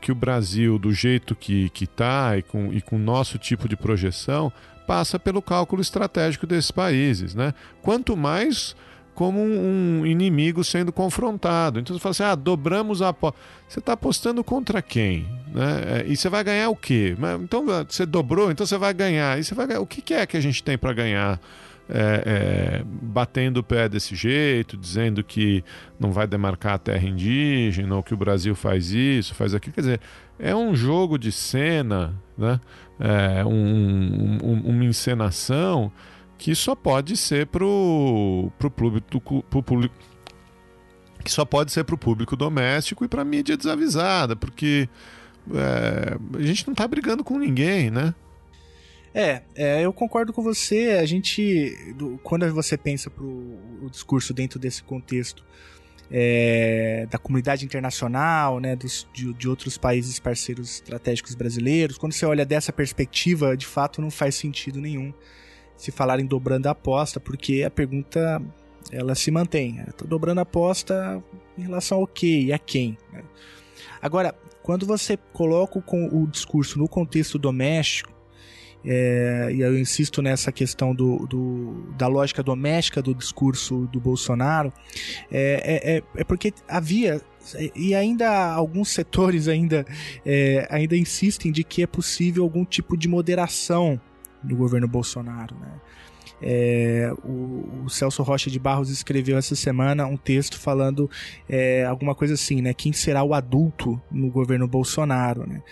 que 0.00 0.12
o 0.12 0.14
Brasil, 0.14 0.78
do 0.78 0.92
jeito 0.92 1.34
que 1.34 1.70
está 1.80 2.36
e 2.36 2.42
com, 2.42 2.72
e 2.72 2.80
com 2.80 2.98
nosso 2.98 3.38
tipo 3.38 3.68
de 3.68 3.76
projeção, 3.76 4.52
passa 4.86 5.18
pelo 5.18 5.42
cálculo 5.42 5.82
estratégico 5.82 6.46
desses 6.46 6.70
países. 6.70 7.34
Né? 7.34 7.52
Quanto 7.82 8.16
mais 8.16 8.76
como 9.18 9.40
um 9.42 10.06
inimigo 10.06 10.62
sendo 10.62 10.92
confrontado. 10.92 11.80
Então 11.80 11.92
você 11.92 12.00
fala 12.00 12.10
assim: 12.12 12.22
ah, 12.22 12.36
dobramos 12.36 13.02
a 13.02 13.08
aposta. 13.08 13.36
Você 13.66 13.80
está 13.80 13.94
apostando 13.94 14.44
contra 14.44 14.80
quem? 14.80 15.26
Né? 15.52 16.04
É, 16.04 16.04
e 16.06 16.16
você 16.16 16.28
vai 16.28 16.44
ganhar 16.44 16.70
o 16.70 16.76
quê? 16.76 17.16
Então 17.42 17.66
você 17.66 18.06
dobrou, 18.06 18.48
então 18.52 18.64
você 18.64 18.78
vai 18.78 18.94
ganhar. 18.94 19.36
E 19.36 19.42
você 19.42 19.56
vai 19.56 19.66
ganhar. 19.66 19.80
O 19.80 19.86
que 19.88 20.14
é 20.14 20.24
que 20.24 20.36
a 20.36 20.40
gente 20.40 20.62
tem 20.62 20.78
para 20.78 20.92
ganhar? 20.92 21.40
É, 21.90 22.22
é, 22.26 22.82
batendo 22.84 23.56
o 23.58 23.62
pé 23.62 23.88
desse 23.88 24.14
jeito, 24.14 24.76
dizendo 24.76 25.24
que 25.24 25.64
não 25.98 26.12
vai 26.12 26.26
demarcar 26.26 26.74
a 26.74 26.78
terra 26.78 27.04
indígena, 27.04 27.96
ou 27.96 28.04
que 28.04 28.14
o 28.14 28.16
Brasil 28.16 28.54
faz 28.54 28.92
isso, 28.92 29.34
faz 29.34 29.52
aquilo. 29.52 29.74
Quer 29.74 29.80
dizer, 29.80 30.00
é 30.38 30.54
um 30.54 30.76
jogo 30.76 31.18
de 31.18 31.32
cena, 31.32 32.14
né? 32.36 32.60
É 33.00 33.44
um, 33.44 34.38
um, 34.44 34.60
uma 34.64 34.84
encenação 34.84 35.90
que 36.38 36.54
só 36.54 36.74
pode 36.74 37.16
ser 37.16 37.46
pro, 37.48 38.50
pro, 38.58 38.70
público, 38.70 39.42
pro 39.50 39.62
público 39.62 39.94
que 41.24 41.32
só 41.32 41.44
pode 41.44 41.72
ser 41.72 41.84
para 41.84 41.96
o 41.96 41.98
público 41.98 42.36
doméstico 42.36 43.04
e 43.04 43.08
para 43.08 43.24
mídia 43.24 43.56
desavisada, 43.56 44.36
porque 44.36 44.88
é, 45.52 46.38
a 46.38 46.42
gente 46.42 46.66
não 46.66 46.72
está 46.72 46.86
brigando 46.86 47.24
com 47.24 47.36
ninguém, 47.38 47.90
né? 47.90 48.14
É, 49.12 49.42
é, 49.56 49.84
eu 49.84 49.92
concordo 49.92 50.32
com 50.32 50.42
você. 50.42 50.98
A 51.00 51.04
gente, 51.04 51.76
do, 51.96 52.18
quando 52.22 52.48
você 52.54 52.76
pensa 52.76 53.10
pro 53.10 53.26
o 53.26 53.88
discurso 53.90 54.32
dentro 54.32 54.58
desse 54.58 54.82
contexto 54.82 55.44
é, 56.10 57.06
da 57.10 57.18
comunidade 57.18 57.64
internacional, 57.64 58.60
né, 58.60 58.76
dos, 58.76 59.06
de, 59.12 59.32
de, 59.34 59.48
outros 59.48 59.76
países 59.76 60.18
parceiros 60.18 60.76
estratégicos 60.76 61.34
brasileiros. 61.34 61.98
Quando 61.98 62.12
você 62.12 62.24
olha 62.26 62.46
dessa 62.46 62.72
perspectiva, 62.72 63.56
de 63.56 63.66
fato 63.66 64.00
não 64.00 64.10
faz 64.10 64.34
sentido 64.34 64.80
nenhum 64.80 65.12
se 65.78 65.90
falar 65.90 66.20
em 66.20 66.26
dobrando 66.26 66.66
a 66.66 66.72
aposta, 66.72 67.18
porque 67.18 67.62
a 67.62 67.70
pergunta 67.70 68.42
ela 68.90 69.14
se 69.14 69.30
mantém. 69.30 69.80
Estou 69.88 70.06
dobrando 70.06 70.40
a 70.40 70.42
aposta 70.42 71.22
em 71.56 71.62
relação 71.62 71.98
ao 71.98 72.06
que 72.06 72.46
e 72.46 72.52
a 72.52 72.58
quem. 72.58 72.98
Né? 73.12 73.22
Agora, 74.02 74.34
quando 74.62 74.84
você 74.84 75.16
coloca 75.32 75.78
o, 75.78 76.22
o 76.22 76.26
discurso 76.26 76.78
no 76.78 76.88
contexto 76.88 77.38
doméstico, 77.38 78.12
é, 78.84 79.50
e 79.52 79.60
eu 79.60 79.78
insisto 79.78 80.22
nessa 80.22 80.52
questão 80.52 80.94
do, 80.94 81.26
do, 81.26 81.92
da 81.96 82.06
lógica 82.06 82.42
doméstica 82.42 83.02
do 83.02 83.14
discurso 83.14 83.88
do 83.92 84.00
Bolsonaro, 84.00 84.72
é, 85.30 85.62
é, 85.64 85.96
é, 85.96 86.02
é 86.16 86.24
porque 86.24 86.52
havia 86.68 87.20
e 87.74 87.94
ainda 87.94 88.52
alguns 88.52 88.90
setores 88.90 89.48
ainda, 89.48 89.86
é, 90.24 90.66
ainda 90.70 90.96
insistem 90.96 91.50
de 91.50 91.64
que 91.64 91.82
é 91.82 91.86
possível 91.86 92.42
algum 92.42 92.64
tipo 92.64 92.96
de 92.96 93.08
moderação 93.08 94.00
do 94.42 94.56
governo 94.56 94.88
Bolsonaro. 94.88 95.56
Né? 95.56 95.72
É, 96.40 97.12
o, 97.24 97.84
o, 97.84 97.90
Celso 97.90 98.22
Rocha 98.22 98.50
de 98.50 98.58
Barros 98.58 98.90
escreveu 98.90 99.36
essa 99.36 99.56
semana 99.56 100.06
um 100.06 100.16
texto 100.16 100.58
falando 100.58 101.10
é, 101.48 101.84
alguma 101.84 102.14
coisa 102.14 102.34
assim, 102.34 102.60
né? 102.62 102.72
Quem 102.72 102.92
será 102.92 103.24
o 103.24 103.34
adulto 103.34 104.00
no 104.10 104.30
governo 104.30 104.68
Bolsonaro, 104.68 105.46
né? 105.46 105.62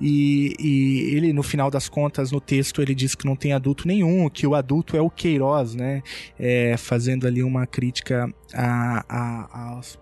E, 0.00 0.54
e, 0.58 1.16
ele, 1.16 1.32
no 1.32 1.42
final 1.42 1.70
das 1.70 1.88
contas, 1.88 2.30
no 2.30 2.40
texto, 2.40 2.80
ele 2.82 2.94
diz 2.94 3.14
que 3.14 3.26
não 3.26 3.36
tem 3.36 3.52
adulto 3.52 3.88
nenhum, 3.88 4.28
que 4.28 4.46
o 4.46 4.54
adulto 4.54 4.96
é 4.96 5.00
o 5.00 5.10
Queiroz, 5.10 5.74
né? 5.74 6.02
É, 6.38 6.76
fazendo 6.76 7.26
ali 7.26 7.42
uma 7.42 7.66
crítica 7.66 8.32
a, 8.52 9.04
a, 9.08 9.70
aos 9.70 9.98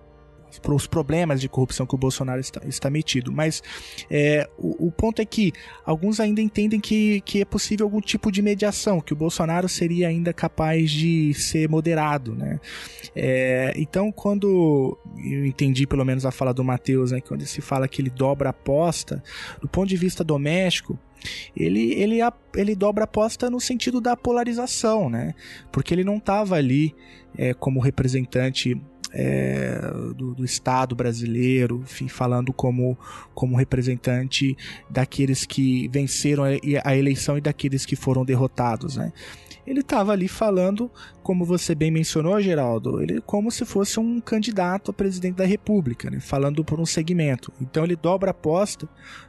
os 0.68 0.86
problemas 0.86 1.40
de 1.40 1.48
corrupção 1.48 1.86
que 1.86 1.94
o 1.94 1.98
Bolsonaro 1.98 2.40
está, 2.40 2.60
está 2.66 2.90
metido. 2.90 3.32
Mas 3.32 3.62
é, 4.10 4.48
o, 4.58 4.88
o, 4.88 4.90
ponto 4.90 5.20
é 5.20 5.24
que 5.24 5.52
alguns 5.84 6.20
ainda 6.20 6.40
entendem 6.40 6.80
que, 6.80 7.20
que 7.22 7.40
é 7.40 7.44
possível 7.44 7.86
algum 7.86 8.00
tipo 8.00 8.30
de 8.30 8.42
mediação, 8.42 9.00
que 9.00 9.12
o 9.12 9.16
Bolsonaro 9.16 9.68
seria 9.68 10.08
ainda 10.08 10.32
capaz 10.32 10.90
de 10.90 11.32
ser 11.34 11.68
moderado. 11.68 12.34
Né? 12.34 12.60
É, 13.14 13.72
então, 13.76 14.10
quando 14.10 14.98
eu 15.18 15.46
entendi 15.46 15.86
pelo 15.86 16.04
menos 16.04 16.26
a 16.26 16.30
fala 16.30 16.52
do 16.52 16.64
Matheus, 16.64 17.12
né, 17.12 17.20
quando 17.20 17.44
se 17.46 17.60
fala 17.60 17.88
que 17.88 18.00
ele 18.00 18.10
dobra 18.10 18.48
a 18.48 18.50
aposta, 18.50 19.22
do 19.60 19.68
ponto 19.68 19.88
de 19.88 19.96
vista 19.96 20.22
doméstico, 20.22 20.98
ele, 21.56 21.92
ele, 21.94 22.18
ele 22.56 22.74
dobra 22.74 23.04
a 23.04 23.04
aposta 23.04 23.48
no 23.48 23.60
sentido 23.60 24.00
da 24.00 24.16
polarização, 24.16 25.08
né? 25.08 25.34
Porque 25.70 25.94
ele 25.94 26.04
não 26.04 26.16
estava 26.16 26.56
ali 26.56 26.94
é, 27.36 27.54
como 27.54 27.80
representante 27.80 28.80
é, 29.12 29.78
do, 30.16 30.34
do, 30.34 30.44
Estado 30.44 30.94
brasileiro, 30.94 31.80
enfim, 31.82 32.08
falando 32.08 32.52
como, 32.52 32.98
como 33.34 33.56
representante 33.56 34.56
daqueles 34.88 35.44
que 35.44 35.88
venceram 35.88 36.44
a 36.84 36.96
eleição 36.96 37.36
e 37.36 37.40
daqueles 37.40 37.84
que 37.84 37.94
foram 37.94 38.24
derrotados, 38.24 38.96
né? 38.96 39.12
Ele 39.64 39.80
estava 39.80 40.10
ali 40.10 40.26
falando, 40.26 40.90
como 41.22 41.44
você 41.44 41.72
bem 41.72 41.90
mencionou, 41.90 42.40
Geraldo, 42.40 43.00
ele 43.00 43.20
como 43.20 43.48
se 43.48 43.64
fosse 43.64 44.00
um 44.00 44.20
candidato 44.20 44.90
a 44.90 44.94
presidente 44.94 45.36
da 45.36 45.44
República, 45.44 46.10
né? 46.10 46.18
falando 46.18 46.64
por 46.64 46.80
um 46.80 46.86
segmento. 46.86 47.52
Então 47.60 47.84
ele 47.84 47.94
dobra 47.94 48.30
a 48.30 48.32
aposta 48.32 48.88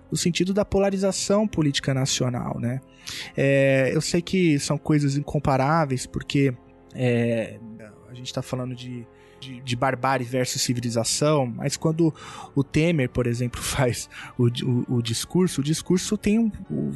no 0.10 0.18
sentido 0.18 0.52
da 0.52 0.66
polarização 0.66 1.48
política 1.48 1.94
nacional, 1.94 2.60
né? 2.60 2.82
É, 3.38 3.92
eu 3.94 4.02
sei 4.02 4.24
que 4.24 4.58
são 4.58 4.76
coisas 4.76 5.18
incomparáveis, 5.18 6.08
porque 6.08 6.52
é, 6.96 7.60
a 8.10 8.14
gente 8.16 8.28
está 8.28 8.42
falando 8.42 8.76
de 8.76 9.06
de, 9.44 9.60
de 9.62 9.76
barbárie 9.76 10.26
versus 10.26 10.62
civilização, 10.62 11.46
mas 11.46 11.76
quando 11.76 12.14
o 12.56 12.64
Temer, 12.64 13.10
por 13.10 13.28
exemplo, 13.28 13.62
faz 13.62 14.10
o, 14.38 14.48
o, 14.48 14.98
o 14.98 15.02
discurso, 15.02 15.62
o 15.62 15.64
discurso 15.64 16.18
tem 16.18 16.40
um, 16.40 16.52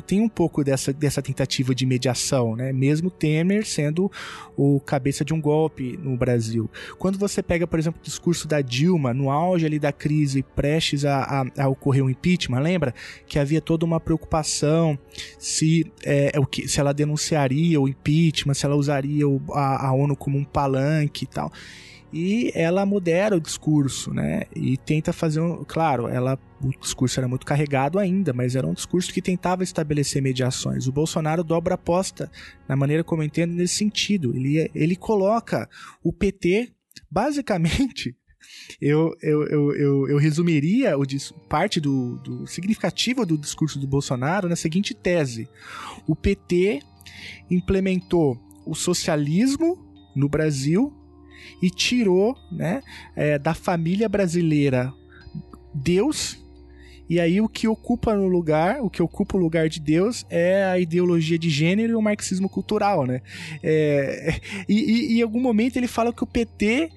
tem 0.05 0.21
um 0.21 0.29
pouco 0.29 0.63
dessa, 0.63 0.93
dessa 0.93 1.21
tentativa 1.21 1.75
de 1.75 1.85
mediação, 1.85 2.55
né? 2.55 2.71
Mesmo 2.71 3.09
Temer 3.09 3.65
sendo 3.65 4.11
o 4.55 4.79
cabeça 4.79 5.25
de 5.25 5.33
um 5.33 5.41
golpe 5.41 5.97
no 6.01 6.15
Brasil. 6.15 6.69
Quando 6.97 7.17
você 7.17 7.43
pega, 7.43 7.67
por 7.67 7.77
exemplo, 7.77 7.99
o 8.01 8.03
discurso 8.03 8.47
da 8.47 8.61
Dilma, 8.61 9.13
no 9.13 9.29
auge 9.29 9.65
ali 9.65 9.79
da 9.79 9.91
crise, 9.91 10.43
prestes 10.55 11.05
a, 11.05 11.43
a, 11.57 11.63
a 11.63 11.67
ocorrer 11.67 12.03
um 12.03 12.09
impeachment, 12.09 12.59
lembra? 12.59 12.93
Que 13.27 13.37
havia 13.37 13.61
toda 13.61 13.85
uma 13.85 13.99
preocupação 13.99 14.97
se, 15.37 15.91
é, 16.03 16.31
é 16.33 16.39
o 16.39 16.45
que, 16.45 16.67
se 16.67 16.79
ela 16.79 16.93
denunciaria 16.93 17.79
o 17.79 17.87
impeachment, 17.87 18.53
se 18.53 18.65
ela 18.65 18.75
usaria 18.75 19.27
o, 19.27 19.41
a, 19.51 19.87
a 19.87 19.93
ONU 19.93 20.15
como 20.15 20.37
um 20.37 20.43
palanque 20.43 21.25
e 21.25 21.27
tal 21.27 21.51
e 22.11 22.51
ela 22.55 22.85
modera 22.85 23.35
o 23.35 23.41
discurso, 23.41 24.13
né? 24.13 24.43
E 24.55 24.77
tenta 24.77 25.11
fazer 25.11 25.41
um, 25.41 25.63
claro, 25.65 26.07
ela 26.07 26.39
o 26.61 26.69
discurso 26.79 27.19
era 27.19 27.27
muito 27.27 27.45
carregado 27.45 27.99
ainda, 27.99 28.33
mas 28.33 28.55
era 28.55 28.65
um 28.65 28.73
discurso 28.73 29.13
que 29.13 29.21
tentava 29.21 29.63
estabelecer 29.63 30.21
mediações. 30.21 30.87
O 30.87 30.91
Bolsonaro 30.91 31.43
dobra 31.43 31.73
a 31.73 31.75
aposta 31.75 32.31
na 32.67 32.75
maneira 32.75 33.03
como 33.03 33.21
eu 33.21 33.27
entendo 33.27 33.53
nesse 33.53 33.75
sentido. 33.75 34.35
Ele 34.35 34.69
ele 34.73 34.95
coloca 34.95 35.69
o 36.03 36.11
PT 36.11 36.71
basicamente 37.11 38.15
eu, 38.81 39.15
eu, 39.21 39.43
eu, 39.47 39.75
eu, 39.75 40.09
eu 40.09 40.17
resumiria 40.17 40.97
o, 40.97 41.03
parte 41.47 41.79
do, 41.79 42.17
do 42.17 42.47
significativo 42.47 43.25
do 43.25 43.37
discurso 43.37 43.79
do 43.79 43.87
Bolsonaro 43.87 44.49
na 44.49 44.55
seguinte 44.55 44.93
tese: 44.93 45.47
o 46.07 46.15
PT 46.15 46.79
implementou 47.49 48.39
o 48.65 48.75
socialismo 48.75 49.77
no 50.15 50.27
Brasil 50.27 50.93
e 51.61 51.69
tirou 51.69 52.35
né, 52.51 52.81
é, 53.15 53.37
da 53.37 53.53
família 53.53 54.07
brasileira 54.07 54.93
Deus 55.73 56.37
e 57.09 57.19
aí 57.19 57.39
o 57.39 57.47
que 57.47 57.67
ocupa 57.67 58.13
no 58.15 58.27
lugar, 58.27 58.81
o 58.81 58.89
que 58.89 59.01
ocupa 59.01 59.37
o 59.37 59.39
lugar 59.39 59.69
de 59.69 59.79
Deus 59.79 60.25
é 60.29 60.65
a 60.65 60.77
ideologia 60.77 61.39
de 61.39 61.49
gênero 61.49 61.93
e 61.93 61.95
o 61.95 62.01
marxismo 62.01 62.49
cultural, 62.49 63.05
né? 63.05 63.21
É, 63.63 64.39
e, 64.67 65.13
e, 65.13 65.19
em 65.19 65.21
algum 65.21 65.39
momento 65.39 65.77
ele 65.77 65.87
fala 65.87 66.11
que 66.11 66.23
o 66.23 66.27
PT 66.27 66.89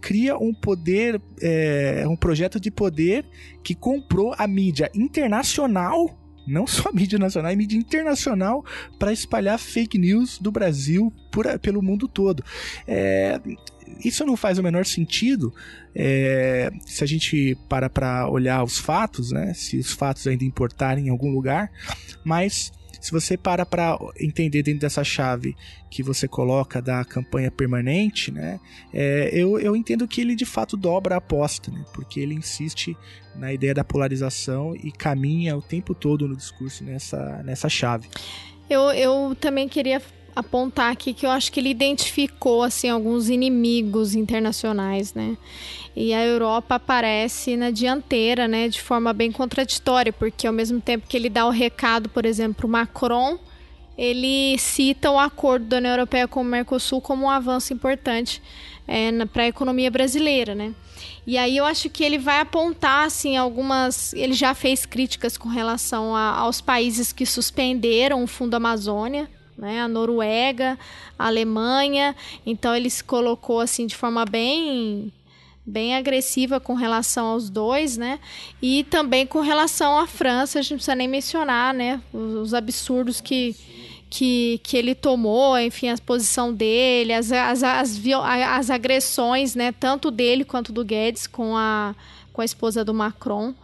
cria 0.00 0.38
um 0.38 0.54
poder, 0.54 1.20
é, 1.42 2.04
um 2.06 2.16
projeto 2.16 2.60
de 2.60 2.70
poder 2.70 3.24
que 3.62 3.74
comprou 3.74 4.34
a 4.38 4.46
mídia 4.46 4.90
internacional 4.94 6.16
não 6.50 6.66
só 6.66 6.92
mídia 6.92 7.18
nacional, 7.18 7.52
a 7.52 7.56
mídia 7.56 7.76
internacional 7.76 8.64
para 8.98 9.12
espalhar 9.12 9.58
fake 9.58 9.98
news 9.98 10.38
do 10.38 10.50
Brasil 10.50 11.12
por, 11.30 11.46
pelo 11.58 11.82
mundo 11.82 12.08
todo. 12.08 12.44
É, 12.86 13.40
isso 14.04 14.24
não 14.24 14.36
faz 14.36 14.58
o 14.58 14.62
menor 14.62 14.86
sentido 14.86 15.52
é, 15.94 16.70
se 16.86 17.02
a 17.02 17.06
gente 17.06 17.56
para 17.68 17.90
para 17.90 18.28
olhar 18.28 18.62
os 18.62 18.78
fatos, 18.78 19.32
né? 19.32 19.52
Se 19.54 19.78
os 19.78 19.92
fatos 19.92 20.26
ainda 20.26 20.44
importarem 20.44 21.06
em 21.06 21.10
algum 21.10 21.30
lugar, 21.30 21.70
mas 22.24 22.72
se 23.00 23.10
você 23.10 23.36
para 23.36 23.64
para 23.64 23.98
entender 24.18 24.62
dentro 24.62 24.80
dessa 24.80 25.02
chave 25.02 25.56
que 25.90 26.02
você 26.02 26.28
coloca 26.28 26.80
da 26.82 27.04
campanha 27.04 27.50
permanente, 27.50 28.30
né? 28.30 28.60
É, 28.92 29.30
eu, 29.32 29.58
eu 29.58 29.74
entendo 29.74 30.06
que 30.06 30.20
ele 30.20 30.34
de 30.34 30.44
fato 30.44 30.76
dobra 30.76 31.14
a 31.14 31.18
aposta, 31.18 31.70
né? 31.70 31.84
Porque 31.94 32.20
ele 32.20 32.34
insiste 32.34 32.96
na 33.34 33.52
ideia 33.52 33.74
da 33.74 33.82
polarização 33.82 34.74
e 34.76 34.92
caminha 34.92 35.56
o 35.56 35.62
tempo 35.62 35.94
todo 35.94 36.28
no 36.28 36.36
discurso 36.36 36.84
nessa, 36.84 37.42
nessa 37.42 37.68
chave. 37.68 38.08
Eu, 38.68 38.92
eu 38.92 39.34
também 39.34 39.68
queria 39.68 40.00
apontar 40.40 40.92
aqui 40.92 41.14
que 41.14 41.24
eu 41.24 41.30
acho 41.30 41.52
que 41.52 41.60
ele 41.60 41.70
identificou 41.70 42.62
assim 42.62 42.88
alguns 42.88 43.28
inimigos 43.28 44.14
internacionais, 44.14 45.14
né? 45.14 45.36
E 45.94 46.12
a 46.14 46.24
Europa 46.24 46.76
aparece 46.76 47.56
na 47.56 47.70
dianteira, 47.70 48.46
né, 48.46 48.68
de 48.68 48.80
forma 48.80 49.12
bem 49.12 49.32
contraditória, 49.32 50.12
porque 50.12 50.46
ao 50.46 50.52
mesmo 50.52 50.80
tempo 50.80 51.06
que 51.08 51.16
ele 51.16 51.28
dá 51.28 51.46
o 51.46 51.50
recado, 51.50 52.08
por 52.08 52.24
exemplo, 52.24 52.68
Macron, 52.68 53.38
ele 53.98 54.56
cita 54.58 55.10
o 55.10 55.18
acordo 55.18 55.66
da 55.66 55.76
União 55.76 55.92
Europeia 55.92 56.26
com 56.26 56.40
o 56.40 56.44
Mercosul 56.44 57.00
como 57.00 57.26
um 57.26 57.30
avanço 57.30 57.72
importante 57.74 58.40
é, 58.88 59.10
para 59.26 59.42
a 59.42 59.48
economia 59.48 59.90
brasileira, 59.90 60.54
né? 60.54 60.74
E 61.26 61.36
aí 61.36 61.56
eu 61.56 61.64
acho 61.64 61.90
que 61.90 62.02
ele 62.02 62.18
vai 62.18 62.40
apontar 62.40 63.06
assim 63.06 63.36
algumas, 63.36 64.12
ele 64.14 64.32
já 64.32 64.54
fez 64.54 64.86
críticas 64.86 65.36
com 65.36 65.48
relação 65.48 66.16
a, 66.16 66.30
aos 66.30 66.60
países 66.60 67.12
que 67.12 67.26
suspenderam 67.26 68.24
o 68.24 68.26
Fundo 68.26 68.54
Amazônia, 68.54 69.28
né? 69.60 69.80
A 69.82 69.86
Noruega, 69.86 70.78
a 71.18 71.26
Alemanha. 71.26 72.16
Então 72.44 72.74
ele 72.74 72.88
se 72.88 73.04
colocou 73.04 73.60
assim 73.60 73.86
de 73.86 73.94
forma 73.94 74.24
bem 74.24 75.12
bem 75.64 75.94
agressiva 75.94 76.58
com 76.58 76.74
relação 76.74 77.26
aos 77.26 77.48
dois, 77.48 77.96
né? 77.96 78.18
E 78.60 78.82
também 78.84 79.26
com 79.26 79.40
relação 79.40 79.98
à 79.98 80.06
França, 80.06 80.58
a 80.58 80.62
gente 80.62 80.72
não 80.72 80.78
precisa 80.78 80.96
nem 80.96 81.06
mencionar, 81.06 81.72
né? 81.72 82.00
Os, 82.12 82.52
absurdos 82.54 83.20
que, 83.20 83.54
que, 84.08 84.60
que 84.64 84.76
ele 84.76 84.94
tomou, 84.94 85.56
enfim, 85.58 85.88
a 85.88 85.98
posição 85.98 86.52
dele, 86.52 87.12
as, 87.12 87.30
as, 87.30 87.62
as, 87.62 88.00
as 88.04 88.70
agressões, 88.70 89.54
né? 89.54 89.70
Tanto 89.70 90.10
dele 90.10 90.44
quanto 90.44 90.72
do 90.72 90.84
Guedes 90.84 91.28
com 91.28 91.56
a, 91.56 91.94
com 92.32 92.40
a 92.40 92.44
esposa 92.44 92.84
do 92.84 92.92
Macron. 92.92 93.54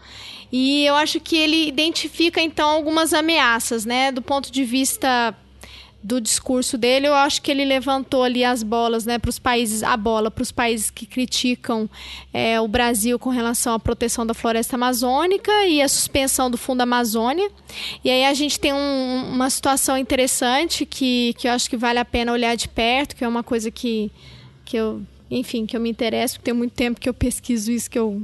E 0.53 0.85
eu 0.87 0.95
acho 0.95 1.19
que 1.19 1.37
ele 1.37 1.67
identifica, 1.67 2.41
então, 2.41 2.69
algumas 2.69 3.13
ameaças, 3.13 3.85
né? 3.85 4.13
Do 4.13 4.23
ponto 4.23 4.53
de 4.53 4.65
vista 4.65 5.35
do 6.03 6.21
discurso 6.21 6.79
dele, 6.79 7.09
eu 7.09 7.15
acho 7.15 7.43
que 7.43 7.51
ele 7.51 7.65
levantou 7.65 8.23
ali 8.23 8.45
as 8.45 8.63
bolas, 8.63 9.05
né, 9.05 9.19
para 9.19 9.29
os 9.29 9.39
países, 9.39 9.83
a 9.83 9.97
bola 9.97 10.31
para 10.31 10.43
os 10.43 10.53
países 10.53 10.89
que 10.89 11.05
criticam 11.05 11.91
é, 12.33 12.61
o 12.61 12.69
Brasil 12.69 13.19
com 13.19 13.31
relação 13.31 13.75
à 13.75 13.79
proteção 13.79 14.25
da 14.25 14.33
floresta 14.33 14.77
amazônica 14.77 15.51
e 15.67 15.83
a 15.83 15.89
suspensão 15.89 16.49
do 16.51 16.57
Fundo 16.57 16.83
Amazônia. 16.83 17.51
E 18.05 18.11
aí 18.11 18.25
a 18.25 18.35
gente 18.35 18.61
tem 18.61 18.73
um, 18.73 19.33
uma 19.33 19.51
situação 19.51 19.99
interessante 19.99 20.87
que, 20.87 21.35
que 21.39 21.49
eu 21.49 21.53
acho 21.53 21.69
que 21.69 21.77
vale 21.77 21.99
a 21.99 22.05
pena 22.05 22.33
olhar 22.33 22.55
de 22.55 22.69
perto, 22.69 23.17
que 23.17 23.25
é 23.25 23.29
uma 23.29 23.43
coisa 23.43 23.71
que, 23.71 24.11
que 24.65 24.77
eu, 24.77 25.03
enfim, 25.29 25.67
que 25.67 25.77
eu 25.77 25.81
me 25.81 25.91
interesso, 25.91 26.39
tem 26.41 26.55
muito 26.55 26.73
tempo 26.73 27.01
que 27.01 27.09
eu 27.09 27.15
pesquiso 27.15 27.73
isso, 27.73 27.91
que 27.91 27.99
eu 27.99 28.23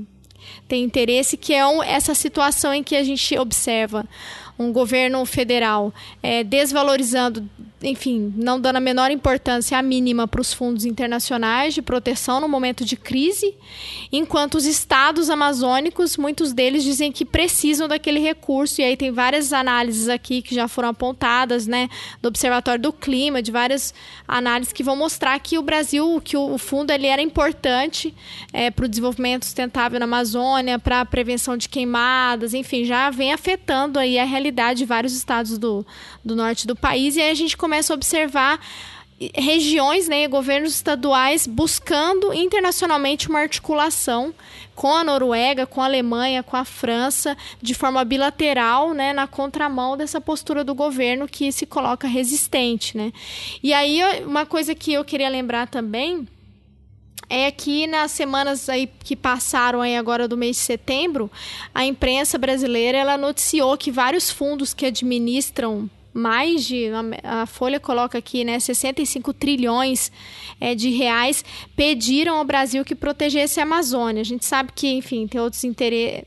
tenho 0.69 0.85
interesse, 0.85 1.37
que 1.37 1.53
é 1.53 1.67
um, 1.67 1.83
essa 1.83 2.15
situação 2.15 2.73
em 2.73 2.83
que 2.83 2.97
a 2.97 3.03
gente 3.03 3.39
observa 3.39 4.05
um 4.59 4.73
governo 4.73 5.25
federal 5.25 5.93
é, 6.23 6.45
desvalorizando, 6.45 7.49
enfim, 7.83 8.33
não 8.37 8.61
dando 8.61 8.77
a 8.77 8.81
menor 8.81 9.11
importância, 9.11 9.77
a 9.77 9.83
mínima, 9.83 10.29
para 10.29 10.41
os 10.41 10.53
fundos 10.53 10.85
internacionais 10.85 11.75
de 11.75 11.83
proteção 11.83 12.41
no 12.41 12.49
momento 12.49 12.85
de 12.85 12.97
crise, 12.97 13.55
enquanto 14.11 14.55
os 14.55 14.67
estados 14.67 15.29
amazônicos, 15.29 16.17
muitos 16.17 16.53
deles 16.53 16.85
dizem 16.85 17.11
que 17.11 17.25
precisam 17.25 17.89
daquele 17.89 18.21
recurso, 18.21 18.81
e 18.81 18.85
aí 18.85 18.97
tem 18.97 19.11
várias 19.11 19.53
análises 19.53 20.09
aqui 20.09 20.43
que 20.43 20.55
já 20.55 20.69
foram 20.69 20.91
apontadas, 20.91 21.67
né, 21.67 21.89
do 22.21 22.29
Observatório 22.29 22.81
do 22.81 22.93
Clima, 22.93 23.43
de 23.43 23.51
várias 23.51 23.93
análises 24.27 24.73
que 24.73 24.83
vão 24.83 24.97
mostrar 24.97 25.39
que 25.41 25.59
o 25.59 25.63
Brasil, 25.63 26.21
que 26.25 26.37
o 26.37 26.57
fundo 26.59 26.93
ele 26.93 27.07
era 27.07 27.21
importante 27.21 28.15
é, 28.53 28.71
para 28.71 28.85
o 28.85 28.89
desenvolvimento 28.89 29.45
sustentável 29.45 29.99
na 29.99 30.05
Amazônia, 30.05 30.79
para 30.79 31.01
a 31.01 31.05
prevenção 31.05 31.57
de 31.57 31.69
queimadas, 31.69 32.55
enfim, 32.55 32.85
já 32.85 33.11
vem 33.11 33.33
afetando 33.33 33.99
aí 33.99 34.19
a 34.19 34.25
realidade 34.25 34.53
realidade 34.53 34.79
de 34.79 34.85
vários 34.85 35.15
estados 35.15 35.59
do, 35.59 35.87
do 36.25 36.37
norte 36.37 36.67
do 36.67 36.77
país, 36.77 37.17
e 37.17 37.21
aí 37.21 37.31
a 37.31 37.35
gente 37.35 37.57
começa 37.57 37.72
a 37.73 37.95
observar 37.95 38.61
regiões, 39.35 40.09
né, 40.09 40.27
governos 40.27 40.75
estaduais 40.75 41.47
buscando 41.47 42.33
internacionalmente 42.33 43.29
uma 43.29 43.41
articulação 43.41 44.35
com 44.75 44.93
a 44.93 45.05
Noruega, 45.05 45.67
com 45.67 45.81
a 45.81 45.85
Alemanha, 45.85 46.43
com 46.43 46.57
a 46.57 46.65
França, 46.65 47.37
de 47.61 47.75
forma 47.75 48.05
bilateral, 48.05 48.93
né, 48.95 49.13
na 49.13 49.27
contramão 49.27 49.97
dessa 49.97 50.21
postura 50.21 50.65
do 50.65 50.75
governo 50.75 51.29
que 51.29 51.53
se 51.53 51.67
coloca 51.67 52.09
resistente, 52.09 52.97
né? 52.97 53.13
E 53.63 53.73
aí 53.73 54.01
uma 54.25 54.47
coisa 54.47 54.75
que 54.75 54.93
eu 54.93 55.05
queria 55.05 55.29
lembrar 55.29 55.69
também 55.69 56.27
é 57.29 57.51
que 57.51 57.87
nas 57.87 58.11
semanas 58.11 58.69
aí 58.69 58.89
que 59.05 59.15
passaram 59.15 59.81
aí 59.81 59.97
agora 59.97 60.27
do 60.27 60.37
mês 60.37 60.57
de 60.57 60.63
setembro, 60.63 61.31
a 61.75 61.85
imprensa 61.85 62.37
brasileira 62.39 62.99
ela 62.99 63.17
noticiou 63.17 63.77
que 63.77 63.91
vários 63.91 64.31
fundos 64.31 64.75
que 64.75 64.87
administram 64.87 65.89
mais 66.13 66.65
de 66.65 66.87
a 67.23 67.47
Folha 67.47 67.81
coloca 67.81 68.19
aqui, 68.19 68.45
né, 68.45 68.59
65 68.59 69.33
trilhões 69.33 70.13
é, 70.61 70.75
de 70.75 70.91
reais 70.91 71.45
pediram 71.75 72.37
ao 72.37 72.45
Brasil 72.45 72.85
que 72.85 72.95
protegesse 72.95 73.61
a 73.61 73.63
Amazônia. 73.63 74.21
A 74.21 74.25
gente 74.25 74.45
sabe 74.45 74.73
que, 74.75 74.89
enfim, 74.89 75.27
tem 75.27 75.41
outros 75.41 75.65
interesses, 75.65 76.27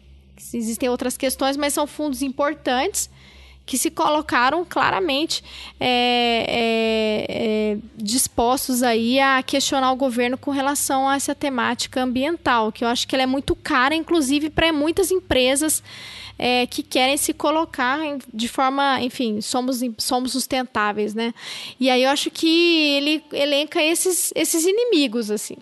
existem 0.54 0.90
outras 0.90 1.18
questões, 1.18 1.56
mas 1.56 1.74
são 1.74 1.86
fundos 1.86 2.22
importantes 2.22 3.10
que 3.66 3.78
se 3.78 3.90
colocaram 3.90 4.64
claramente 4.64 5.44
é, 5.80 6.46
é, 6.48 7.26
é, 7.30 7.78
dispostos 7.98 8.84
aí 8.84 9.20
a 9.20 9.42
questionar 9.42 9.92
o 9.92 9.96
governo 9.96 10.38
com 10.38 10.52
relação 10.52 11.10
a 11.10 11.16
essa 11.16 11.34
temática 11.34 12.02
ambiental, 12.02 12.72
que 12.72 12.84
eu 12.84 12.88
acho 12.88 13.08
que 13.08 13.16
ela 13.16 13.24
é 13.24 13.28
muito 13.28 13.56
cara, 13.56 13.96
inclusive 13.96 14.50
para 14.50 14.72
muitas 14.72 15.10
empresas 15.10 15.82
é, 16.38 16.68
que 16.68 16.84
querem 16.84 17.18
se 17.18 17.34
colocar 17.34 18.00
de 18.34 18.48
forma, 18.48 19.02
enfim, 19.02 19.42
somos, 19.42 19.80
somos 19.98 20.34
sustentáveis, 20.34 21.14
né? 21.14 21.34
E 21.80 21.90
aí 21.90 22.04
eu 22.04 22.10
acho 22.10 22.30
que 22.30 22.48
ele 22.98 23.24
elenca 23.32 23.82
esses, 23.82 24.32
esses 24.36 24.66
inimigos, 24.66 25.32
assim. 25.32 25.58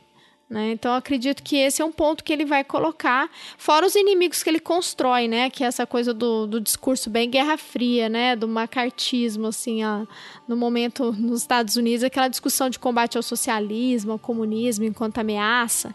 Né? 0.54 0.72
Então, 0.72 0.94
acredito 0.94 1.42
que 1.42 1.56
esse 1.56 1.82
é 1.82 1.86
um 1.86 1.92
ponto 1.92 2.24
que 2.24 2.32
ele 2.32 2.46
vai 2.46 2.64
colocar, 2.64 3.28
fora 3.58 3.88
os 3.88 3.96
inimigos 3.96 4.44
que 4.44 4.50
ele 4.52 4.60
constrói, 4.60 5.28
né? 5.28 5.50
que 5.50 5.64
é 5.64 5.68
essa 5.68 5.84
coisa 5.84 6.14
do, 6.14 6.46
do 6.46 6.62
discurso 6.62 7.10
bem 7.10 7.28
guerra 7.28 7.58
fria, 7.58 8.08
né? 8.08 8.36
do 8.36 8.48
macartismo, 8.48 9.48
assim, 9.48 9.82
a, 9.82 10.06
no 10.48 10.56
momento 10.56 11.12
nos 11.12 11.42
Estados 11.42 11.76
Unidos, 11.76 12.04
aquela 12.04 12.28
discussão 12.28 12.70
de 12.70 12.78
combate 12.78 13.18
ao 13.18 13.24
socialismo, 13.24 14.12
ao 14.12 14.20
comunismo 14.20 14.86
enquanto 14.86 15.18
ameaça. 15.18 15.94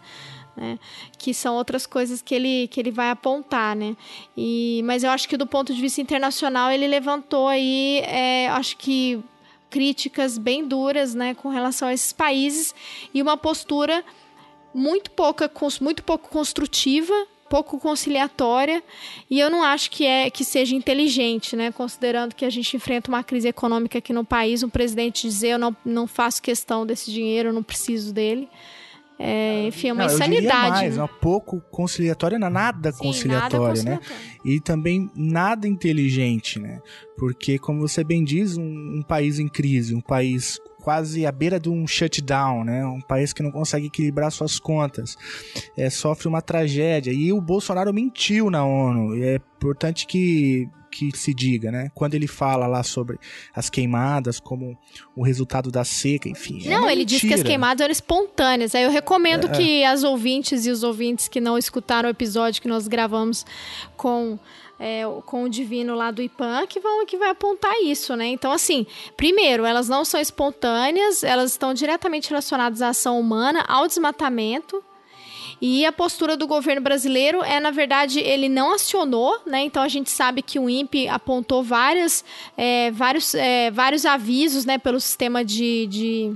Né? 0.56 0.76
que 1.16 1.32
são 1.32 1.54
outras 1.54 1.86
coisas 1.86 2.20
que 2.20 2.34
ele, 2.34 2.66
que 2.66 2.80
ele 2.80 2.90
vai 2.90 3.10
apontar, 3.10 3.76
né? 3.76 3.96
E, 4.36 4.82
mas 4.84 5.04
eu 5.04 5.10
acho 5.10 5.28
que 5.28 5.36
do 5.36 5.46
ponto 5.46 5.72
de 5.72 5.80
vista 5.80 6.00
internacional 6.00 6.72
ele 6.72 6.88
levantou 6.88 7.46
aí, 7.46 8.00
é, 8.00 8.48
acho 8.48 8.76
que 8.76 9.22
críticas 9.70 10.36
bem 10.36 10.66
duras, 10.66 11.14
né, 11.14 11.32
com 11.32 11.48
relação 11.48 11.86
a 11.86 11.94
esses 11.94 12.12
países 12.12 12.74
e 13.14 13.22
uma 13.22 13.36
postura 13.36 14.04
muito 14.74 15.10
pouca, 15.10 15.50
muito 15.80 16.02
pouco 16.02 16.28
construtiva, 16.28 17.14
pouco 17.48 17.78
conciliatória, 17.78 18.82
e 19.30 19.40
eu 19.40 19.50
não 19.50 19.62
acho 19.62 19.90
que 19.90 20.04
é 20.04 20.30
que 20.30 20.44
seja 20.44 20.74
inteligente, 20.74 21.56
né? 21.56 21.72
Considerando 21.72 22.34
que 22.34 22.44
a 22.44 22.50
gente 22.50 22.76
enfrenta 22.76 23.10
uma 23.10 23.24
crise 23.24 23.48
econômica 23.48 23.98
aqui 23.98 24.12
no 24.12 24.24
país, 24.24 24.62
um 24.62 24.68
presidente 24.68 25.26
dizer 25.26 25.50
eu 25.50 25.58
não, 25.58 25.76
não 25.84 26.06
faço 26.06 26.42
questão 26.42 26.86
desse 26.86 27.10
dinheiro, 27.10 27.48
eu 27.48 27.52
não 27.52 27.62
preciso 27.62 28.12
dele. 28.12 28.48
é, 29.18 29.66
enfim, 29.66 29.88
é 29.88 29.92
uma 29.92 30.06
Não, 30.06 30.12
insanidade. 30.12 30.70
mais, 30.70 30.96
né? 30.96 31.00
é 31.00 31.04
um 31.04 31.20
pouco 31.20 31.60
conciliatória, 31.72 32.38
não, 32.38 32.50
nada 32.50 32.92
Sim, 32.92 32.98
conciliatória, 32.98 33.82
nada 33.82 33.90
né? 33.90 34.00
E 34.44 34.60
também 34.60 35.10
nada 35.16 35.66
inteligente, 35.66 36.60
né? 36.60 36.80
Porque, 37.16 37.58
como 37.58 37.80
você 37.80 38.04
bem 38.04 38.22
diz, 38.22 38.56
um, 38.56 38.98
um 38.98 39.02
país 39.02 39.40
em 39.40 39.48
crise, 39.48 39.94
um 39.94 40.00
país 40.00 40.60
quase 40.82 41.26
à 41.26 41.32
beira 41.32 41.58
de 41.60 41.68
um 41.68 41.86
shutdown, 41.86 42.64
né? 42.64 42.84
Um 42.86 43.00
país 43.00 43.32
que 43.32 43.42
não 43.42 43.50
consegue 43.50 43.86
equilibrar 43.86 44.30
suas 44.30 44.58
contas, 44.58 45.16
é, 45.76 45.90
sofre 45.90 46.28
uma 46.28 46.40
tragédia. 46.40 47.12
E 47.12 47.32
o 47.32 47.40
Bolsonaro 47.40 47.92
mentiu 47.92 48.50
na 48.50 48.64
ONU. 48.64 49.16
E 49.16 49.22
é 49.24 49.34
importante 49.36 50.06
que 50.06 50.68
que 50.90 51.14
se 51.16 51.34
diga, 51.34 51.70
né? 51.70 51.90
Quando 51.94 52.14
ele 52.14 52.26
fala 52.26 52.66
lá 52.66 52.82
sobre 52.82 53.18
as 53.54 53.68
queimadas 53.68 54.40
como 54.40 54.76
o 55.14 55.22
resultado 55.22 55.70
da 55.70 55.84
seca, 55.84 56.30
enfim. 56.30 56.62
é 56.66 56.70
Não, 56.70 56.80
uma 56.84 56.92
ele 56.92 57.04
disse 57.04 57.28
que 57.28 57.34
as 57.34 57.42
queimadas 57.42 57.82
eram 57.84 57.92
espontâneas. 57.92 58.74
Aí 58.74 58.84
eu 58.84 58.90
recomendo 58.90 59.48
É. 59.48 59.50
que 59.50 59.84
as 59.84 60.02
ouvintes 60.02 60.64
e 60.64 60.70
os 60.70 60.82
ouvintes 60.82 61.28
que 61.28 61.42
não 61.42 61.58
escutaram 61.58 62.08
o 62.08 62.10
episódio 62.10 62.62
que 62.62 62.66
nós 62.68 62.88
gravamos 62.88 63.44
com, 63.98 64.38
é, 64.78 65.02
com 65.26 65.44
o 65.44 65.48
Divino 65.48 65.94
lá 65.94 66.10
do 66.10 66.22
IPAN, 66.22 66.66
que, 66.66 66.78
vão, 66.80 67.04
que 67.04 67.16
vai 67.16 67.30
apontar 67.30 67.74
isso, 67.82 68.14
né? 68.14 68.26
Então, 68.28 68.52
assim, 68.52 68.86
primeiro, 69.16 69.64
elas 69.64 69.88
não 69.88 70.04
são 70.04 70.20
espontâneas, 70.20 71.24
elas 71.24 71.50
estão 71.50 71.74
diretamente 71.74 72.28
relacionadas 72.30 72.80
à 72.80 72.90
ação 72.90 73.18
humana, 73.18 73.64
ao 73.66 73.86
desmatamento. 73.86 74.82
E 75.60 75.84
a 75.84 75.90
postura 75.90 76.36
do 76.36 76.46
governo 76.46 76.80
brasileiro 76.80 77.42
é, 77.42 77.58
na 77.58 77.72
verdade, 77.72 78.20
ele 78.20 78.48
não 78.48 78.74
acionou, 78.74 79.40
né? 79.44 79.62
Então 79.62 79.82
a 79.82 79.88
gente 79.88 80.08
sabe 80.08 80.40
que 80.40 80.58
o 80.58 80.70
INPE 80.70 81.08
apontou 81.08 81.64
várias, 81.64 82.24
é, 82.56 82.92
vários, 82.92 83.34
é, 83.34 83.68
vários 83.70 84.06
avisos, 84.06 84.64
né, 84.64 84.78
pelo 84.78 85.00
sistema 85.00 85.44
de, 85.44 85.86
de, 85.88 86.32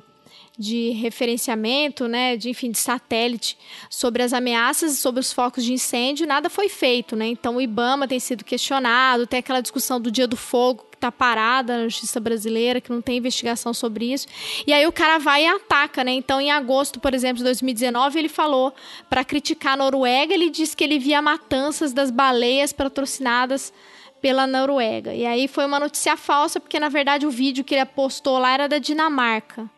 de 0.62 0.90
referenciamento, 0.90 2.06
né, 2.06 2.36
de 2.36 2.48
enfim, 2.48 2.70
de 2.70 2.78
satélite 2.78 3.58
sobre 3.90 4.22
as 4.22 4.32
ameaças, 4.32 4.98
sobre 4.98 5.18
os 5.18 5.32
focos 5.32 5.64
de 5.64 5.72
incêndio, 5.72 6.24
nada 6.24 6.48
foi 6.48 6.68
feito, 6.68 7.16
né? 7.16 7.26
Então 7.26 7.56
o 7.56 7.60
IBAMA 7.60 8.06
tem 8.06 8.20
sido 8.20 8.44
questionado, 8.44 9.26
tem 9.26 9.40
aquela 9.40 9.60
discussão 9.60 10.00
do 10.00 10.08
Dia 10.08 10.28
do 10.28 10.36
Fogo 10.36 10.86
que 10.88 10.96
está 10.96 11.10
parada 11.10 11.78
na 11.78 11.84
justiça 11.88 12.20
brasileira, 12.20 12.80
que 12.80 12.92
não 12.92 13.02
tem 13.02 13.18
investigação 13.18 13.74
sobre 13.74 14.12
isso. 14.12 14.28
E 14.64 14.72
aí 14.72 14.86
o 14.86 14.92
cara 14.92 15.18
vai 15.18 15.44
e 15.44 15.48
ataca, 15.48 16.04
né? 16.04 16.12
Então, 16.12 16.40
em 16.40 16.52
agosto, 16.52 17.00
por 17.00 17.12
exemplo, 17.12 17.38
de 17.38 17.44
2019, 17.44 18.20
ele 18.20 18.28
falou 18.28 18.72
para 19.10 19.24
criticar 19.24 19.72
a 19.72 19.76
Noruega, 19.76 20.32
ele 20.32 20.48
disse 20.48 20.76
que 20.76 20.84
ele 20.84 21.00
via 21.00 21.20
matanças 21.20 21.92
das 21.92 22.10
baleias 22.12 22.72
patrocinadas 22.72 23.72
pela 24.20 24.46
Noruega. 24.46 25.12
E 25.12 25.26
aí 25.26 25.48
foi 25.48 25.66
uma 25.66 25.80
notícia 25.80 26.16
falsa, 26.16 26.60
porque 26.60 26.78
na 26.78 26.88
verdade 26.88 27.26
o 27.26 27.30
vídeo 27.30 27.64
que 27.64 27.74
ele 27.74 27.84
postou 27.84 28.38
lá 28.38 28.52
era 28.52 28.68
da 28.68 28.78
Dinamarca. 28.78 29.68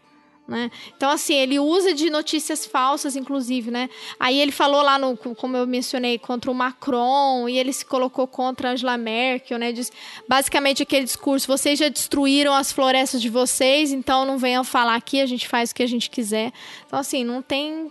Né? 0.47 0.71
Então, 0.95 1.09
assim, 1.11 1.35
ele 1.35 1.59
usa 1.59 1.95
de 1.95 2.11
notícias 2.11 2.67
falsas, 2.67 3.17
inclusive, 3.17 3.71
né? 3.71 3.89
Aí 4.21 4.39
ele 4.39 4.53
falou 4.53 4.83
lá, 4.83 4.99
no, 4.99 5.17
como 5.17 5.57
eu 5.57 5.67
mencionei, 5.67 6.19
contra 6.19 6.51
o 6.51 6.55
Macron, 6.55 7.49
e 7.49 7.59
ele 7.59 7.73
se 7.73 7.85
colocou 7.85 8.27
contra 8.27 8.69
a 8.69 8.73
Angela 8.73 8.99
Merkel, 8.99 9.59
né? 9.59 9.73
Diz, 9.73 9.91
basicamente 10.29 10.83
aquele 10.83 11.05
discurso, 11.07 11.47
vocês 11.47 11.79
já 11.79 11.89
destruíram 11.89 12.53
as 12.53 12.71
florestas 12.71 13.23
de 13.23 13.31
vocês, 13.31 13.91
então 13.91 14.27
não 14.27 14.37
venham 14.37 14.63
falar 14.63 14.97
aqui, 14.97 15.19
a 15.23 15.27
gente 15.27 15.49
faz 15.49 15.71
o 15.71 15.75
que 15.75 15.83
a 15.83 15.89
gente 15.89 16.11
quiser. 16.11 16.53
Então, 16.87 16.99
assim, 16.99 17.25
não 17.25 17.41
tem, 17.41 17.91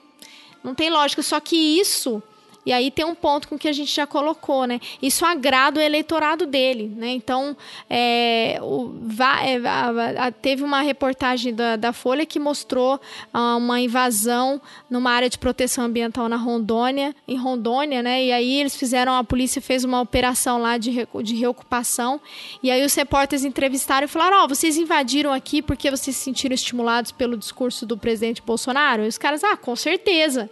não 0.64 0.76
tem 0.76 0.92
lógica. 0.92 1.24
Só 1.24 1.40
que 1.40 1.56
isso... 1.56 2.22
E 2.66 2.72
aí 2.72 2.90
tem 2.90 3.04
um 3.06 3.14
ponto 3.16 3.48
com 3.48 3.58
que 3.58 3.68
a 3.68 3.74
gente 3.74 3.94
já 3.94 4.08
colocou, 4.08 4.66
né? 4.66 4.80
Isso 5.02 5.26
agrada 5.26 5.80
o 5.80 5.84
eleitorado 5.84 6.46
dele, 6.46 6.92
né? 6.96 7.10
Então, 7.10 7.56
é, 7.90 8.58
o, 8.62 8.94
va- 9.02 9.42
é, 9.46 9.58
a- 9.66 10.28
a- 10.28 10.32
teve 10.32 10.64
uma 10.64 10.82
reportagem 10.82 11.54
da, 11.54 11.76
da 11.76 11.92
Folha 11.92 12.26
que 12.26 12.40
mostrou 12.40 13.00
ah, 13.34 13.56
uma 13.58 13.80
invasão 13.82 14.62
numa 14.90 15.12
área 15.12 15.30
de 15.30 15.38
proteção 15.38 15.84
ambiental 15.86 16.30
na 16.30 16.38
Rondônia, 16.38 17.16
em 17.28 17.36
Rondônia, 17.38 18.02
né? 18.02 18.24
E 18.24 18.32
aí 18.32 18.60
eles 18.60 18.76
fizeram, 18.76 19.14
a 19.14 19.24
polícia 19.24 19.62
fez 19.62 19.84
uma 19.84 20.00
operação 20.02 20.62
lá 20.62 20.78
de, 20.78 21.08
de 21.24 21.36
reocupação. 21.36 22.22
E 22.62 22.72
aí 22.72 22.84
os 22.86 22.94
repórteres 22.96 23.44
entrevistaram 23.44 24.06
e 24.06 24.08
falaram: 24.10 24.44
Ó, 24.44 24.48
vocês 24.48 24.78
invadiram 24.78 25.32
aqui 25.34 25.62
porque 25.62 25.90
vocês 25.92 26.16
se 26.16 26.24
sentiram 26.24 26.54
estimulados 26.56 27.12
pelo 27.12 27.38
discurso 27.38 27.86
do 27.86 27.98
presidente 27.98 28.42
Bolsonaro? 28.42 29.04
E 29.04 29.08
os 29.08 29.18
caras, 29.18 29.44
ah, 29.44 29.58
com 29.58 29.76
certeza. 29.76 30.50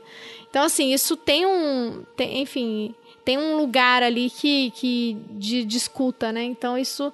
Então, 0.51 0.63
assim, 0.63 0.93
isso 0.93 1.15
tem 1.17 1.45
um. 1.45 2.03
tem- 2.15 2.41
enfim, 2.41 2.93
tem 3.25 3.37
um 3.37 3.57
lugar 3.57 4.03
ali 4.03 4.29
que, 4.29 4.69
que 4.71 5.17
de, 5.31 5.65
escuta, 5.77 6.31
né? 6.31 6.43
Então, 6.43 6.77
isso, 6.77 7.11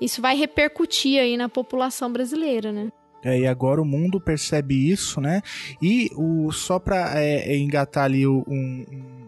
isso 0.00 0.22
vai 0.22 0.36
repercutir 0.36 1.20
aí 1.20 1.36
na 1.36 1.48
população 1.48 2.10
brasileira, 2.12 2.70
né? 2.72 2.90
É, 3.24 3.40
e 3.40 3.46
agora 3.46 3.82
o 3.82 3.84
mundo 3.84 4.20
percebe 4.20 4.88
isso, 4.88 5.20
né? 5.20 5.42
E 5.82 6.10
o, 6.14 6.52
só 6.52 6.78
para 6.78 7.12
engatar 7.56 8.04
ali 8.04 8.24
um- 8.26 8.44
um- 8.48 9.26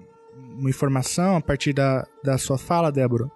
uma 0.56 0.70
informação 0.70 1.36
a 1.36 1.40
partir 1.40 1.72
da, 1.72 2.06
da 2.22 2.38
sua 2.38 2.56
fala, 2.58 2.92
Débora. 2.92 3.28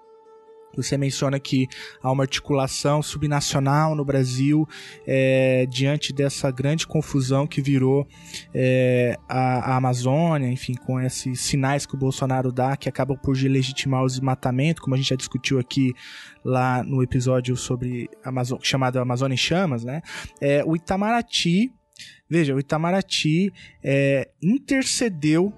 Você 0.76 0.96
menciona 0.96 1.38
que 1.38 1.68
há 2.02 2.10
uma 2.10 2.24
articulação 2.24 3.02
subnacional 3.02 3.94
no 3.94 4.04
Brasil 4.04 4.68
é, 5.06 5.66
diante 5.66 6.12
dessa 6.12 6.50
grande 6.50 6.86
confusão 6.86 7.46
que 7.46 7.60
virou 7.60 8.06
é, 8.54 9.18
a, 9.28 9.72
a 9.72 9.76
Amazônia, 9.76 10.48
enfim, 10.48 10.74
com 10.74 11.00
esses 11.00 11.40
sinais 11.40 11.86
que 11.86 11.94
o 11.94 11.98
Bolsonaro 11.98 12.50
dá 12.50 12.76
que 12.76 12.88
acabam 12.88 13.16
por 13.16 13.36
legitimar 13.36 14.02
o 14.02 14.06
desmatamento, 14.06 14.82
como 14.82 14.94
a 14.94 14.98
gente 14.98 15.10
já 15.10 15.16
discutiu 15.16 15.58
aqui 15.58 15.92
lá 16.44 16.82
no 16.82 17.02
episódio 17.02 17.56
sobre 17.56 18.08
Amazon, 18.24 18.58
chamado 18.62 18.98
Amazônia 18.98 19.34
em 19.34 19.38
Chamas, 19.38 19.84
né? 19.84 20.02
É, 20.40 20.64
o 20.64 20.74
Itamaraty, 20.74 21.72
veja, 22.28 22.54
o 22.54 22.58
Itamaraty 22.58 23.52
é, 23.82 24.28
intercedeu 24.42 25.52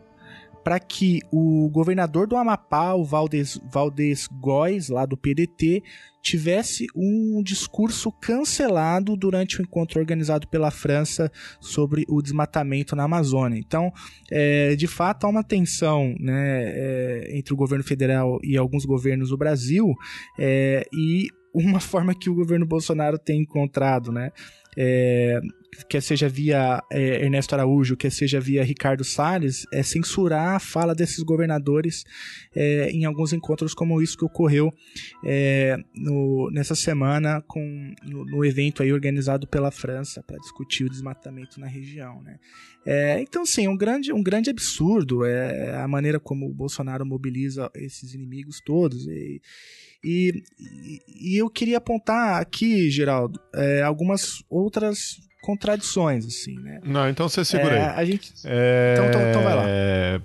para 0.65 0.81
que 0.81 1.21
o 1.31 1.69
governador 1.69 2.27
do 2.27 2.37
Amapá, 2.37 2.95
o 2.95 3.05
Valdez, 3.05 3.61
Valdez 3.71 4.27
Góes, 4.41 4.89
lá 4.89 5.05
do 5.05 5.17
PDT, 5.17 5.83
tivesse 6.23 6.87
um 6.97 7.43
discurso 7.43 8.11
cancelado 8.11 9.15
durante 9.15 9.61
o 9.61 9.63
encontro 9.63 10.01
organizado 10.01 10.49
pela 10.49 10.71
França 10.71 11.31
sobre 11.61 12.07
o 12.09 12.23
desmatamento 12.23 12.97
na 12.97 13.05
Amazônia. 13.05 13.59
Então, 13.59 13.93
é, 14.31 14.75
de 14.75 14.87
fato, 14.87 15.27
há 15.27 15.29
uma 15.29 15.45
tensão 15.45 16.15
né, 16.19 16.63
é, 16.65 17.37
entre 17.37 17.53
o 17.53 17.57
governo 17.57 17.85
federal 17.85 18.39
e 18.43 18.57
alguns 18.57 18.87
governos 18.87 19.29
do 19.29 19.37
Brasil, 19.37 19.93
é, 20.39 20.87
e 20.95 21.29
uma 21.55 21.79
forma 21.79 22.15
que 22.15 22.29
o 22.29 22.35
governo 22.35 22.67
Bolsonaro 22.67 23.17
tem 23.17 23.43
encontrado, 23.43 24.11
né? 24.11 24.33
É, 24.77 25.41
quer 25.89 26.03
seja 26.03 26.29
via 26.29 26.83
é, 26.91 27.25
Ernesto 27.25 27.55
Araújo, 27.55 27.97
quer 27.97 28.11
seja 28.11 28.41
via 28.41 28.63
Ricardo 28.63 29.03
Salles, 29.03 29.67
é 29.73 29.83
censurar 29.83 30.55
a 30.55 30.59
fala 30.59 30.95
desses 30.95 31.23
governadores 31.23 32.05
é, 32.55 32.91
em 32.91 33.05
alguns 33.05 33.33
encontros 33.33 33.75
como 33.75 34.01
isso 34.01 34.17
que 34.17 34.25
ocorreu 34.25 34.73
é, 35.25 35.77
no, 35.95 36.51
nessa 36.51 36.75
semana 36.75 37.43
com, 37.43 37.95
no, 38.05 38.25
no 38.25 38.45
evento 38.45 38.83
aí 38.83 38.93
organizado 38.93 39.47
pela 39.47 39.71
França 39.71 40.23
para 40.23 40.39
discutir 40.39 40.85
o 40.85 40.91
desmatamento 40.91 41.59
na 41.59 41.67
região. 41.67 42.23
Né? 42.23 42.39
É, 42.87 43.21
então, 43.21 43.45
sim, 43.45 43.67
um 43.67 43.77
grande, 43.77 44.13
um 44.13 44.23
grande 44.23 44.51
absurdo 44.51 45.25
é 45.25 45.77
a 45.77 45.89
maneira 45.89 46.21
como 46.21 46.47
o 46.47 46.55
Bolsonaro 46.55 47.05
mobiliza 47.05 47.71
esses 47.75 48.15
inimigos 48.15 48.61
todos. 48.61 49.07
E, 49.07 49.41
e, 50.05 50.43
e 51.21 51.41
eu 51.41 51.49
queria 51.49 51.79
apontar 51.79 52.41
aqui, 52.41 52.91
Geraldo, 52.91 53.41
é, 53.55 53.83
algumas 53.83 54.45
outras 54.51 55.17
contradições, 55.43 56.25
assim, 56.25 56.55
né? 56.59 56.81
Não, 56.85 57.07
então 57.09 57.29
você 57.29 57.45
segura 57.45 57.77
É, 57.77 57.89
aí. 57.91 57.95
a 57.97 58.05
gente... 58.07 58.33
É, 58.47 58.95
Então, 58.97 59.09
então- 59.09 59.29
então 59.29 59.43
vai 59.43 59.55
lá. 59.55 59.65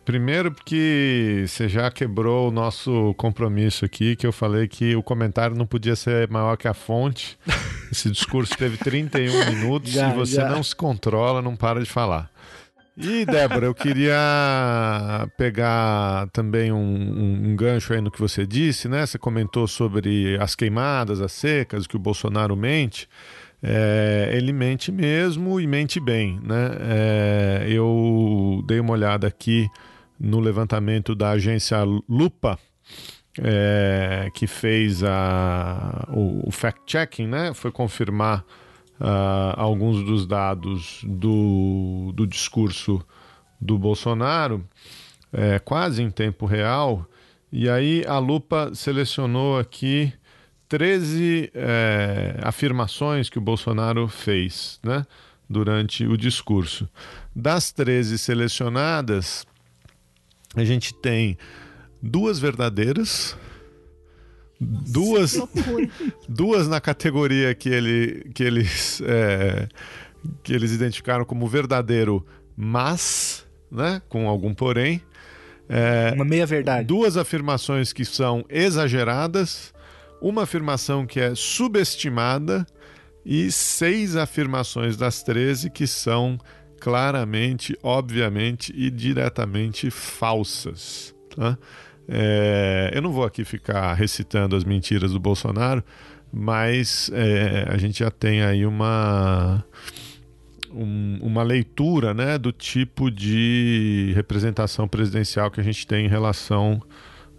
Primeiro 0.06 0.50
porque 0.50 1.44
você 1.46 1.68
já 1.68 1.92
quebrou 1.92 2.48
o 2.48 2.52
nosso 2.52 3.14
compromisso 3.18 3.84
aqui, 3.84 4.16
que 4.16 4.26
eu 4.26 4.32
falei 4.32 4.66
que 4.68 4.96
o 4.96 5.04
comentário 5.04 5.58
não 5.58 5.66
podia 5.66 5.96
ser 5.96 6.30
maior 6.30 6.56
que 6.56 6.70
a 6.70 6.74
fonte. 6.74 7.38
Esse 7.92 8.10
discurso 8.10 8.56
teve 8.58 8.78
31 8.78 9.46
minutos 9.56 9.92
Já, 9.92 10.10
e 10.10 10.16
você 10.16 10.36
já. 10.36 10.50
não 10.50 10.64
se 10.64 10.74
controla, 10.76 11.42
não 11.42 11.56
para 11.56 11.82
de 11.82 11.90
falar. 11.90 12.32
E, 13.02 13.26
Débora, 13.26 13.66
eu 13.66 13.74
queria 13.74 14.18
pegar 15.38 16.28
também 16.34 16.70
um, 16.72 16.78
um- 16.78 17.50
um 17.52 17.56
gancho 17.56 17.94
aí 17.94 18.02
no 18.02 18.12
que 18.12 18.20
você 18.20 18.46
disse, 18.46 18.90
né? 18.90 19.06
Você 19.06 19.18
comentou 19.18 19.68
sobre 19.68 20.38
as 20.40 20.54
queimadas, 20.54 21.22
as 21.22 21.32
secas, 21.32 21.88
que 21.88 21.96
o 21.96 22.00
Bolsonaro 22.00 22.56
mente. 22.58 23.08
É, 23.64 24.32
ele 24.34 24.52
mente 24.52 24.92
mesmo 24.92 25.60
e 25.62 25.68
mente 25.68 26.00
bem, 26.00 26.40
né? 26.44 26.72
É, 26.82 27.66
eu 27.70 28.62
dei 28.68 28.80
uma 28.82 28.92
olhada 28.94 29.28
aqui 29.28 29.68
no 30.20 30.40
levantamento 30.42 31.16
da 31.16 31.32
agência 31.32 31.82
Lupa, 31.84 32.60
é, 33.42 34.30
que 34.34 34.46
fez 34.46 35.04
a, 35.04 36.06
o, 36.10 36.50
o 36.50 36.52
fact-checking, 36.52 37.28
né? 37.28 37.54
Foi 37.54 37.72
confirmar 37.72 38.44
ah, 39.00 39.54
alguns 39.58 40.04
dos 40.04 40.26
dados 40.26 41.02
do, 41.04 42.12
do 42.14 42.28
discurso 42.28 43.02
do 43.60 43.78
Bolsonaro, 43.78 44.66
é, 45.32 45.60
quase 45.60 46.02
em 46.02 46.10
tempo 46.10 46.46
real. 46.46 47.06
E 47.52 47.70
aí 47.70 48.04
a 48.08 48.20
Lupa 48.20 48.72
selecionou 48.74 49.58
aqui 49.58 50.14
13 50.68 51.52
é, 51.54 52.40
afirmações 52.44 53.30
que 53.30 53.38
o 53.38 53.42
Bolsonaro 53.42 54.08
fez, 54.08 54.80
né? 54.84 55.06
durante 55.50 56.06
o 56.06 56.16
discurso. 56.16 56.88
Das 57.36 57.72
13 57.72 58.20
selecionadas, 58.20 59.48
a 60.56 60.64
gente 60.64 60.94
tem 60.94 61.38
duas 62.02 62.40
verdadeiras, 62.40 63.36
duas, 64.60 65.38
duas 66.28 66.68
na 66.68 66.82
categoria 66.82 67.56
que, 67.56 67.70
ele, 67.70 68.30
que, 68.34 68.44
eles, 68.44 69.02
é, 69.06 69.68
que 70.44 70.54
eles 70.54 70.72
identificaram 70.72 71.24
como 71.24 71.48
verdadeiro, 71.48 72.26
mas, 72.56 73.46
né, 73.72 74.02
com 74.10 74.28
algum 74.28 74.54
porém. 74.54 75.02
É, 75.70 76.12
uma 76.16 76.26
meia 76.26 76.46
verdade. 76.46 76.86
Duas 76.86 77.16
afirmações 77.16 77.94
que 77.94 78.04
são 78.04 78.44
exageradas, 78.50 79.74
uma 80.22 80.44
afirmação 80.44 81.06
que 81.06 81.20
é 81.20 81.34
subestimada 81.36 82.66
e 83.26 83.52
seis 83.52 84.16
afirmações 84.16 84.98
das 84.98 85.24
13 85.24 85.70
que 85.70 85.86
são 85.86 86.38
claramente, 86.80 87.78
obviamente 87.84 88.74
e 88.76 88.90
diretamente 88.90 89.92
falsas. 89.92 91.14
Tá? 91.36 91.58
É, 92.12 92.90
eu 92.94 93.02
não 93.04 93.12
vou 93.12 93.24
aqui 93.24 93.46
ficar 93.46 93.94
recitando 93.94 94.56
as 94.56 94.64
mentiras 94.64 95.12
do 95.12 95.20
Bolsonaro, 95.20 95.84
mas 96.34 97.12
é, 97.14 97.68
a 97.70 97.78
gente 97.78 98.00
já 98.00 98.10
tem 98.10 98.42
aí 98.42 98.66
uma, 98.66 99.64
um, 100.74 101.20
uma 101.22 101.44
leitura 101.44 102.14
né, 102.14 102.40
do 102.40 102.52
tipo 102.52 103.12
de 103.12 104.12
representação 104.16 104.88
presidencial 104.88 105.52
que 105.52 105.60
a 105.60 105.64
gente 105.64 105.86
tem 105.86 106.06
em 106.06 106.10
relação 106.10 106.82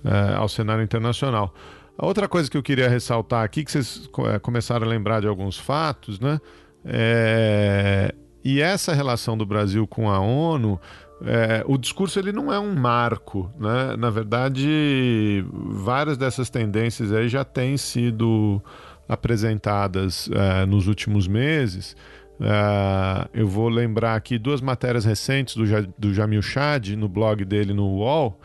é, 0.04 0.36
ao 0.36 0.48
cenário 0.48 0.84
internacional. 0.84 1.52
A 1.98 2.06
outra 2.06 2.28
coisa 2.28 2.48
que 2.48 2.56
eu 2.56 2.62
queria 2.62 2.88
ressaltar 2.88 3.44
aqui, 3.44 3.64
que 3.64 3.72
vocês 3.72 4.08
é, 4.32 4.38
começaram 4.38 4.86
a 4.86 4.88
lembrar 4.88 5.20
de 5.20 5.26
alguns 5.26 5.58
fatos, 5.58 6.18
né? 6.20 6.40
É, 6.84 8.14
e 8.42 8.60
essa 8.60 8.94
relação 8.94 9.36
do 9.36 9.44
Brasil 9.44 9.86
com 9.86 10.08
a 10.08 10.18
ONU, 10.18 10.80
é, 11.24 11.62
o 11.66 11.76
discurso 11.76 12.18
ele 12.18 12.32
não 12.32 12.52
é 12.52 12.58
um 12.58 12.74
marco, 12.74 13.52
né? 13.58 13.96
Na 13.96 14.10
verdade, 14.10 15.44
várias 15.52 16.16
dessas 16.16 16.48
tendências 16.48 17.12
aí 17.12 17.28
já 17.28 17.44
têm 17.44 17.76
sido 17.76 18.62
apresentadas 19.08 20.30
é, 20.32 20.64
nos 20.64 20.86
últimos 20.86 21.28
meses. 21.28 21.94
É, 22.40 23.28
eu 23.34 23.46
vou 23.46 23.68
lembrar 23.68 24.14
aqui 24.14 24.38
duas 24.38 24.62
matérias 24.62 25.04
recentes 25.04 25.54
do, 25.54 25.64
do 25.98 26.14
Jamil 26.14 26.40
Chad 26.40 26.88
no 26.96 27.08
blog 27.08 27.44
dele 27.44 27.74
no 27.74 27.86
UOL, 27.86 28.40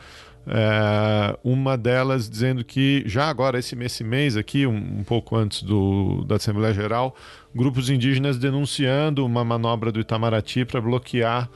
é, 0.47 1.37
uma 1.43 1.77
delas 1.77 2.29
dizendo 2.29 2.63
que 2.63 3.03
já 3.05 3.29
agora, 3.29 3.57
esse, 3.57 3.75
esse 3.81 4.03
mês 4.03 4.35
aqui, 4.35 4.67
um, 4.67 4.99
um 4.99 5.03
pouco 5.03 5.35
antes 5.37 5.63
do, 5.63 6.25
da 6.25 6.35
Assembleia 6.35 6.73
Geral, 6.73 7.15
grupos 7.53 7.89
indígenas 7.89 8.37
denunciando 8.37 9.25
uma 9.25 9.45
manobra 9.45 9.93
do 9.93 9.99
Itamaraty 9.99 10.65
para 10.65 10.81
bloquear 10.81 11.49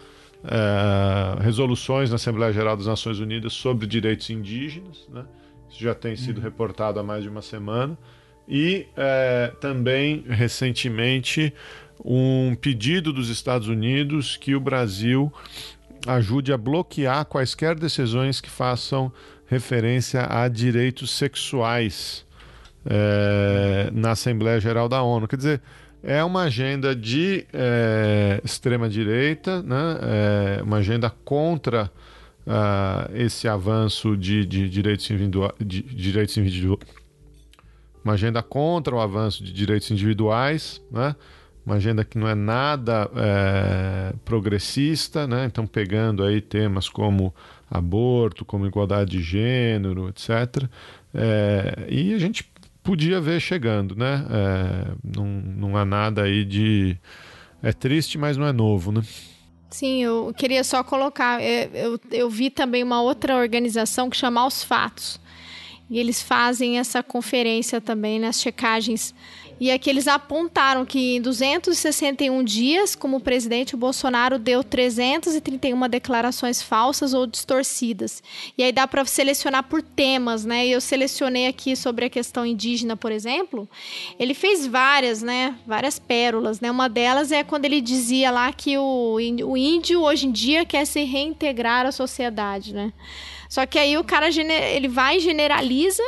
é, 0.44 1.44
resoluções 1.44 2.10
na 2.10 2.16
Assembleia 2.16 2.52
Geral 2.54 2.78
das 2.78 2.86
Nações 2.86 3.20
Unidas 3.20 3.54
sobre 3.54 3.86
direitos 3.86 4.30
indígenas. 4.30 5.08
Né? 5.10 5.26
Isso 5.70 5.84
já 5.84 5.94
tem 5.94 6.16
sido 6.16 6.38
uhum. 6.38 6.44
reportado 6.44 7.00
há 7.00 7.04
mais 7.04 7.24
de 7.24 7.30
uma 7.30 7.42
semana. 7.42 7.98
E 8.48 8.88
é, 8.98 9.54
também, 9.62 10.24
recentemente, 10.28 11.54
um 12.04 12.56
pedido 12.56 13.14
dos 13.14 13.30
Estados 13.30 13.68
Unidos 13.68 14.38
que 14.38 14.56
o 14.56 14.60
Brasil 14.60 15.32
ajude 16.08 16.52
a 16.54 16.58
bloquear 16.58 17.26
quaisquer 17.26 17.76
decisões 17.76 18.42
que 18.42 18.50
façam 18.50 19.12
referência 19.46 20.26
a 20.30 20.48
direitos 20.48 21.12
sexuais 21.12 22.26
é, 22.86 23.90
na 23.92 24.12
Assembleia 24.12 24.60
Geral 24.60 24.88
da 24.88 25.02
ONU. 25.02 25.28
Quer 25.28 25.38
dizer, 25.38 25.62
é 26.02 26.24
uma 26.24 26.44
agenda 26.44 26.96
de 26.96 27.46
é, 27.52 28.42
extrema-direita, 28.44 29.62
né? 29.62 29.98
É 30.60 30.64
uma 30.64 30.78
agenda 30.78 31.10
contra 31.10 31.92
uh, 32.50 33.16
esse 33.16 33.48
avanço 33.48 34.16
de, 34.18 34.46
de 34.46 34.70
direitos, 34.70 35.10
individuais, 35.10 35.54
de 35.60 35.82
direitos 35.82 36.38
individuais. 36.38 36.80
Uma 38.04 38.14
agenda 38.14 38.42
contra 38.42 38.96
o 38.96 39.00
avanço 39.00 39.44
de 39.44 39.52
direitos 39.52 39.92
individuais, 39.92 40.82
né? 40.92 41.16
uma 41.66 41.76
agenda 41.76 42.04
que 42.04 42.18
não 42.18 42.28
é 42.28 42.34
nada 42.34 43.10
é, 43.16 44.14
progressista, 44.26 45.28
né? 45.28 45.46
então 45.46 45.68
pegando 45.68 46.24
aí 46.24 46.42
temas 46.42 46.90
como 46.90 47.36
aborto, 47.70 48.46
como 48.46 48.66
igualdade 48.66 49.12
de 49.12 49.22
gênero, 49.22 50.10
etc. 50.10 50.64
E 51.88 52.14
a 52.14 52.18
gente 52.18 52.50
podia 52.90 53.22
ver 53.22 53.40
chegando, 53.40 53.96
né? 53.96 54.26
É, 54.32 54.92
não, 55.16 55.26
não 55.26 55.78
há 55.78 55.86
nada 55.86 56.24
aí 56.24 56.44
de. 56.44 56.98
É 57.62 57.72
triste, 57.72 58.18
mas 58.18 58.36
não 58.36 58.48
é 58.48 58.52
novo, 58.52 58.92
né? 58.92 59.04
Sim, 59.70 60.04
eu 60.04 60.34
queria 60.36 60.64
só 60.64 60.84
colocar. 60.84 61.40
Eu, 61.40 61.70
eu, 61.74 62.00
eu 62.10 62.30
vi 62.32 62.50
também 62.50 62.82
uma 62.82 63.00
outra 63.00 63.36
organização 63.36 64.10
que 64.10 64.18
chama 64.18 64.44
Os 64.44 64.64
Fatos. 64.64 65.20
E 65.90 66.00
eles 66.00 66.22
fazem 66.22 66.78
essa 66.78 67.02
conferência 67.02 67.82
também 67.82 68.20
nas 68.20 68.42
checagens 68.42 69.14
e 69.60 69.70
aqui 69.72 69.90
eles 69.90 70.08
apontaram 70.08 70.86
que 70.86 71.18
em 71.18 71.22
261 71.22 72.42
dias, 72.44 72.96
como 72.96 73.20
presidente, 73.20 73.76
o 73.76 73.78
Bolsonaro 73.78 74.40
deu 74.40 74.64
331 74.64 75.90
declarações 75.90 76.62
falsas 76.62 77.14
ou 77.14 77.28
distorcidas. 77.28 78.24
E 78.58 78.64
aí 78.64 78.72
dá 78.72 78.88
para 78.88 79.04
selecionar 79.04 79.64
por 79.64 79.82
temas, 79.82 80.46
né? 80.46 80.66
Eu 80.66 80.80
selecionei 80.80 81.48
aqui 81.48 81.76
sobre 81.76 82.06
a 82.06 82.10
questão 82.10 82.46
indígena, 82.46 82.96
por 82.96 83.12
exemplo. 83.12 83.68
Ele 84.18 84.34
fez 84.34 84.66
várias, 84.66 85.22
né? 85.22 85.58
Várias 85.68 86.00
pérolas, 86.00 86.62
né? 86.62 86.72
Uma 86.72 86.88
delas 86.88 87.34
é 87.34 87.44
quando 87.44 87.66
ele 87.66 87.82
dizia 87.82 88.32
lá 88.32 88.54
que 88.54 88.78
o, 88.78 89.20
índio 89.20 90.02
hoje 90.02 90.28
em 90.28 90.32
dia 90.32 90.64
quer 90.64 90.86
se 90.86 91.04
reintegrar 91.04 91.86
à 91.86 91.92
sociedade, 91.92 92.74
né? 92.74 92.94
Só 93.50 93.66
que 93.66 93.80
aí 93.80 93.98
o 93.98 94.04
cara 94.04 94.28
ele 94.28 94.88
vai 94.88 95.20
generaliza 95.20 96.04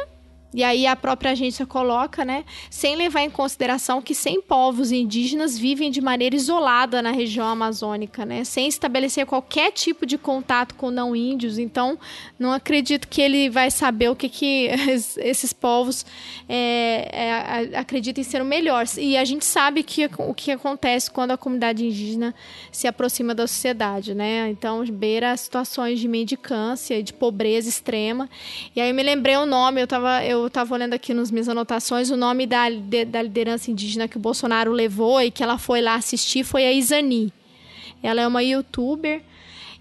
e 0.54 0.64
aí 0.64 0.86
a 0.86 0.96
própria 0.96 1.32
agência 1.32 1.66
coloca, 1.66 2.26
né, 2.26 2.44
sem 2.70 2.96
levar 2.96 3.22
em 3.22 3.30
consideração 3.30 4.02
que 4.02 4.14
100 4.14 4.42
povos 4.42 4.92
indígenas 4.92 5.58
vivem 5.58 5.90
de 5.90 6.02
maneira 6.02 6.36
isolada 6.36 7.02
na 7.02 7.12
região 7.12 7.48
amazônica, 7.48 8.26
né, 8.26 8.44
sem 8.44 8.68
estabelecer 8.68 9.26
qualquer 9.26 9.72
tipo 9.72 10.06
de 10.06 10.18
contato 10.18 10.76
com 10.76 10.92
não 10.92 11.16
índios. 11.16 11.58
Então, 11.58 11.98
não 12.38 12.52
acredito 12.52 13.08
que 13.08 13.22
ele 13.22 13.50
vai 13.50 13.72
saber 13.72 14.10
o 14.10 14.16
que, 14.16 14.28
que 14.28 14.70
esses 15.18 15.54
povos 15.54 16.06
é, 16.50 17.10
é, 17.12 17.78
acreditam 17.78 18.24
ser 18.24 18.42
o 18.42 18.46
melhor. 18.46 18.86
E 18.98 19.16
a 19.16 19.24
gente 19.24 19.46
sabe 19.46 19.84
que, 19.84 20.10
o 20.18 20.34
que 20.34 20.52
acontece 20.52 21.10
quando 21.10 21.32
a 21.32 21.38
comunidade 21.38 21.86
indígena 21.86 22.36
se 22.72 22.88
aproxima 22.88 23.34
da 23.34 23.48
sociedade, 23.48 24.14
né? 24.14 24.50
Então, 24.50 24.84
beira 24.86 25.36
situações 25.38 26.00
de 26.00 26.08
mendicância, 26.08 27.02
de 27.02 27.14
pobreza 27.14 27.70
extrema. 27.70 28.30
E 28.76 28.82
aí 28.82 28.90
eu 28.90 28.96
me 28.96 29.04
lembrei 29.04 29.38
o 29.38 29.46
nome, 29.46 29.80
eu 29.82 29.86
estava 29.86 30.24
eu 30.26 30.41
eu 30.42 30.48
estava 30.48 30.74
olhando 30.74 30.94
aqui 30.94 31.14
nas 31.14 31.32
minhas 31.32 31.50
anotações, 31.50 32.10
o 32.10 32.18
nome 32.18 32.46
da, 32.46 32.66
da 33.08 33.22
liderança 33.22 33.72
indígena 33.72 34.08
que 34.08 34.18
o 34.18 34.20
Bolsonaro 34.20 34.72
levou 34.72 35.22
e 35.22 35.32
que 35.32 35.44
ela 35.44 35.58
foi 35.58 35.82
lá 35.82 35.96
assistir 35.96 36.44
foi 36.44 36.66
a 36.66 36.72
Isani. 36.72 37.32
Ela 38.04 38.22
é 38.22 38.28
uma 38.28 38.44
youtuber 38.44 39.22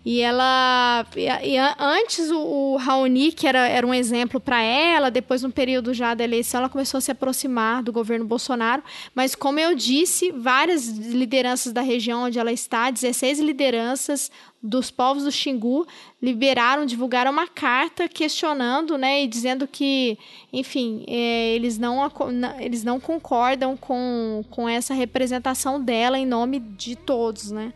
e 0.05 0.21
ela. 0.21 1.07
E, 1.15 1.57
antes 1.79 2.31
o, 2.31 2.39
o, 2.39 2.77
Raoni, 2.77 3.33
que 3.33 3.47
era, 3.47 3.69
era 3.69 3.87
um 3.87 3.93
exemplo 3.93 4.41
para 4.41 4.63
ela, 4.63 5.11
depois, 5.11 5.43
no 5.43 5.53
período 5.53 5.93
já 5.93 6.15
da 6.15 6.25
eleição, 6.25 6.61
ela 6.61 6.71
começou 6.71 6.99
a 6.99 7.01
se 7.03 7.11
aproximar 7.11 7.83
do 7.83 7.93
governo 7.93 8.25
Bolsonaro. 8.25 8.83
Mas, 9.15 9.35
como 9.35 9.61
eu 9.61 9.75
disse, 9.75 10.31
várias 10.33 10.89
lideranças 10.89 11.73
da 11.73 11.83
região 11.83 12.25
onde 12.25 12.39
ela 12.39 12.51
está, 12.51 12.91
16 12.91 13.41
lideranças 13.41 14.31
dos 14.63 14.91
povos 14.91 15.25
do 15.25 15.33
Xingu, 15.33 15.87
liberaram, 16.21 16.87
divulgaram 16.87 17.31
uma 17.31 17.47
carta 17.47 18.09
questionando, 18.09 18.99
né, 18.99 19.23
e 19.23 19.27
dizendo 19.27 19.67
que, 19.67 20.19
enfim, 20.53 21.05
é, 21.09 21.55
eles, 21.55 21.79
não, 21.79 22.11
eles 22.59 22.85
não 22.85 23.01
concordam 23.01 23.75
com, 23.77 24.45
com 24.51 24.69
essa 24.69 24.93
representação 24.93 25.81
dela 25.81 26.19
em 26.19 26.27
nome 26.27 26.61
de 26.61 26.95
todos, 26.95 27.51
né. 27.51 27.73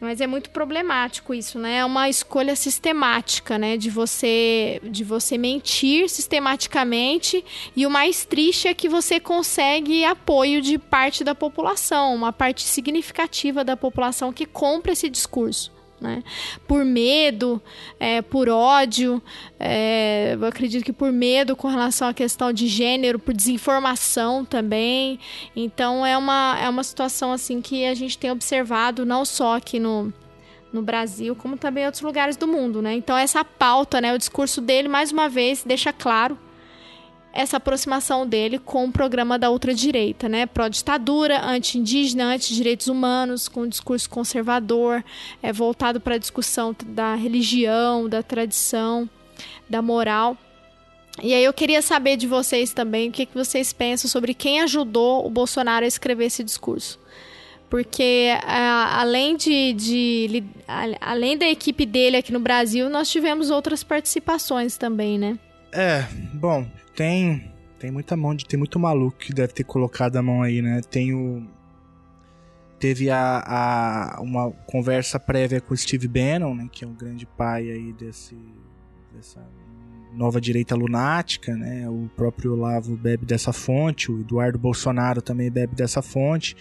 Mas 0.00 0.20
é 0.20 0.26
muito 0.26 0.50
problemático 0.50 1.34
isso, 1.34 1.58
né? 1.58 1.78
É 1.78 1.84
uma 1.84 2.08
escolha 2.08 2.54
sistemática, 2.54 3.58
né? 3.58 3.76
De 3.76 3.90
você, 3.90 4.80
de 4.84 5.02
você 5.02 5.36
mentir 5.36 6.08
sistematicamente 6.08 7.44
e 7.74 7.84
o 7.84 7.90
mais 7.90 8.24
triste 8.24 8.68
é 8.68 8.74
que 8.74 8.88
você 8.88 9.18
consegue 9.18 10.04
apoio 10.04 10.62
de 10.62 10.78
parte 10.78 11.24
da 11.24 11.34
população, 11.34 12.14
uma 12.14 12.32
parte 12.32 12.62
significativa 12.62 13.64
da 13.64 13.76
população 13.76 14.32
que 14.32 14.46
compra 14.46 14.92
esse 14.92 15.10
discurso. 15.10 15.77
Né? 16.00 16.22
Por 16.66 16.84
medo, 16.84 17.60
é, 17.98 18.22
por 18.22 18.48
ódio, 18.48 19.20
é, 19.58 20.36
eu 20.40 20.46
acredito 20.46 20.84
que 20.84 20.92
por 20.92 21.10
medo 21.10 21.56
com 21.56 21.66
relação 21.66 22.08
à 22.08 22.14
questão 22.14 22.52
de 22.52 22.68
gênero, 22.68 23.18
por 23.18 23.34
desinformação 23.34 24.44
também. 24.44 25.18
Então 25.56 26.06
é 26.06 26.16
uma, 26.16 26.56
é 26.60 26.68
uma 26.68 26.84
situação 26.84 27.32
assim 27.32 27.60
que 27.60 27.84
a 27.84 27.94
gente 27.94 28.16
tem 28.16 28.30
observado 28.30 29.04
não 29.04 29.24
só 29.24 29.56
aqui 29.56 29.80
no, 29.80 30.12
no 30.72 30.82
Brasil, 30.82 31.34
como 31.34 31.56
também 31.56 31.82
em 31.82 31.86
outros 31.86 32.02
lugares 32.02 32.36
do 32.36 32.46
mundo, 32.46 32.80
né? 32.80 32.94
Então 32.94 33.16
essa 33.16 33.44
pauta, 33.44 34.00
né, 34.00 34.14
o 34.14 34.18
discurso 34.18 34.60
dele 34.60 34.86
mais 34.86 35.10
uma 35.10 35.28
vez 35.28 35.64
deixa 35.64 35.92
claro 35.92 36.38
essa 37.32 37.58
aproximação 37.58 38.26
dele 38.26 38.58
com 38.58 38.86
o 38.86 38.92
programa 38.92 39.38
da 39.38 39.50
ultradireita, 39.50 40.28
né? 40.28 40.46
Pró-ditadura, 40.46 41.44
anti-indígena, 41.44 42.24
anti-direitos 42.24 42.88
humanos, 42.88 43.48
com 43.48 43.62
um 43.62 43.68
discurso 43.68 44.08
conservador, 44.08 45.04
é, 45.42 45.52
voltado 45.52 46.00
para 46.00 46.14
a 46.14 46.18
discussão 46.18 46.74
da 46.86 47.14
religião, 47.14 48.08
da 48.08 48.22
tradição, 48.22 49.08
da 49.68 49.82
moral. 49.82 50.36
E 51.22 51.34
aí 51.34 51.44
eu 51.44 51.52
queria 51.52 51.82
saber 51.82 52.16
de 52.16 52.26
vocês 52.26 52.72
também 52.72 53.08
o 53.08 53.12
que, 53.12 53.26
que 53.26 53.34
vocês 53.34 53.72
pensam 53.72 54.08
sobre 54.08 54.34
quem 54.34 54.60
ajudou 54.60 55.26
o 55.26 55.30
Bolsonaro 55.30 55.84
a 55.84 55.88
escrever 55.88 56.26
esse 56.26 56.44
discurso. 56.44 56.98
Porque 57.68 58.30
além 58.92 59.36
de, 59.36 59.72
de 59.74 60.44
a, 60.66 61.12
além 61.12 61.36
da 61.36 61.46
equipe 61.46 61.84
dele 61.84 62.16
aqui 62.16 62.32
no 62.32 62.40
Brasil, 62.40 62.88
nós 62.88 63.10
tivemos 63.10 63.50
outras 63.50 63.84
participações 63.84 64.78
também, 64.78 65.18
né? 65.18 65.38
É, 65.72 66.02
bom, 66.34 66.66
tem 66.94 67.52
tem 67.78 67.90
muita 67.92 68.16
mão 68.16 68.34
de 68.34 68.44
tem 68.44 68.58
muito 68.58 68.78
maluco 68.78 69.18
que 69.18 69.32
deve 69.32 69.52
ter 69.52 69.64
colocado 69.64 70.16
a 70.16 70.22
mão 70.22 70.42
aí, 70.42 70.60
né? 70.60 70.80
Tem 70.90 71.14
o 71.14 71.46
teve 72.78 73.10
a, 73.10 74.16
a 74.16 74.20
uma 74.20 74.50
conversa 74.50 75.18
prévia 75.18 75.60
com 75.60 75.74
o 75.74 75.76
Steve 75.76 76.06
Bannon, 76.06 76.54
né, 76.54 76.68
que 76.70 76.84
é 76.84 76.88
um 76.88 76.94
grande 76.94 77.26
pai 77.26 77.70
aí 77.70 77.92
desse 77.92 78.36
dessa 79.12 79.44
nova 80.12 80.40
direita 80.40 80.74
lunática, 80.74 81.56
né? 81.56 81.88
O 81.88 82.08
próprio 82.16 82.52
Olavo 82.54 82.96
bebe 82.96 83.26
dessa 83.26 83.52
fonte, 83.52 84.10
o 84.10 84.20
Eduardo 84.20 84.58
Bolsonaro 84.58 85.20
também 85.20 85.50
bebe 85.50 85.74
dessa 85.74 86.02
fonte. 86.02 86.56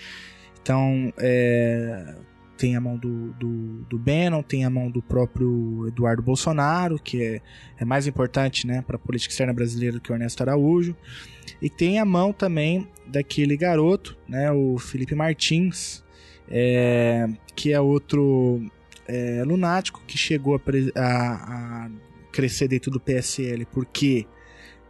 Então, 0.61 1.13
é, 1.17 2.15
tem 2.57 2.75
a 2.75 2.81
mão 2.81 2.97
do, 2.97 3.31
do, 3.33 3.85
do 3.89 3.97
Bannon, 3.97 4.41
tem 4.41 4.65
a 4.65 4.69
mão 4.69 4.89
do 4.89 5.01
próprio 5.01 5.87
Eduardo 5.87 6.21
Bolsonaro, 6.21 6.99
que 6.99 7.23
é, 7.23 7.41
é 7.77 7.85
mais 7.85 8.07
importante 8.07 8.65
né, 8.65 8.81
para 8.81 8.95
a 8.95 8.99
política 8.99 9.31
externa 9.31 9.53
brasileira 9.53 9.99
que 9.99 10.11
o 10.11 10.15
Ernesto 10.15 10.41
Araújo. 10.41 10.95
E 11.61 11.69
tem 11.69 11.99
a 11.99 12.05
mão 12.05 12.33
também 12.33 12.87
daquele 13.05 13.55
garoto, 13.55 14.17
né, 14.27 14.51
o 14.51 14.77
Felipe 14.77 15.15
Martins, 15.15 16.03
é, 16.49 17.27
que 17.55 17.71
é 17.71 17.79
outro 17.79 18.61
é, 19.07 19.43
lunático 19.45 20.01
que 20.05 20.17
chegou 20.17 20.55
a, 20.55 20.61
a, 20.99 21.85
a 21.85 21.91
crescer 22.31 22.67
dentro 22.67 22.91
do 22.91 22.99
PSL 22.99 23.65
porque 23.65 24.27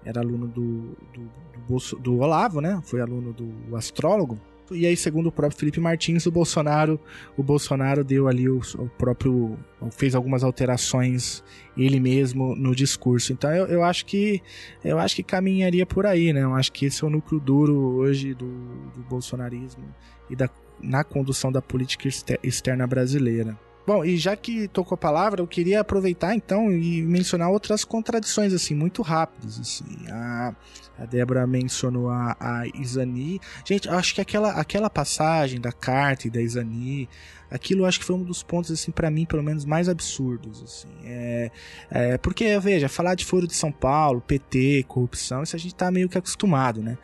era 0.04 0.22
aluno 0.22 0.48
do, 0.48 0.98
do, 1.14 1.22
do, 1.22 1.60
Bolso, 1.68 1.98
do 1.98 2.20
Olavo, 2.20 2.62
né? 2.62 2.80
Foi 2.84 3.02
aluno 3.02 3.34
do 3.34 3.76
astrólogo. 3.76 4.40
E 4.72 4.86
aí, 4.86 4.98
segundo 4.98 5.28
o 5.28 5.32
próprio 5.32 5.58
Felipe 5.58 5.80
Martins, 5.80 6.26
o 6.26 6.32
Bolsonaro, 6.32 7.00
o 7.38 7.44
Bolsonaro 7.44 8.04
deu 8.04 8.28
ali 8.28 8.50
o, 8.50 8.60
o 8.78 8.90
próprio. 8.90 9.58
fez 9.92 10.16
algumas 10.16 10.44
alterações 10.44 11.44
ele 11.78 12.00
mesmo 12.00 12.56
no 12.56 12.76
discurso. 12.76 13.32
Então 13.32 13.54
eu, 13.54 13.66
eu 13.68 13.84
acho 13.84 14.06
que 14.06 14.42
eu 14.84 15.00
acho 15.00 15.16
que 15.16 15.24
caminharia 15.24 15.86
por 15.86 16.06
aí, 16.06 16.34
né? 16.34 16.44
Eu 16.44 16.56
acho 16.56 16.72
que 16.72 16.86
esse 16.86 17.04
é 17.04 17.08
o 17.08 17.10
núcleo 17.10 17.40
duro 17.40 17.76
hoje 17.98 18.34
do, 18.34 18.48
do 18.48 19.02
bolsonarismo 19.10 19.84
e 20.30 20.36
da, 20.36 20.50
na 20.82 21.04
condução 21.04 21.52
da 21.52 21.62
política 21.62 22.08
externa 22.44 22.86
brasileira. 22.86 23.58
Bom, 23.88 24.04
e 24.04 24.18
já 24.18 24.36
que 24.36 24.68
tocou 24.68 24.96
a 24.96 24.98
palavra, 24.98 25.40
eu 25.40 25.48
queria 25.48 25.80
aproveitar 25.80 26.36
então 26.36 26.70
e 26.70 27.02
mencionar 27.02 27.50
outras 27.50 27.86
contradições, 27.86 28.52
assim, 28.52 28.76
muito 28.76 29.02
rápidas, 29.02 29.58
assim. 29.58 29.86
A, 30.12 30.54
a 31.00 31.06
Débora 31.06 31.48
mencionou 31.48 32.10
a, 32.10 32.36
a 32.38 32.68
Isani. 32.76 33.40
Gente, 33.64 33.88
acho 33.88 34.14
que 34.14 34.20
aquela, 34.20 34.52
aquela 34.52 34.90
passagem 34.90 35.62
da 35.62 35.72
carta 35.72 36.28
e 36.28 36.30
da 36.30 36.42
Isani, 36.42 37.08
aquilo 37.50 37.86
acho 37.86 38.00
que 38.00 38.06
foi 38.06 38.18
um 38.18 38.24
dos 38.24 38.44
pontos, 38.44 38.72
assim, 38.72 38.92
para 38.92 39.10
mim, 39.10 39.26
pelo 39.26 39.42
menos, 39.42 39.64
mais 39.64 39.88
absurdos, 39.88 40.62
assim. 40.62 40.90
É, 41.06 41.52
é, 41.90 42.18
porque, 42.18 42.60
veja, 42.60 42.90
falar 42.90 43.16
de 43.16 43.24
Foro 43.24 43.48
de 43.48 43.56
São 43.56 43.72
Paulo, 43.72 44.20
PT, 44.20 44.84
corrupção, 44.86 45.44
isso 45.44 45.56
a 45.56 45.60
gente 45.60 45.74
tá 45.74 45.90
meio 45.90 46.10
que 46.10 46.18
acostumado, 46.18 46.82
né? 46.82 46.98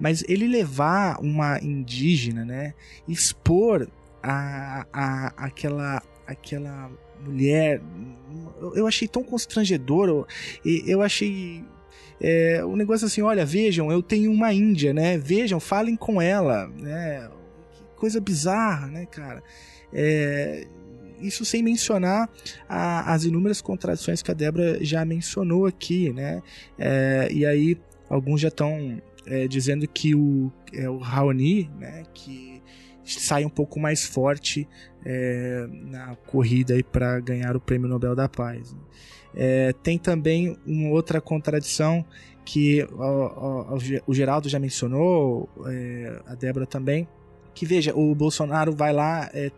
Mas 0.00 0.24
ele 0.26 0.48
levar 0.48 1.16
uma 1.20 1.60
indígena, 1.62 2.44
né, 2.44 2.74
expor 3.06 3.86
a, 4.20 4.84
a, 4.92 5.26
aquela 5.36 6.02
aquela 6.26 6.90
mulher. 7.24 7.80
Eu 8.74 8.86
achei 8.86 9.08
tão 9.08 9.22
constrangedor. 9.22 10.26
Eu 10.64 11.02
achei. 11.02 11.64
É, 12.20 12.62
negócio 12.76 13.06
assim, 13.06 13.22
olha, 13.22 13.44
vejam, 13.44 13.90
eu 13.90 14.02
tenho 14.02 14.30
uma 14.30 14.52
Índia, 14.52 14.94
né? 14.94 15.18
Vejam, 15.18 15.58
falem 15.58 15.96
com 15.96 16.22
ela, 16.22 16.68
né? 16.68 17.28
Que 17.72 17.82
coisa 17.96 18.20
bizarra, 18.20 18.86
né, 18.86 19.06
cara? 19.06 19.42
É, 19.92 20.66
isso 21.20 21.44
sem 21.44 21.62
mencionar 21.62 22.28
a, 22.68 23.12
as 23.12 23.24
inúmeras 23.24 23.60
contradições 23.60 24.22
que 24.22 24.30
a 24.30 24.34
Débora 24.34 24.82
já 24.84 25.04
mencionou 25.04 25.66
aqui, 25.66 26.12
né? 26.12 26.42
É, 26.78 27.28
e 27.30 27.44
aí 27.44 27.78
alguns 28.08 28.40
já 28.40 28.48
estão 28.48 29.00
é, 29.26 29.48
dizendo 29.48 29.86
que 29.88 30.14
o, 30.14 30.52
é, 30.72 30.88
o 30.88 30.98
Raoni, 30.98 31.70
né? 31.78 32.04
Que 32.12 32.62
sai 33.04 33.44
um 33.44 33.50
pouco 33.50 33.78
mais 33.78 34.04
forte 34.04 34.68
é, 35.04 35.66
na 35.68 36.16
corrida 36.26 36.74
para 36.90 37.20
ganhar 37.20 37.56
o 37.56 37.60
Prêmio 37.60 37.88
Nobel 37.88 38.14
da 38.14 38.28
Paz. 38.28 38.74
É, 39.34 39.72
tem 39.82 39.98
também 39.98 40.56
uma 40.66 40.90
outra 40.90 41.20
contradição 41.20 42.04
que 42.44 42.82
o, 42.92 43.76
o, 44.06 44.14
Geraldo 44.14 44.48
já 44.48 44.58
mencionou, 44.58 45.48
é, 45.66 46.20
a 46.26 46.34
Débora 46.34 46.66
também, 46.66 47.08
que 47.54 47.64
veja, 47.64 47.94
o 47.96 48.14
Bolsonaro 48.14 48.72
vai 48.72 48.92
lá, 48.92 49.30
é, 49.32 49.50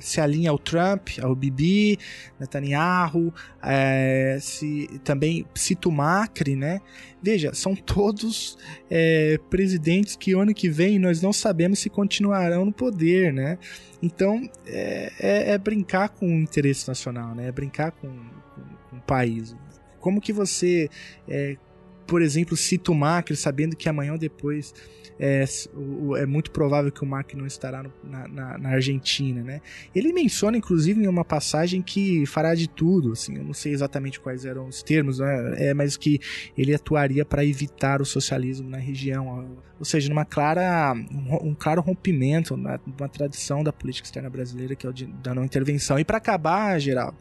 se 0.00 0.20
alinha 0.20 0.50
ao 0.50 0.58
Trump, 0.58 1.08
ao 1.22 1.34
Bibi, 1.34 1.98
Netanyahu, 2.38 3.32
é, 3.62 4.38
se, 4.40 4.88
também 5.04 5.44
cita 5.54 5.88
o 5.88 5.92
Macri, 5.92 6.56
né? 6.56 6.80
Veja, 7.22 7.52
são 7.54 7.74
todos 7.74 8.56
é, 8.90 9.38
presidentes 9.50 10.16
que 10.16 10.32
ano 10.32 10.54
que 10.54 10.68
vem 10.68 10.98
nós 10.98 11.20
não 11.20 11.32
sabemos 11.32 11.80
se 11.80 11.90
continuarão 11.90 12.64
no 12.64 12.72
poder, 12.72 13.32
né? 13.32 13.58
Então 14.02 14.48
é, 14.66 15.12
é, 15.18 15.50
é 15.52 15.58
brincar 15.58 16.10
com 16.10 16.26
o 16.26 16.40
interesse 16.40 16.86
nacional, 16.86 17.34
né? 17.34 17.48
É 17.48 17.52
brincar 17.52 17.92
com, 17.92 18.08
com, 18.08 18.62
com 18.90 18.96
o 18.96 19.02
país. 19.02 19.56
Como 20.00 20.20
que 20.20 20.32
você, 20.32 20.88
é, 21.28 21.56
por 22.08 22.22
exemplo, 22.22 22.56
cita 22.56 22.90
o 22.90 22.94
Macri 22.94 23.36
sabendo 23.36 23.76
que 23.76 23.88
amanhã 23.88 24.12
ou 24.12 24.18
depois 24.18 24.74
é, 25.18 25.44
é 26.16 26.26
muito 26.26 26.50
provável 26.50 26.92
que 26.92 27.02
o 27.02 27.06
Mark 27.06 27.34
não 27.34 27.44
estará 27.44 27.82
no, 27.82 27.92
na, 28.04 28.28
na, 28.28 28.58
na, 28.58 28.68
Argentina, 28.70 29.42
né? 29.42 29.60
Ele 29.94 30.12
menciona, 30.12 30.56
inclusive, 30.56 31.02
em 31.02 31.08
uma 31.08 31.24
passagem 31.24 31.82
que 31.82 32.24
fará 32.24 32.54
de 32.54 32.68
tudo, 32.68 33.12
assim, 33.12 33.36
eu 33.36 33.44
não 33.44 33.52
sei 33.52 33.72
exatamente 33.72 34.20
quais 34.20 34.44
eram 34.44 34.68
os 34.68 34.82
termos, 34.82 35.18
né? 35.18 35.54
é, 35.70 35.74
mas 35.74 35.96
que 35.96 36.20
ele 36.56 36.74
atuaria 36.74 37.24
para 37.24 37.44
evitar 37.44 38.00
o 38.00 38.04
socialismo 38.04 38.70
na 38.70 38.78
região, 38.78 39.58
ou 39.78 39.84
seja, 39.84 40.08
numa 40.08 40.24
clara, 40.24 40.94
um, 40.94 41.48
um 41.48 41.54
claro 41.54 41.82
rompimento 41.82 42.56
na 42.56 42.78
uma 42.86 43.08
tradição 43.08 43.64
da 43.64 43.72
política 43.72 44.06
externa 44.06 44.30
brasileira, 44.30 44.76
que 44.76 44.86
é 44.86 44.90
o 44.90 44.92
de, 44.92 45.06
da 45.06 45.34
não 45.34 45.44
intervenção. 45.44 45.98
E 45.98 46.04
para 46.04 46.18
acabar, 46.18 46.78
Geraldo, 46.78 47.18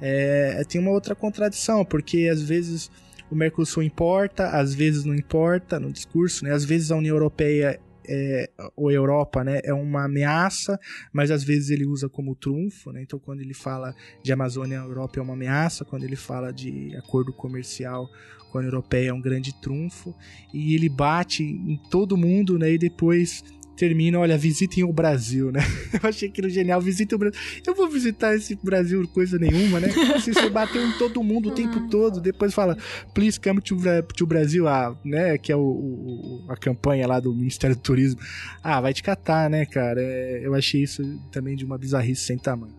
é, 0.00 0.62
tem 0.66 0.80
uma 0.80 0.90
outra 0.90 1.14
contradição, 1.14 1.84
porque 1.84 2.28
às 2.32 2.42
vezes 2.42 2.90
o 3.34 3.36
Mercosul 3.36 3.82
importa, 3.82 4.48
às 4.50 4.72
vezes 4.74 5.04
não 5.04 5.14
importa 5.14 5.78
no 5.80 5.92
discurso, 5.92 6.44
né? 6.44 6.52
Às 6.52 6.64
vezes 6.64 6.90
a 6.90 6.96
União 6.96 7.14
Europeia 7.14 7.80
é, 8.06 8.48
ou 8.76 8.92
Europa, 8.92 9.42
né, 9.42 9.60
é 9.64 9.72
uma 9.72 10.04
ameaça, 10.04 10.78
mas 11.12 11.30
às 11.30 11.42
vezes 11.42 11.70
ele 11.70 11.86
usa 11.86 12.08
como 12.08 12.34
trunfo, 12.34 12.92
né? 12.92 13.02
Então, 13.02 13.18
quando 13.18 13.40
ele 13.40 13.54
fala 13.54 13.94
de 14.22 14.32
Amazônia, 14.32 14.80
a 14.80 14.84
Europa 14.84 15.18
é 15.18 15.22
uma 15.22 15.32
ameaça, 15.32 15.84
quando 15.84 16.04
ele 16.04 16.16
fala 16.16 16.52
de 16.52 16.94
acordo 16.96 17.32
comercial 17.32 18.08
com 18.50 18.58
a 18.58 18.60
União 18.60 18.72
Europeia 18.72 19.08
é 19.08 19.12
um 19.12 19.20
grande 19.20 19.52
trunfo, 19.60 20.14
e 20.52 20.74
ele 20.74 20.88
bate 20.88 21.42
em 21.42 21.76
todo 21.90 22.16
mundo, 22.16 22.58
né? 22.58 22.72
E 22.72 22.78
depois 22.78 23.42
termina, 23.76 24.18
olha, 24.18 24.38
visitem 24.38 24.84
o 24.84 24.92
Brasil, 24.92 25.50
né? 25.50 25.60
Eu 25.92 26.08
achei 26.08 26.28
aquilo 26.28 26.48
genial, 26.48 26.80
visitem 26.80 27.16
o 27.16 27.18
Brasil. 27.18 27.40
Eu 27.66 27.74
vou 27.74 27.88
visitar 27.88 28.34
esse 28.34 28.58
Brasil 28.62 29.06
coisa 29.08 29.38
nenhuma, 29.38 29.80
né? 29.80 29.88
Se 30.20 30.32
você 30.32 30.48
bateu 30.48 30.86
em 30.86 30.92
todo 30.92 31.22
mundo 31.22 31.48
o 31.48 31.52
tempo 31.54 31.78
uhum. 31.78 31.88
todo, 31.88 32.20
depois 32.20 32.54
fala, 32.54 32.76
please 33.12 33.38
come 33.38 33.60
to, 33.60 33.76
to 34.14 34.26
Brasil, 34.26 34.68
ah, 34.68 34.96
né? 35.04 35.38
Que 35.38 35.52
é 35.52 35.56
o, 35.56 35.60
o, 35.60 36.44
a 36.48 36.56
campanha 36.56 37.06
lá 37.06 37.20
do 37.20 37.34
Ministério 37.34 37.76
do 37.76 37.82
Turismo. 37.82 38.20
Ah, 38.62 38.80
vai 38.80 38.94
te 38.94 39.02
catar, 39.02 39.50
né, 39.50 39.66
cara? 39.66 40.00
É, 40.00 40.40
eu 40.42 40.54
achei 40.54 40.82
isso 40.82 41.02
também 41.30 41.56
de 41.56 41.64
uma 41.64 41.78
bizarrice 41.78 42.22
sem 42.22 42.38
tamanho. 42.38 42.74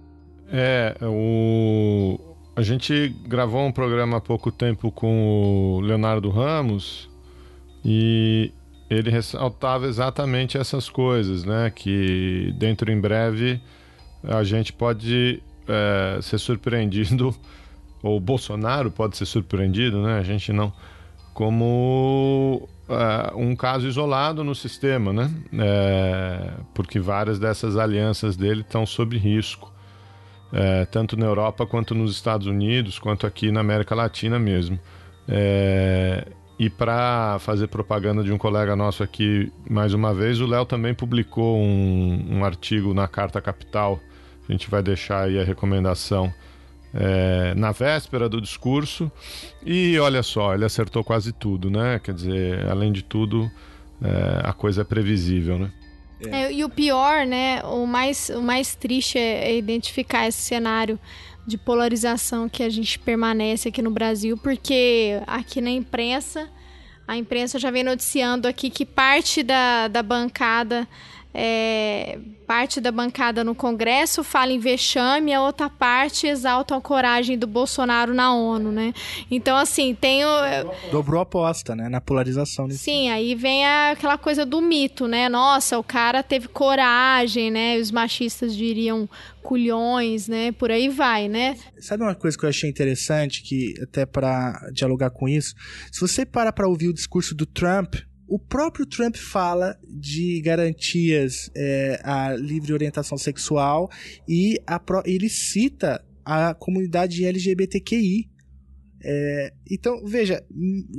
É, 0.52 0.96
o... 1.02 2.20
a 2.56 2.62
gente 2.62 3.10
gravou 3.28 3.66
um 3.66 3.72
programa 3.72 4.18
há 4.18 4.22
pouco 4.22 4.52
tempo 4.52 4.92
com 4.92 5.78
o 5.78 5.80
Leonardo 5.82 6.30
Ramos 6.30 7.10
e 7.84 8.52
ele 8.90 9.10
ressaltava 9.10 9.88
exatamente 9.88 10.58
essas 10.58 10.90
coisas, 10.90 11.44
né? 11.44 11.72
Que 11.74 12.54
dentro 12.58 12.92
em 12.92 13.00
breve 13.00 13.62
a 14.24 14.44
gente 14.44 14.72
pode 14.72 15.42
é, 15.68 16.20
ser 16.22 16.38
surpreendido, 16.38 17.36
ou 18.04 18.20
Bolsonaro 18.20 18.92
pode 18.92 19.18
ser 19.18 19.26
surpreendido, 19.26 20.02
né? 20.02 20.18
A 20.20 20.24
gente 20.24 20.52
não. 20.54 20.72
Como 21.34 22.70
é, 22.88 23.34
um 23.36 23.56
caso 23.56 23.88
isolado 23.88 24.44
no 24.44 24.54
sistema, 24.54 25.12
né? 25.12 25.32
É, 25.58 26.52
porque 26.74 27.00
várias 27.00 27.40
dessas 27.40 27.78
alianças 27.78 28.38
dele 28.38 28.62
estão 28.62 28.86
sob 28.86 29.18
risco. 29.18 29.74
É, 30.54 30.86
tanto 30.86 31.18
na 31.18 31.26
Europa 31.26 31.66
quanto 31.66 31.94
nos 31.96 32.12
Estados 32.12 32.48
Unidos, 32.48 33.00
quanto 33.00 33.26
aqui 33.26 33.52
na 33.52 33.60
América 33.60 33.96
Latina 33.96 34.38
mesmo. 34.40 34.80
É, 35.28 36.28
e 36.58 36.70
para 36.70 37.38
fazer 37.40 37.68
propaganda 37.68 38.24
de 38.24 38.32
um 38.32 38.38
colega 38.38 38.76
nosso 38.76 39.04
aqui, 39.04 39.52
mais 39.70 39.94
uma 39.94 40.14
vez, 40.14 40.40
o 40.40 40.46
Léo 40.46 40.66
também 40.66 40.94
publicou 40.94 41.58
um, 41.58 42.38
um, 42.38 42.46
artigo 42.46 42.94
na 42.94 43.08
Carta 43.08 43.42
Capital. 43.42 44.00
A 44.48 44.52
gente 44.52 44.70
vai 44.70 44.82
deixar 44.82 45.24
aí 45.24 45.40
a 45.40 45.44
recomendação 45.44 46.34
é, 46.94 47.54
na 47.56 47.74
véspera 47.74 48.30
do 48.30 48.40
discurso. 48.40 49.12
E 49.66 50.00
olha 50.00 50.24
só, 50.24 50.54
ele 50.54 50.64
acertou 50.64 51.04
quase 51.04 51.34
tudo, 51.34 51.70
né? 51.70 52.00
Quer 52.02 52.14
dizer, 52.14 52.66
além 52.70 52.94
de 52.94 53.04
tudo, 53.04 53.52
é, 54.02 54.42
a 54.48 54.54
coisa 54.54 54.82
é 54.82 54.86
previsível, 54.86 55.60
né? 55.60 55.72
É. 56.26 56.54
e 56.54 56.64
o 56.64 56.70
pior, 56.70 57.26
né? 57.26 57.62
O 57.66 57.86
mais, 57.86 58.30
o 58.30 58.42
mais 58.42 58.74
triste 58.74 59.18
é, 59.18 59.50
é 59.50 59.58
identificar 59.58 60.26
esse 60.26 60.42
cenário 60.42 60.98
de 61.46 61.58
polarização 61.58 62.50
que 62.50 62.64
a 62.64 62.70
gente 62.70 62.98
permanece 62.98 63.70
aqui 63.70 63.82
no 63.82 63.92
Brasil, 63.92 64.38
porque 64.38 65.22
aqui 65.28 65.62
na 65.62 65.70
imprensa, 65.70 66.50
a 67.08 67.16
imprensa 67.16 67.60
já 67.60 67.70
vem 67.70 67.84
noticiando 67.84 68.48
aqui 68.48 68.70
que 68.70 68.86
parte 68.86 69.44
da, 69.44 69.88
da 69.88 70.02
bancada 70.02 70.88
é, 71.38 72.18
parte 72.48 72.80
da 72.80 72.92
bancada 72.92 73.44
no 73.44 73.54
Congresso 73.54 74.24
fala 74.24 74.54
em 74.54 74.60
vexame, 74.60 75.34
a 75.34 75.42
outra 75.42 75.70
parte 75.70 76.28
exalta 76.28 76.76
a 76.76 76.80
coragem 76.80 77.38
do 77.38 77.46
Bolsonaro 77.46 78.14
na 78.14 78.34
ONU, 78.34 78.72
né? 78.72 78.94
Então, 79.30 79.58
assim, 79.58 79.94
tem 79.94 80.24
o... 80.24 80.30
Dobrou 80.92 81.20
a 81.20 81.24
aposta, 81.24 81.76
né? 81.76 81.90
Na 81.90 82.00
polarização. 82.00 82.70
Sim, 82.72 83.10
aí 83.10 83.36
vem 83.36 83.66
a, 83.66 83.92
aquela 83.92 84.18
coisa 84.18 84.46
do 84.46 84.62
mito, 84.62 85.08
né? 85.08 85.28
Nossa, 85.28 85.78
o 85.78 85.84
cara 85.84 86.24
teve 86.24 86.48
coragem, 86.48 87.52
né? 87.52 87.78
Os 87.78 87.92
machistas 87.92 88.56
diriam 88.56 89.10
culhões, 89.42 90.30
né? 90.30 90.54
Por 90.54 90.72
aí 90.72 90.88
vai, 90.88 91.28
né? 91.28 91.58
Sabe 91.80 92.04
uma 92.04 92.16
coisa 92.16 92.38
que 92.38 92.46
eu 92.46 92.50
achei 92.50 92.70
interessante, 92.70 93.44
que 93.44 93.74
até 93.84 94.06
para 94.06 94.54
dialogar 94.74 95.10
com 95.10 95.28
isso? 95.28 95.54
Se 95.92 96.00
você 96.00 96.26
para 96.26 96.54
para 96.54 96.68
ouvir 96.68 96.88
o 96.88 96.94
discurso 96.94 97.36
do 97.36 97.46
Trump 97.46 97.96
o 98.28 98.40
próprio 98.40 98.86
Trump 98.86 99.16
fala 99.16 99.78
de 99.88 100.42
garantias 100.42 101.50
é, 101.56 102.00
à 102.04 102.36
livre 102.36 102.74
orientação 102.74 103.18
sexual 103.18 103.90
e 104.28 104.60
a, 104.66 104.82
ele 105.06 105.30
cita 105.30 106.04
a 106.24 106.54
comunidade 106.56 107.24
LGBTQI. 107.24 108.30
É, 109.04 109.54
então, 109.70 110.04
veja, 110.04 110.44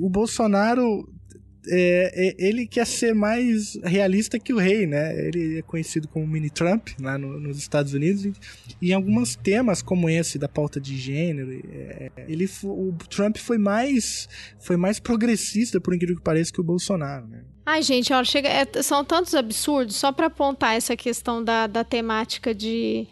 o 0.00 0.08
Bolsonaro 0.08 1.04
é, 1.68 2.12
é, 2.14 2.34
ele 2.38 2.66
quer 2.66 2.86
ser 2.86 3.14
mais 3.14 3.78
realista 3.82 4.38
que 4.38 4.52
o 4.52 4.58
rei, 4.58 4.86
né? 4.86 5.26
Ele 5.26 5.58
é 5.58 5.62
conhecido 5.62 6.08
como 6.08 6.26
mini 6.26 6.50
Trump 6.50 6.88
lá 7.00 7.18
no, 7.18 7.38
nos 7.40 7.58
Estados 7.58 7.92
Unidos 7.92 8.24
e, 8.80 8.90
em 8.90 8.92
alguns 8.92 9.36
temas 9.36 9.82
como 9.82 10.08
esse 10.08 10.38
da 10.38 10.48
pauta 10.48 10.80
de 10.80 10.96
gênero, 10.96 11.52
é, 11.70 12.10
ele 12.28 12.48
o 12.64 12.92
Trump 13.10 13.36
foi 13.38 13.58
mais 13.58 14.28
foi 14.58 14.76
mais 14.76 14.98
progressista 14.98 15.80
por 15.80 15.94
incrível 15.94 16.16
que 16.16 16.22
pareça 16.22 16.52
que 16.52 16.60
o 16.60 16.64
Bolsonaro, 16.64 17.26
né? 17.26 17.42
Ai, 17.64 17.82
gente, 17.82 18.12
olha, 18.12 18.24
chega, 18.24 18.48
é, 18.48 18.82
são 18.82 19.04
tantos 19.04 19.34
absurdos 19.34 19.96
só 19.96 20.12
para 20.12 20.26
apontar 20.26 20.76
essa 20.76 20.96
questão 20.96 21.42
da, 21.42 21.66
da 21.66 21.82
temática 21.82 22.54
de 22.54 23.08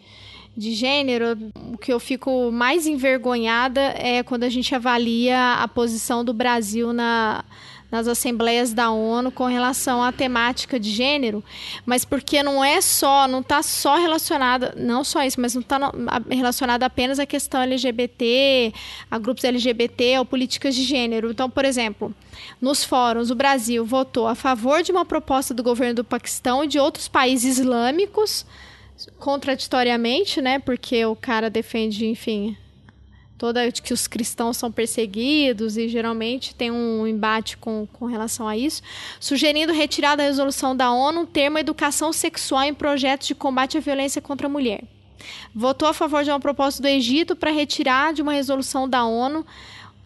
de 0.57 0.73
gênero, 0.73 1.37
o 1.73 1.77
que 1.77 1.91
eu 1.91 1.99
fico 1.99 2.49
mais 2.49 2.87
envergonhada 2.87 3.81
é 3.81 4.23
quando 4.23 4.45
a 4.45 4.49
gente 4.49 4.73
avalia 4.73 5.55
a 5.55 5.67
posição 5.67 6.23
do 6.23 6.33
Brasil 6.33 6.93
na, 6.93 7.43
nas 7.95 8.07
assembleias 8.09 8.73
da 8.73 8.91
ONU 8.91 9.31
com 9.31 9.45
relação 9.45 10.03
à 10.03 10.11
temática 10.11 10.77
de 10.77 10.91
gênero, 10.91 11.41
mas 11.85 12.03
porque 12.03 12.43
não 12.43 12.63
é 12.63 12.81
só, 12.81 13.25
não 13.25 13.39
está 13.39 13.63
só 13.63 13.95
relacionada, 13.95 14.73
não 14.77 15.01
só 15.03 15.23
isso, 15.23 15.39
mas 15.39 15.55
não 15.55 15.61
está 15.61 15.79
relacionada 16.29 16.85
apenas 16.85 17.19
à 17.19 17.25
questão 17.25 17.61
LGBT, 17.61 18.73
a 19.09 19.17
grupos 19.17 19.45
LGBT 19.45 20.19
ou 20.19 20.25
políticas 20.25 20.75
de 20.75 20.83
gênero. 20.83 21.31
Então, 21.31 21.49
por 21.49 21.63
exemplo, 21.63 22.13
nos 22.59 22.83
fóruns, 22.83 23.31
o 23.31 23.35
Brasil 23.35 23.85
votou 23.85 24.27
a 24.27 24.35
favor 24.35 24.83
de 24.83 24.91
uma 24.91 25.05
proposta 25.05 25.53
do 25.53 25.63
governo 25.63 25.95
do 25.95 26.03
Paquistão 26.03 26.65
e 26.65 26.67
de 26.67 26.77
outros 26.77 27.07
países 27.07 27.59
islâmicos 27.59 28.45
contraditoriamente, 29.19 30.41
né? 30.41 30.59
Porque 30.59 31.05
o 31.05 31.15
cara 31.15 31.49
defende, 31.49 32.05
enfim, 32.05 32.57
toda 33.37 33.71
que 33.71 33.93
os 33.93 34.07
cristãos 34.07 34.57
são 34.57 34.71
perseguidos 34.71 35.77
e 35.77 35.87
geralmente 35.87 36.55
tem 36.55 36.71
um 36.71 37.05
embate 37.05 37.57
com, 37.57 37.87
com 37.91 38.05
relação 38.05 38.47
a 38.47 38.57
isso, 38.57 38.81
sugerindo 39.19 39.73
retirar 39.73 40.15
da 40.15 40.23
resolução 40.23 40.75
da 40.75 40.91
ONU 40.91 41.21
o 41.21 41.27
termo 41.27 41.57
educação 41.57 42.13
sexual 42.13 42.63
em 42.63 42.73
projetos 42.73 43.27
de 43.27 43.35
combate 43.35 43.77
à 43.77 43.81
violência 43.81 44.21
contra 44.21 44.47
a 44.47 44.49
mulher. 44.49 44.83
Votou 45.53 45.87
a 45.87 45.93
favor 45.93 46.23
de 46.23 46.29
uma 46.29 46.39
proposta 46.39 46.81
do 46.81 46.87
Egito 46.87 47.35
para 47.35 47.51
retirar 47.51 48.13
de 48.13 48.21
uma 48.21 48.33
resolução 48.33 48.87
da 48.87 49.05
ONU 49.05 49.45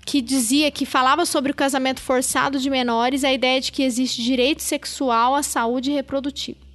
que 0.05 0.21
dizia 0.21 0.71
que 0.71 0.85
falava 0.85 1.25
sobre 1.25 1.51
o 1.51 1.55
casamento 1.55 2.01
forçado 2.01 2.57
de 2.57 2.69
menores 2.69 3.23
a 3.23 3.31
ideia 3.31 3.61
de 3.61 3.71
que 3.71 3.83
existe 3.83 4.23
direito 4.23 4.63
sexual 4.63 5.35
à 5.35 5.43
saúde 5.43 5.91
reprodutiva 5.91 6.68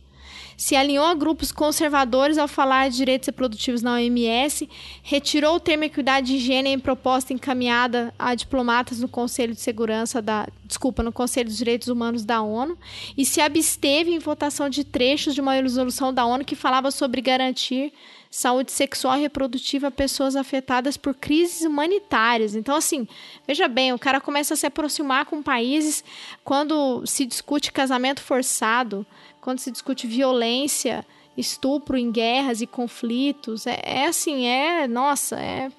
se 0.57 0.77
alinhou 0.77 1.07
a 1.07 1.15
grupos 1.15 1.51
conservadores 1.51 2.39
ao 2.39 2.49
falar 2.49 2.89
de 2.89 2.97
direitos 2.97 3.27
reprodutivos 3.27 3.83
na 3.83 3.95
OMS, 3.95 4.69
retirou 5.03 5.57
o 5.57 5.61
termo 5.61 5.85
equidade 5.85 6.29
de 6.29 6.39
gênero 6.39 6.77
em 6.77 6.79
proposta 6.79 7.33
encaminhada 7.33 8.15
a 8.19 8.35
diplomatas 8.35 9.01
no 9.01 9.09
Conselho 9.09 9.55
de 9.55 9.61
Segurança 9.61 10.23
da, 10.23 10.49
desculpa, 10.65 11.03
no 11.03 11.13
Conselho 11.13 11.49
dos 11.49 11.59
Direitos 11.59 11.89
Humanos 11.89 12.25
da 12.25 12.43
ONU 12.43 12.77
e 13.17 13.25
se 13.25 13.41
absteve 13.41 14.11
em 14.11 14.19
votação 14.19 14.69
de 14.69 14.85
trechos 14.85 15.35
de 15.35 15.41
uma 15.41 15.55
resolução 15.55 16.13
da 16.13 16.25
ONU 16.25 16.45
que 16.45 16.57
falava 16.57 16.91
sobre 16.91 17.21
garantir 17.21 17.93
saúde 18.35 18.73
sexual 18.73 19.17
e 19.17 19.21
reprodutiva 19.21 19.87
a 19.87 19.93
pessoas 19.93 20.35
afetadas 20.35 20.97
por 20.97 21.15
crises 21.15 21.63
humanitárias. 21.63 22.57
Então, 22.57 22.75
assim, 22.75 23.07
veja 23.47 23.69
bem, 23.69 23.93
o 23.93 23.99
cara 23.99 24.21
começa 24.21 24.55
a 24.55 24.57
se 24.57 24.67
aproximar 24.67 25.27
com 25.27 25.41
países 25.41 26.03
quando 26.43 27.07
se 27.07 27.25
discute 27.25 27.71
casamento 27.71 28.21
forçado, 28.21 29.07
quando 29.45 29.59
se 29.59 29.71
discute 29.71 30.07
violência, 30.07 31.05
estupro 31.37 31.99
em 31.99 32.11
guerras 32.11 32.63
e 32.63 32.67
conflitos. 32.67 33.67
É, 33.67 33.79
é 33.85 34.07
assim, 34.07 34.47
é. 34.47 34.89
Nossa, 34.89 35.39
é. 35.39 35.71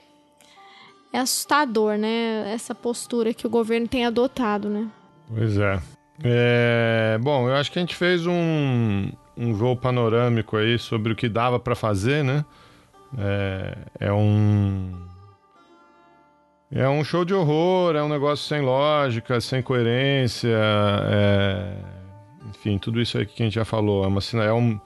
É 1.12 1.18
assustador, 1.18 1.98
né? 1.98 2.54
Essa 2.54 2.76
postura 2.76 3.34
que 3.34 3.48
o 3.48 3.50
governo 3.50 3.88
tem 3.88 4.06
adotado, 4.06 4.70
né? 4.70 4.88
Pois 5.28 5.58
é. 5.58 5.80
é 6.24 7.18
bom, 7.20 7.50
eu 7.50 7.56
acho 7.56 7.72
que 7.72 7.80
a 7.80 7.82
gente 7.82 7.96
fez 7.96 8.28
um, 8.28 9.10
um 9.36 9.54
voo 9.56 9.76
panorâmico 9.76 10.58
aí 10.58 10.78
sobre 10.78 11.14
o 11.14 11.16
que 11.16 11.28
dava 11.28 11.60
para 11.60 11.74
fazer, 11.74 12.24
né? 12.24 12.46
É, 13.18 13.78
é 14.00 14.14
um. 14.14 14.92
É 16.72 16.88
um 16.88 17.04
show 17.04 17.26
de 17.26 17.34
horror, 17.34 17.96
é 17.96 18.04
um 18.04 18.10
negócio 18.10 18.46
sem 18.46 18.62
lógica, 18.62 19.42
sem 19.42 19.64
coerência. 19.64 20.50
É 20.52 22.05
enfim, 22.50 22.78
tudo 22.78 23.02
isso 23.02 23.18
aí 23.18 23.26
que 23.26 23.42
a 23.42 23.46
gente 23.46 23.56
já 23.56 23.66
falou. 23.66 24.04
É 24.04 24.08
uma 24.08 24.22
é 24.44 24.54
um, 24.54 24.80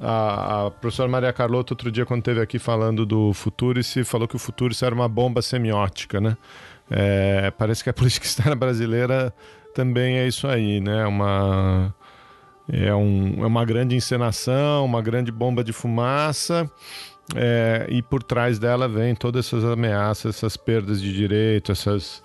a, 0.00 0.66
a, 0.66 0.70
professora 0.70 1.08
Maria 1.08 1.32
Carlota, 1.32 1.72
outro 1.72 1.90
dia, 1.90 2.04
quando 2.04 2.20
esteve 2.20 2.40
aqui 2.40 2.58
falando 2.58 3.06
do 3.06 3.32
Futurice, 3.32 4.04
falou 4.04 4.28
que 4.28 4.36
o 4.36 4.38
Futurice 4.38 4.84
era 4.84 4.94
uma 4.94 5.08
bomba 5.08 5.40
semiótica, 5.40 6.20
né? 6.20 6.36
É, 6.90 7.50
parece 7.52 7.82
que 7.82 7.90
a 7.90 7.92
política 7.94 8.26
externa 8.26 8.54
brasileira 8.54 9.32
também 9.74 10.18
é 10.18 10.26
isso 10.26 10.46
aí, 10.46 10.80
né? 10.80 11.06
Uma, 11.06 11.94
é, 12.70 12.94
um, 12.94 13.42
é 13.42 13.46
uma 13.46 13.64
grande 13.64 13.96
encenação, 13.96 14.84
uma 14.84 15.00
grande 15.00 15.32
bomba 15.32 15.64
de 15.64 15.72
fumaça. 15.72 16.70
É, 17.34 17.86
e 17.90 18.02
por 18.02 18.22
trás 18.22 18.56
dela 18.56 18.86
vem 18.86 19.12
todas 19.12 19.46
essas 19.46 19.64
ameaças, 19.64 20.36
essas 20.36 20.56
perdas 20.56 21.02
de 21.02 21.12
direito, 21.12 21.72
essas, 21.72 22.22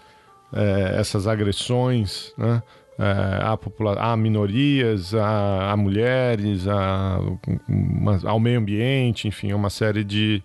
é, 0.53 0.99
essas 0.99 1.25
agressões, 1.25 2.31
né? 2.37 2.61
É, 3.01 3.39
a, 3.41 3.57
popula 3.57 3.95
a 3.99 4.15
minorias, 4.15 5.15
a, 5.15 5.71
a 5.71 5.77
mulheres, 5.77 6.67
a, 6.67 7.19
uma, 7.67 8.19
ao 8.23 8.39
meio 8.39 8.59
ambiente, 8.59 9.27
enfim, 9.27 9.49
é 9.49 9.55
uma 9.55 9.71
série 9.71 10.03
de, 10.03 10.43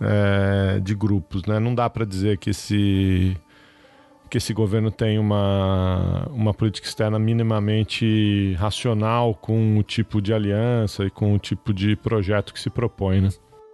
é, 0.00 0.80
de 0.80 0.92
grupos. 0.92 1.44
Né? 1.44 1.60
Não 1.60 1.72
dá 1.72 1.88
para 1.88 2.04
dizer 2.04 2.38
que 2.38 2.50
esse, 2.50 3.36
que 4.28 4.38
esse 4.38 4.52
governo 4.52 4.90
tem 4.90 5.20
uma, 5.20 6.28
uma 6.32 6.52
política 6.52 6.88
externa 6.88 7.16
minimamente 7.16 8.54
racional 8.58 9.32
com 9.32 9.78
o 9.78 9.82
tipo 9.84 10.20
de 10.20 10.34
aliança 10.34 11.04
e 11.04 11.10
com 11.10 11.32
o 11.32 11.38
tipo 11.38 11.72
de 11.72 11.94
projeto 11.94 12.52
que 12.52 12.58
se 12.58 12.70
propõe. 12.70 13.20
Né? 13.20 13.28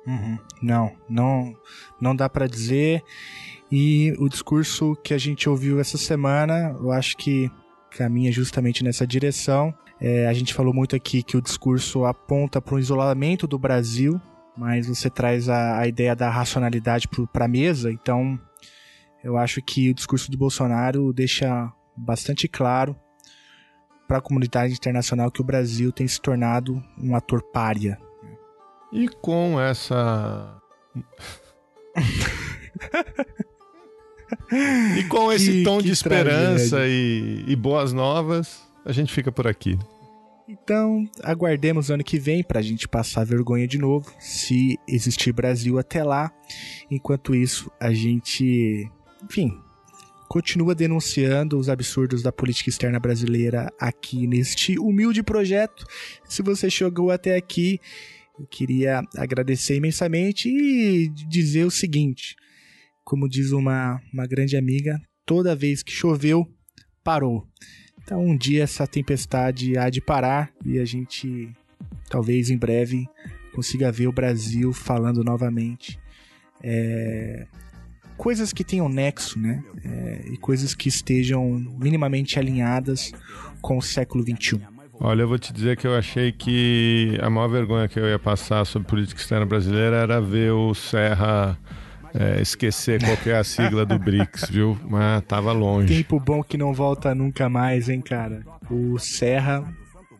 Uhum. 0.06 0.38
Não, 0.60 0.92
não, 1.08 1.54
não 1.98 2.14
dá 2.14 2.28
para 2.28 2.46
dizer. 2.46 3.02
E 3.72 4.14
o 4.18 4.28
discurso 4.28 4.94
que 5.02 5.14
a 5.14 5.18
gente 5.18 5.48
ouviu 5.48 5.80
essa 5.80 5.96
semana, 5.96 6.76
eu 6.78 6.90
acho 6.90 7.16
que 7.16 7.50
caminha 7.90 8.30
justamente 8.32 8.84
nessa 8.84 9.06
direção. 9.06 9.74
É, 10.00 10.26
a 10.26 10.32
gente 10.32 10.54
falou 10.54 10.72
muito 10.72 10.96
aqui 10.96 11.22
que 11.22 11.36
o 11.36 11.42
discurso 11.42 12.04
aponta 12.04 12.60
para 12.60 12.74
o 12.74 12.78
isolamento 12.78 13.46
do 13.46 13.58
Brasil, 13.58 14.20
mas 14.56 14.86
você 14.86 15.10
traz 15.10 15.48
a, 15.48 15.78
a 15.78 15.86
ideia 15.86 16.16
da 16.16 16.30
racionalidade 16.30 17.08
para 17.32 17.44
a 17.44 17.48
mesa, 17.48 17.92
então 17.92 18.38
eu 19.22 19.36
acho 19.36 19.60
que 19.60 19.90
o 19.90 19.94
discurso 19.94 20.30
de 20.30 20.36
Bolsonaro 20.36 21.12
deixa 21.12 21.70
bastante 21.96 22.48
claro 22.48 22.96
para 24.08 24.18
a 24.18 24.22
comunidade 24.22 24.72
internacional 24.72 25.30
que 25.30 25.40
o 25.40 25.44
Brasil 25.44 25.92
tem 25.92 26.08
se 26.08 26.20
tornado 26.20 26.82
um 26.98 27.14
ator 27.14 27.42
pária. 27.42 27.98
E 28.92 29.08
com 29.08 29.60
essa. 29.60 30.60
E 34.98 35.04
com 35.04 35.32
esse 35.32 35.50
Que- 35.52 35.62
tom 35.62 35.78
que 35.78 35.84
de 35.84 35.92
esperança 35.92 36.86
e, 36.86 37.44
e 37.46 37.56
boas 37.56 37.92
novas, 37.92 38.60
a 38.84 38.92
gente 38.92 39.12
fica 39.12 39.30
por 39.32 39.46
aqui. 39.46 39.78
Então, 40.48 41.08
aguardemos 41.22 41.90
ano 41.90 42.02
que 42.02 42.18
vem 42.18 42.42
pra 42.42 42.60
gente 42.60 42.88
passar 42.88 43.24
vergonha 43.24 43.68
de 43.68 43.78
novo, 43.78 44.10
se 44.18 44.76
existir 44.88 45.32
Brasil 45.32 45.78
até 45.78 46.02
lá. 46.02 46.32
Enquanto 46.90 47.34
isso, 47.36 47.70
a 47.78 47.92
gente, 47.92 48.90
enfim, 49.22 49.56
continua 50.28 50.74
denunciando 50.74 51.56
os 51.56 51.68
absurdos 51.68 52.20
da 52.22 52.32
política 52.32 52.68
externa 52.68 52.98
brasileira 52.98 53.72
aqui 53.78 54.26
neste 54.26 54.76
humilde 54.76 55.22
projeto. 55.22 55.84
Se 56.28 56.42
você 56.42 56.68
chegou 56.68 57.12
até 57.12 57.36
aqui, 57.36 57.78
eu 58.36 58.44
queria 58.46 59.02
agradecer 59.16 59.76
imensamente 59.76 60.48
e 60.48 61.08
dizer 61.28 61.64
o 61.64 61.70
seguinte: 61.70 62.34
como 63.10 63.28
diz 63.28 63.50
uma, 63.50 64.00
uma 64.12 64.24
grande 64.24 64.56
amiga, 64.56 64.96
toda 65.26 65.56
vez 65.56 65.82
que 65.82 65.90
choveu, 65.90 66.46
parou. 67.02 67.44
Então, 68.00 68.24
um 68.24 68.36
dia 68.36 68.62
essa 68.62 68.86
tempestade 68.86 69.76
há 69.76 69.90
de 69.90 70.00
parar 70.00 70.52
e 70.64 70.78
a 70.78 70.84
gente, 70.84 71.50
talvez 72.08 72.50
em 72.50 72.56
breve, 72.56 73.08
consiga 73.52 73.90
ver 73.90 74.06
o 74.06 74.12
Brasil 74.12 74.72
falando 74.72 75.24
novamente. 75.24 75.98
É, 76.62 77.48
coisas 78.16 78.52
que 78.52 78.62
tenham 78.62 78.88
nexo, 78.88 79.40
né? 79.40 79.60
É, 79.84 80.28
e 80.32 80.36
coisas 80.36 80.72
que 80.72 80.88
estejam 80.88 81.44
minimamente 81.80 82.38
alinhadas 82.38 83.10
com 83.60 83.76
o 83.76 83.82
século 83.82 84.22
XXI. 84.22 84.60
Olha, 85.00 85.22
eu 85.22 85.28
vou 85.28 85.38
te 85.38 85.52
dizer 85.52 85.76
que 85.76 85.86
eu 85.86 85.96
achei 85.96 86.30
que 86.30 87.18
a 87.20 87.28
maior 87.28 87.48
vergonha 87.48 87.88
que 87.88 87.98
eu 87.98 88.08
ia 88.08 88.20
passar 88.20 88.64
sobre 88.64 88.86
política 88.86 89.20
externa 89.20 89.46
brasileira 89.46 89.96
era 89.96 90.20
ver 90.20 90.52
o 90.52 90.72
Serra 90.74 91.58
é, 92.14 92.40
esquecer 92.40 93.02
qual 93.02 93.16
que 93.16 93.30
é 93.30 93.36
a 93.38 93.44
sigla 93.44 93.84
do 93.86 93.98
BRICS, 93.98 94.48
viu? 94.50 94.78
Mas 94.88 95.22
tava 95.24 95.52
longe. 95.52 95.94
Tempo 95.94 96.18
bom 96.20 96.42
que 96.42 96.56
não 96.56 96.72
volta 96.72 97.14
nunca 97.14 97.48
mais, 97.48 97.88
hein, 97.88 98.00
cara? 98.00 98.42
O 98.70 98.98
Serra 98.98 99.64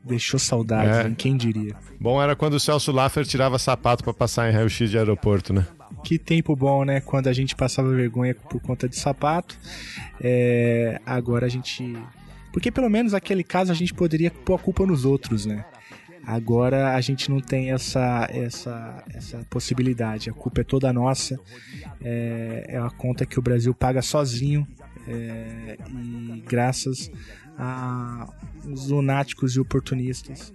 deixou 0.04 0.38
saudades, 0.40 0.96
É. 0.96 1.08
hein? 1.08 1.14
Quem 1.16 1.36
diria? 1.36 1.74
Bom 2.00 2.20
era 2.22 2.34
quando 2.34 2.54
o 2.54 2.60
Celso 2.60 2.90
Laffer 2.92 3.26
tirava 3.26 3.58
sapato 3.58 4.02
pra 4.04 4.14
passar 4.14 4.48
em 4.50 4.52
raio-x 4.54 4.90
de 4.90 4.96
aeroporto, 4.98 5.52
né? 5.52 5.66
Que 6.04 6.18
tempo 6.18 6.56
bom, 6.56 6.84
né? 6.84 7.00
Quando 7.00 7.26
a 7.28 7.32
gente 7.32 7.54
passava 7.54 7.90
vergonha 7.94 8.34
por 8.34 8.60
conta 8.60 8.88
de 8.88 8.96
sapato. 8.96 9.58
É, 10.20 11.00
agora 11.04 11.46
a 11.46 11.48
gente. 11.48 11.96
Porque 12.52 12.70
pelo 12.70 12.88
menos 12.88 13.12
naquele 13.12 13.44
caso 13.44 13.70
a 13.70 13.74
gente 13.74 13.92
poderia 13.92 14.30
pôr 14.30 14.54
a 14.54 14.58
culpa 14.58 14.86
nos 14.86 15.04
outros, 15.04 15.44
né? 15.46 15.64
Agora 16.26 16.94
a 16.94 17.00
gente 17.00 17.30
não 17.30 17.40
tem 17.40 17.72
essa, 17.72 18.28
essa, 18.30 19.04
essa 19.12 19.38
possibilidade. 19.48 20.30
A 20.30 20.32
culpa 20.32 20.60
é 20.60 20.64
toda 20.64 20.92
nossa. 20.92 21.38
É, 22.00 22.66
é 22.68 22.78
a 22.78 22.90
conta 22.90 23.26
que 23.26 23.38
o 23.38 23.42
Brasil 23.42 23.74
paga 23.74 24.02
sozinho. 24.02 24.66
é, 25.08 25.78
e 25.88 26.42
graças 26.46 27.10
a 27.58 28.28
os 28.64 28.88
lunáticos 28.88 29.56
e 29.56 29.60
oportunistas 29.60 30.52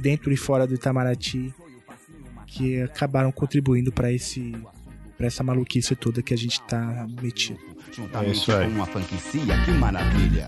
dentro 0.00 0.32
e 0.32 0.36
fora 0.36 0.66
do 0.66 0.74
Itamaraty 0.74 1.54
que 2.46 2.82
acabaram 2.82 3.30
contribuindo 3.32 3.92
para 3.92 4.12
esse 4.12 4.52
para 5.16 5.26
essa 5.26 5.42
maluquice 5.42 5.96
toda 5.96 6.22
que 6.22 6.34
a 6.34 6.36
gente 6.36 6.60
tá 6.62 7.06
metido. 7.22 7.58
É 8.22 8.30
isso 8.30 8.52
aí. 8.52 8.66
com 8.66 8.74
uma 8.74 8.86
franquicia, 8.86 9.64
que 9.64 9.70
maravilha. 9.70 10.44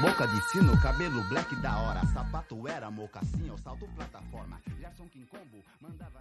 Boca 0.00 0.26
de 0.28 0.40
sino, 0.42 0.80
cabelo 0.80 1.22
black 1.24 1.54
da 1.56 1.76
hora. 1.76 2.06
Sapato 2.06 2.68
era 2.68 2.90
mocassim, 2.90 3.50
ou 3.50 3.58
salto 3.58 3.86
plataforma. 3.96 4.60
Gerson 4.78 5.08
Quincombo 5.08 5.64
mandava 5.80 6.17